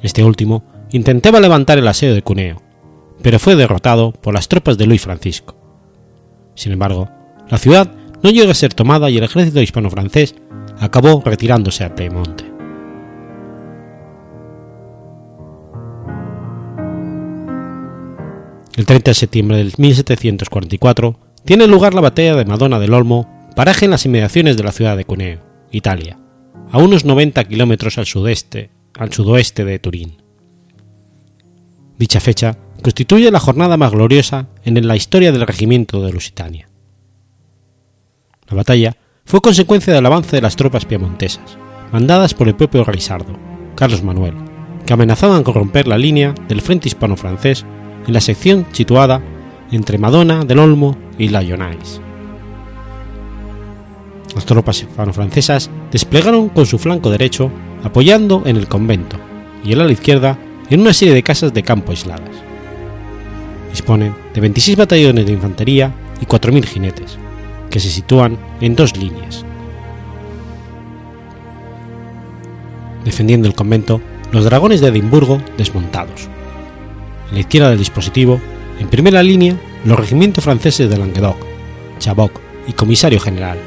Este 0.00 0.24
último 0.24 0.64
intentaba 0.92 1.40
levantar 1.40 1.76
el 1.76 1.86
asedio 1.86 2.14
de 2.14 2.22
Cuneo, 2.22 2.62
pero 3.20 3.38
fue 3.38 3.54
derrotado 3.54 4.12
por 4.12 4.32
las 4.32 4.48
tropas 4.48 4.78
de 4.78 4.86
Luis 4.86 5.02
Francisco. 5.02 5.56
Sin 6.54 6.72
embargo, 6.72 7.10
la 7.50 7.58
ciudad 7.58 7.92
no 8.22 8.30
llegó 8.30 8.50
a 8.50 8.54
ser 8.54 8.72
tomada 8.72 9.10
y 9.10 9.18
el 9.18 9.24
ejército 9.24 9.60
hispano-francés 9.60 10.36
acabó 10.78 11.20
retirándose 11.22 11.84
a 11.84 11.94
Piemonte. 11.94 12.49
El 18.76 18.86
30 18.86 19.10
de 19.10 19.14
septiembre 19.14 19.56
de 19.56 19.72
1744 19.76 21.18
tiene 21.44 21.66
lugar 21.66 21.94
la 21.94 22.00
batalla 22.00 22.36
de 22.36 22.44
Madonna 22.44 22.78
del 22.78 22.94
Olmo, 22.94 23.50
paraje 23.56 23.84
en 23.84 23.90
las 23.90 24.06
inmediaciones 24.06 24.56
de 24.56 24.62
la 24.62 24.72
ciudad 24.72 24.96
de 24.96 25.04
Cuneo, 25.04 25.40
Italia, 25.72 26.18
a 26.70 26.78
unos 26.78 27.04
90 27.04 27.44
kilómetros 27.44 27.98
al 27.98 28.06
sudeste, 28.06 28.70
al 28.98 29.12
sudoeste 29.12 29.64
de 29.64 29.78
Turín. 29.78 30.22
Dicha 31.98 32.20
fecha 32.20 32.58
constituye 32.82 33.30
la 33.30 33.40
jornada 33.40 33.76
más 33.76 33.90
gloriosa 33.90 34.48
en 34.64 34.86
la 34.86 34.96
historia 34.96 35.32
del 35.32 35.46
regimiento 35.46 36.00
de 36.02 36.12
Lusitania. 36.12 36.68
La 38.48 38.56
batalla 38.56 38.96
fue 39.24 39.40
consecuencia 39.40 39.92
del 39.92 40.06
avance 40.06 40.36
de 40.36 40.42
las 40.42 40.56
tropas 40.56 40.86
piemontesas, 40.86 41.58
mandadas 41.92 42.34
por 42.34 42.48
el 42.48 42.56
propio 42.56 42.84
Risardo, 42.84 43.38
Carlos 43.74 44.02
Manuel, 44.02 44.34
que 44.86 44.92
amenazaban 44.92 45.42
con 45.42 45.54
romper 45.54 45.86
la 45.86 45.98
línea 45.98 46.34
del 46.48 46.62
frente 46.62 46.88
hispano-francés 46.88 47.64
en 48.10 48.14
la 48.14 48.20
sección 48.20 48.66
situada 48.72 49.22
entre 49.70 49.96
Madonna 49.96 50.44
del 50.44 50.58
Olmo 50.58 50.96
y 51.16 51.28
Lyonais, 51.28 52.00
Las 54.34 54.44
tropas 54.44 54.80
hispano-francesas 54.82 55.70
desplegaron 55.92 56.48
con 56.48 56.66
su 56.66 56.76
flanco 56.78 57.08
derecho 57.08 57.52
apoyando 57.84 58.42
en 58.46 58.56
el 58.56 58.66
convento 58.66 59.16
y 59.64 59.72
el 59.72 59.80
ala 59.80 59.92
izquierda 59.92 60.36
en 60.70 60.80
una 60.80 60.92
serie 60.92 61.14
de 61.14 61.22
casas 61.22 61.54
de 61.54 61.62
campo 61.62 61.92
aisladas. 61.92 62.34
Disponen 63.70 64.12
de 64.34 64.40
26 64.40 64.76
batallones 64.76 65.26
de 65.26 65.32
infantería 65.32 65.94
y 66.20 66.26
4.000 66.26 66.64
jinetes, 66.64 67.16
que 67.70 67.78
se 67.78 67.90
sitúan 67.90 68.36
en 68.60 68.74
dos 68.74 68.96
líneas. 68.96 69.44
Defendiendo 73.04 73.46
el 73.46 73.54
convento, 73.54 74.00
los 74.32 74.44
dragones 74.44 74.80
de 74.80 74.88
Edimburgo 74.88 75.40
desmontados. 75.56 76.28
La 77.32 77.40
izquierda 77.40 77.70
del 77.70 77.78
dispositivo, 77.78 78.40
en 78.78 78.88
primera 78.88 79.22
línea, 79.22 79.56
los 79.84 79.98
regimientos 79.98 80.44
franceses 80.44 80.90
de 80.90 80.98
Languedoc, 80.98 81.36
Chabot 81.98 82.32
y 82.66 82.72
Comisario 82.72 83.20
General, 83.20 83.58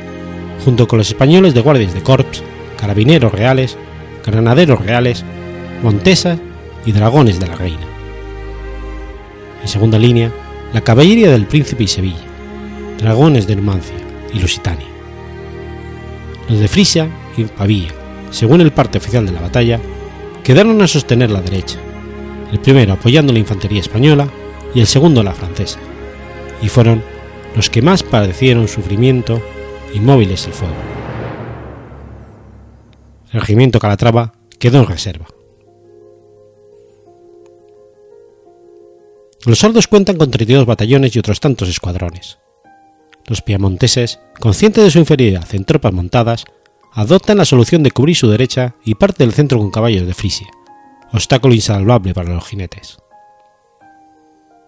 junto 0.64 0.88
con 0.88 0.98
los 0.98 1.08
españoles 1.08 1.54
de 1.54 1.62
guardias 1.62 1.94
de 1.94 2.02
corps, 2.02 2.44
carabineros 2.78 3.32
reales, 3.32 3.78
granaderos 4.26 4.86
reales, 4.86 5.24
montesas 5.82 6.40
y 6.86 6.92
dragones 6.92 7.40
de 7.40 7.48
la 7.48 7.56
reina. 7.56 7.88
En 9.62 9.68
segunda 9.68 9.98
línea, 9.98 10.32
la 10.74 10.82
caballería 10.82 11.32
del 11.32 11.46
príncipe 11.46 11.84
y 11.84 11.88
Sevilla, 11.88 12.26
dragones 12.98 13.48
de 13.48 13.56
Numancia 13.56 13.96
y 14.34 14.40
Lusitania. 14.40 14.88
Los 16.50 16.60
de 16.60 16.68
Frisia 16.68 17.08
y 17.38 17.46
Pavía, 17.46 17.90
según 18.32 18.62
el 18.62 18.72
parte 18.72 18.98
oficial 18.98 19.26
de 19.26 19.32
la 19.32 19.42
batalla, 19.42 19.80
quedaron 20.44 20.82
a 20.82 20.88
sostener 20.88 21.30
la 21.30 21.42
derecha, 21.42 21.78
el 22.54 22.60
primero 22.60 22.94
apoyando 22.94 23.34
la 23.34 23.40
infantería 23.40 23.82
española 23.82 24.30
y 24.76 24.80
el 24.80 24.86
segundo 24.86 25.24
la 25.24 25.34
francesa, 25.34 25.80
y 26.62 26.70
fueron 26.70 27.04
los 27.56 27.72
que 27.72 27.82
más 27.82 28.04
padecieron 28.04 28.68
sufrimiento 28.68 29.42
inmóviles 29.94 30.46
el 30.46 30.54
fuego. 30.54 30.76
El 33.32 33.42
regimiento 33.42 33.80
Calatrava 33.80 34.34
quedó 34.60 34.80
en 34.80 34.88
reserva. 34.88 35.26
Los 39.46 39.60
sordos 39.60 39.88
cuentan 39.88 40.18
con 40.18 40.30
32 40.30 40.68
batallones 40.68 41.16
y 41.16 41.20
otros 41.20 41.40
tantos 41.40 41.68
escuadrones. 41.70 42.38
Los 43.28 43.42
piamonteses, 43.42 44.20
conscientes 44.40 44.84
de 44.84 44.92
su 44.92 45.00
inferioridad 45.00 45.48
en 45.54 45.66
tropas 45.66 45.92
montadas, 45.92 46.46
adoptan 46.92 47.40
la 47.40 47.46
solución 47.46 47.82
de 47.82 47.92
cubrir 47.92 48.16
su 48.16 48.30
derecha 48.30 48.76
y 48.86 48.94
parte 48.94 49.24
del 49.24 49.34
centro 49.34 49.58
con 49.58 49.72
caballos 49.72 50.06
de 50.06 50.14
Frisia, 50.14 50.48
obstáculo 51.14 51.54
insalvable 51.54 52.14
para 52.14 52.34
los 52.34 52.46
jinetes. 52.46 52.98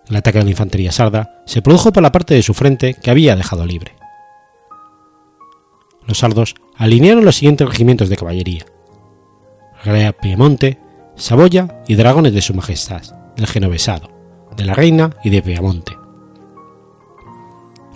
El 0.07 0.15
ataque 0.15 0.37
de 0.37 0.43
la 0.45 0.51
infantería 0.51 0.91
sarda 0.91 1.41
se 1.45 1.61
produjo 1.61 1.91
por 1.91 2.03
la 2.03 2.11
parte 2.11 2.35
de 2.35 2.43
su 2.43 2.53
frente 2.53 2.93
que 2.93 3.09
había 3.09 3.35
dejado 3.35 3.65
libre. 3.65 3.95
Los 6.05 6.19
sardos 6.19 6.53
alinearon 6.77 7.25
los 7.25 7.37
siguientes 7.37 7.67
regimientos 7.67 8.09
de 8.09 8.17
caballería: 8.17 8.65
Galea 9.83 10.13
Piemonte, 10.13 10.79
Saboya 11.15 11.81
y 11.87 11.95
dragones 11.95 12.33
de 12.33 12.41
su 12.41 12.53
majestad, 12.53 13.01
del 13.35 13.47
Genovesado, 13.47 14.09
de 14.55 14.65
la 14.65 14.75
Reina 14.75 15.11
y 15.23 15.31
de 15.31 15.41
Piamonte. 15.41 15.97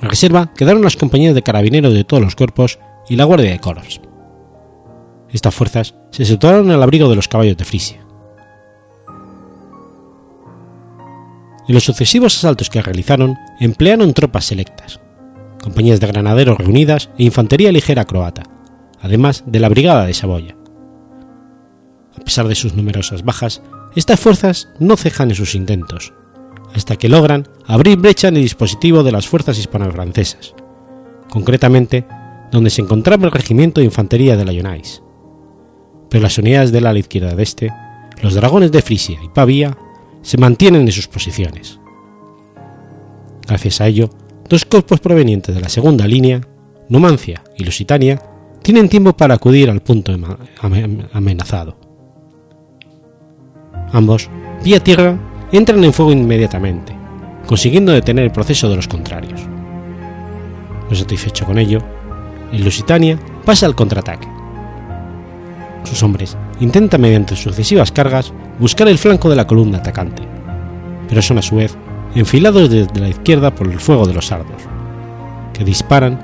En 0.02 0.10
reserva 0.10 0.52
quedaron 0.56 0.82
las 0.82 0.96
compañías 0.96 1.36
de 1.36 1.44
carabineros 1.44 1.94
de 1.94 2.06
todos 2.06 2.24
los 2.24 2.36
cuerpos 2.36 2.80
y 3.08 3.18
la 3.18 3.26
guardia 3.26 3.52
de 3.52 3.60
Corps. 3.60 4.02
Estas 5.30 5.54
fuerzas 5.54 5.94
se 6.10 6.26
situaron 6.26 6.72
al 6.72 6.82
abrigo 6.82 7.10
de 7.10 7.16
los 7.16 7.28
caballos 7.28 7.58
de 7.58 7.66
Frisia. 7.66 8.09
En 11.70 11.76
los 11.76 11.84
sucesivos 11.84 12.36
asaltos 12.36 12.68
que 12.68 12.82
realizaron, 12.82 13.38
emplearon 13.60 14.16
tropas 14.16 14.46
selectas, 14.46 15.00
compañías 15.62 16.00
de 16.00 16.08
granaderos 16.08 16.58
reunidas 16.58 17.12
e 17.16 17.24
infantería 17.24 17.72
ligera 17.72 18.06
croata, 18.06 18.42
además 19.00 19.44
de 19.46 19.60
la 19.60 19.70
Brigada 19.70 20.08
de 20.08 20.16
Saboya. 20.16 20.56
A 22.20 22.22
pesar 22.22 22.48
de 22.48 22.56
sus 22.56 22.74
numerosas 22.74 23.24
bajas, 23.24 23.62
estas 23.96 24.20
fuerzas 24.20 24.70
no 24.80 24.98
cejan 24.98 25.30
en 25.30 25.36
sus 25.36 25.54
intentos, 25.54 26.12
hasta 26.74 26.96
que 26.96 27.08
logran 27.08 27.48
abrir 27.68 28.00
brecha 28.00 28.30
en 28.30 28.38
el 28.38 28.42
dispositivo 28.42 29.04
de 29.04 29.12
las 29.12 29.28
fuerzas 29.28 29.60
hispano-francesas, 29.60 30.56
concretamente 31.30 32.08
donde 32.52 32.72
se 32.72 32.82
encontraba 32.82 33.26
el 33.26 33.32
regimiento 33.32 33.80
de 33.80 33.86
infantería 33.86 34.36
de 34.36 34.46
Lyonais. 34.46 35.04
Pero 36.10 36.24
las 36.24 36.36
unidades 36.40 36.72
del 36.72 36.88
ala 36.88 36.98
izquierda 36.98 37.36
de 37.36 37.44
este, 37.44 37.72
los 38.24 38.34
dragones 38.34 38.72
de 38.72 38.82
Frisia 38.82 39.20
y 39.24 39.30
Pavía, 39.30 39.78
se 40.22 40.38
mantienen 40.38 40.82
en 40.82 40.92
sus 40.92 41.08
posiciones. 41.08 41.80
Gracias 43.48 43.82
a 43.82 43.88
ello, 43.88 44.10
dos 44.48 44.66
cuerpos 44.66 45.00
provenientes 45.00 45.56
de 45.56 45.62
la 45.62 45.70
segunda 45.70 46.08
línea, 46.08 46.42
Numancia 46.88 47.44
y 47.58 47.64
Lusitania, 47.64 48.22
tienen 48.62 48.90
tiempo 48.90 49.14
para 49.14 49.36
acudir 49.36 49.70
al 49.70 49.82
punto 49.82 50.16
amenazado. 51.14 51.78
Ambos, 53.92 54.30
vía 54.64 54.80
tierra, 54.84 55.18
entran 55.52 55.84
en 55.84 55.94
fuego 55.94 56.12
inmediatamente, 56.12 56.94
consiguiendo 57.48 57.92
detener 57.92 58.26
el 58.26 58.32
proceso 58.32 58.70
de 58.70 58.76
los 58.76 58.88
contrarios. 58.88 59.42
No 60.90 60.96
satisfecho 60.96 61.46
con 61.46 61.58
ello, 61.58 61.80
en 62.52 62.64
Lusitania 62.64 63.20
pasa 63.46 63.66
al 63.66 63.76
contraataque. 63.76 64.28
Sus 65.84 66.04
hombres 66.04 66.38
intentan 66.60 67.02
mediante 67.02 67.36
sucesivas 67.36 67.92
cargas 67.92 68.34
buscar 68.60 68.88
el 68.88 68.98
flanco 68.98 69.30
de 69.30 69.36
la 69.36 69.48
columna 69.48 69.80
atacante, 69.80 70.22
pero 71.08 71.22
son 71.22 71.38
a 71.38 71.42
su 71.42 71.56
vez 71.56 71.76
enfilados 72.16 72.70
desde 72.70 73.00
la 73.00 73.10
izquierda 73.10 73.54
por 73.56 73.68
el 73.68 73.80
fuego 73.80 74.06
de 74.06 74.14
los 74.14 74.28
sardos, 74.28 74.62
que 75.54 75.64
disparan 75.64 76.20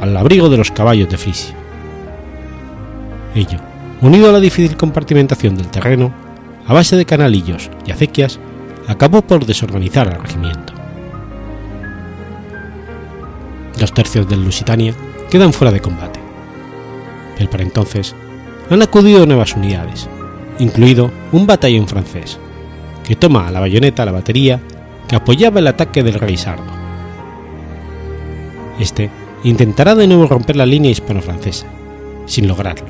al 0.00 0.16
abrigo 0.16 0.48
de 0.48 0.56
los 0.56 0.70
caballos 0.70 1.08
de 1.08 1.18
Frisia. 1.18 1.54
Ello, 3.34 3.58
unido 4.00 4.28
a 4.28 4.32
la 4.32 4.40
difícil 4.40 4.76
compartimentación 4.76 5.56
del 5.56 5.68
terreno, 5.68 6.12
a 6.66 6.72
base 6.72 6.96
de 6.96 7.06
canalillos 7.06 7.70
y 7.86 7.90
acequias, 7.90 8.38
acabó 8.86 9.22
por 9.22 9.46
desorganizar 9.46 10.08
al 10.08 10.20
regimiento. 10.20 10.72
Los 13.78 13.92
tercios 13.92 14.28
del 14.28 14.44
Lusitania 14.44 14.94
quedan 15.30 15.52
fuera 15.52 15.72
de 15.72 15.80
combate, 15.80 16.20
pero 17.36 17.48
para 17.48 17.62
entonces 17.62 18.14
han 18.68 18.82
acudido 18.82 19.26
nuevas 19.26 19.54
unidades, 19.54 20.08
incluido 20.60 21.10
un 21.32 21.46
batallón 21.46 21.88
francés, 21.88 22.38
que 23.06 23.16
toma 23.16 23.48
a 23.48 23.50
la 23.50 23.60
bayoneta 23.60 24.04
la 24.04 24.12
batería 24.12 24.60
que 25.08 25.16
apoyaba 25.16 25.58
el 25.58 25.66
ataque 25.66 26.04
del 26.04 26.14
rey 26.14 26.36
sardo. 26.36 26.70
Este 28.78 29.10
intentará 29.42 29.94
de 29.94 30.06
nuevo 30.06 30.26
romper 30.26 30.56
la 30.56 30.66
línea 30.66 30.90
hispano-francesa, 30.90 31.66
sin 32.26 32.46
lograrlo. 32.46 32.86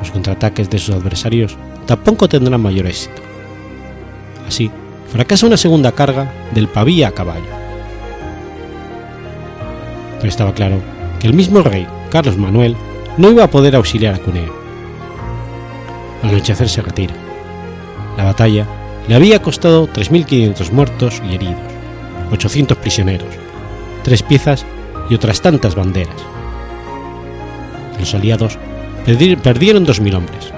Los 0.00 0.10
contraataques 0.10 0.68
de 0.70 0.78
sus 0.78 0.94
adversarios 0.94 1.56
tampoco 1.86 2.28
tendrán 2.28 2.60
mayor 2.60 2.86
éxito. 2.86 3.22
Así, 4.46 4.70
fracasa 5.12 5.46
una 5.46 5.56
segunda 5.56 5.92
carga 5.92 6.32
del 6.54 6.68
Pavía 6.68 7.08
a 7.08 7.12
caballo. 7.12 7.44
Pero 10.16 10.28
estaba 10.28 10.54
claro 10.54 10.80
que 11.20 11.26
el 11.26 11.34
mismo 11.34 11.62
rey, 11.62 11.86
Carlos 12.10 12.36
Manuel, 12.36 12.74
no 13.18 13.30
iba 13.30 13.44
a 13.44 13.50
poder 13.50 13.76
auxiliar 13.76 14.14
a 14.14 14.18
Cuneo. 14.18 14.57
Al 16.22 16.30
anochecer 16.30 16.68
se 16.68 16.82
retira. 16.82 17.14
La 18.16 18.24
batalla 18.24 18.66
le 19.06 19.14
había 19.14 19.40
costado 19.40 19.88
3.500 19.88 20.70
muertos 20.72 21.22
y 21.28 21.34
heridos, 21.34 21.56
800 22.32 22.76
prisioneros, 22.78 23.28
tres 24.02 24.22
piezas 24.22 24.66
y 25.08 25.14
otras 25.14 25.40
tantas 25.40 25.74
banderas. 25.74 26.16
Los 27.98 28.14
aliados 28.14 28.58
perdieron 29.04 29.86
2.000 29.86 30.14
hombres. 30.14 30.52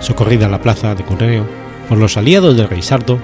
Socorrida 0.00 0.48
la 0.48 0.60
plaza 0.60 0.94
de 0.94 1.04
Cuneo 1.04 1.46
por 1.88 1.98
los 1.98 2.16
aliados 2.16 2.56
del 2.56 2.68
rey 2.68 2.82
Sardo, 2.82 3.18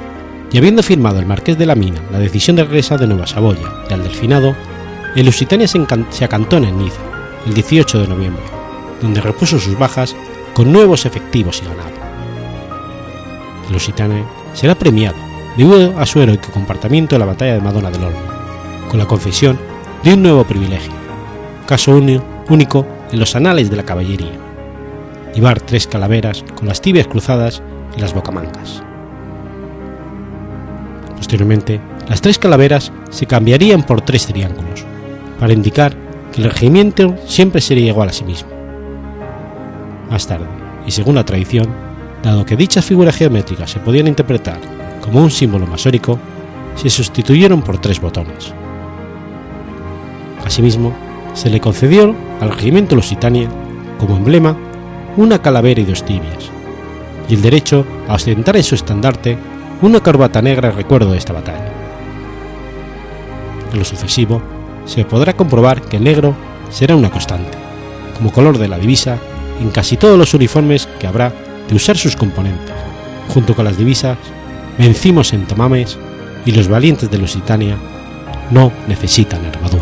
y 0.51 0.59
habiendo 0.59 0.83
firmado 0.83 1.19
el 1.19 1.27
marqués 1.27 1.57
de 1.59 1.67
la 1.67 1.75
Mina 1.75 2.01
la 2.11 2.19
decisión 2.19 2.57
de 2.57 2.65
regresar 2.65 3.01
de 3.01 3.07
Nueva 3.07 3.27
Saboya 3.27 3.85
y 3.89 3.93
al 3.93 4.03
Delfinado, 4.03 4.55
el 5.17 5.27
Lusitania 5.27 5.67
se, 5.67 5.85
se 6.11 6.25
acantona 6.25 6.69
en 6.69 6.79
Niza 6.79 7.01
el 7.47 7.55
18 7.55 8.01
de 8.01 8.09
noviembre, 8.09 8.43
donde 9.03 9.21
repuso 9.21 9.59
sus 9.59 9.79
bajas 9.79 10.17
con 10.55 10.73
nuevos 10.73 11.05
efectivos 11.05 11.61
y 11.63 11.69
ganado. 11.69 11.91
El 13.67 13.73
Lusitania 13.75 14.25
será 14.55 14.75
premiado 14.75 15.17
debido 15.57 15.99
a 15.99 16.07
su 16.07 16.21
heroico 16.21 16.51
comportamiento 16.53 17.15
en 17.15 17.21
la 17.21 17.27
batalla 17.27 17.55
de 17.55 17.61
Madonna 17.61 17.91
del 17.91 18.05
Olmo, 18.05 18.21
con 18.89 18.99
la 18.99 19.07
concesión 19.07 19.59
de 20.03 20.15
un 20.15 20.23
nuevo 20.23 20.45
privilegio, 20.45 20.93
caso 21.67 21.93
único 22.49 22.87
en 23.11 23.19
los 23.19 23.37
anales 23.37 23.71
de 23.71 23.77
la 23.77 23.85
caballería, 23.85 24.33
llevar 25.35 25.61
tres 25.61 25.87
calaveras 25.87 26.45
con 26.55 26.69
las 26.69 26.81
tibias 26.81 27.07
cruzadas 27.07 27.63
y 27.97 28.01
las 28.01 28.15
bocamancas. 28.15 28.83
Posteriormente, 31.17 31.81
las 32.09 32.21
tres 32.21 32.39
calaveras 32.39 32.93
se 33.11 33.27
cambiarían 33.27 33.85
por 33.85 34.01
tres 34.01 34.27
triángulos, 34.27 34.85
para 35.39 35.53
indicar 35.53 35.95
que 36.33 36.43
el 36.43 36.51
regimiento 36.51 37.17
siempre 37.27 37.61
sería 37.61 37.89
igual 37.89 38.09
a 38.09 38.13
sí 38.13 38.25
mismo. 38.25 38.62
Más 40.13 40.27
tarde, 40.27 40.45
y 40.87 40.91
según 40.91 41.15
la 41.15 41.25
tradición, 41.25 41.69
dado 42.23 42.45
que 42.45 42.55
dichas 42.55 42.85
figuras 42.85 43.17
geométricas 43.17 43.71
se 43.71 43.81
podían 43.81 44.09
interpretar 44.09 44.59
como 45.01 45.23
un 45.23 45.31
símbolo 45.31 45.67
masórico, 45.67 46.19
se 46.77 46.91
sustituyeron 46.91 47.63
por 47.63 47.79
tres 47.79 47.99
botones. 47.99 48.53
Asimismo, 50.45 50.93
se 51.33 51.49
le 51.49 51.61
concedió 51.61 52.15
al 52.43 52.51
regimiento 52.51 52.95
Lusitania, 52.95 53.49
como 53.99 54.19
emblema, 54.19 54.55
una 55.17 55.41
calavera 55.41 55.81
y 55.81 55.85
dos 55.85 56.05
tibias, 56.05 56.51
y 57.31 57.35
el 57.35 57.41
derecho 57.41 57.87
a 58.07 58.13
ostentar 58.13 58.55
en 58.59 58.65
su 58.65 58.75
estandarte 58.75 59.39
una 59.81 60.01
corbata 60.01 60.43
negra 60.43 60.69
en 60.69 60.77
recuerdo 60.77 61.13
de 61.13 61.19
esta 61.19 61.33
batalla. 61.33 61.73
En 63.73 63.79
lo 63.79 63.85
sucesivo, 63.87 64.43
se 64.85 65.07
podrá 65.07 65.33
comprobar 65.33 65.81
que 65.81 65.97
el 65.97 66.05
negro 66.05 66.35
será 66.69 66.97
una 66.97 67.11
constante, 67.11 67.57
como 68.19 68.31
color 68.31 68.59
de 68.59 68.69
la 68.69 68.79
divisa 68.79 69.19
en 69.63 69.71
casi 69.71 69.97
todos 69.97 70.19
los 70.19 70.35
uniformes 70.35 70.89
que 70.99 71.07
habrá 71.07 71.33
de 71.69 71.75
usar 71.75 71.97
sus 71.97 72.17
componentes, 72.17 72.75
junto 73.29 73.55
con 73.55 73.65
las 73.65 73.79
divisas 73.79 74.19
Vencimos 74.79 75.33
en 75.33 75.47
Tomames 75.47 75.99
y 76.47 76.53
los 76.53 76.69
valientes 76.69 77.11
de 77.11 77.19
Lusitania 77.19 77.77
no 78.51 78.73
necesitan 78.89 79.45
armadura. 79.45 79.82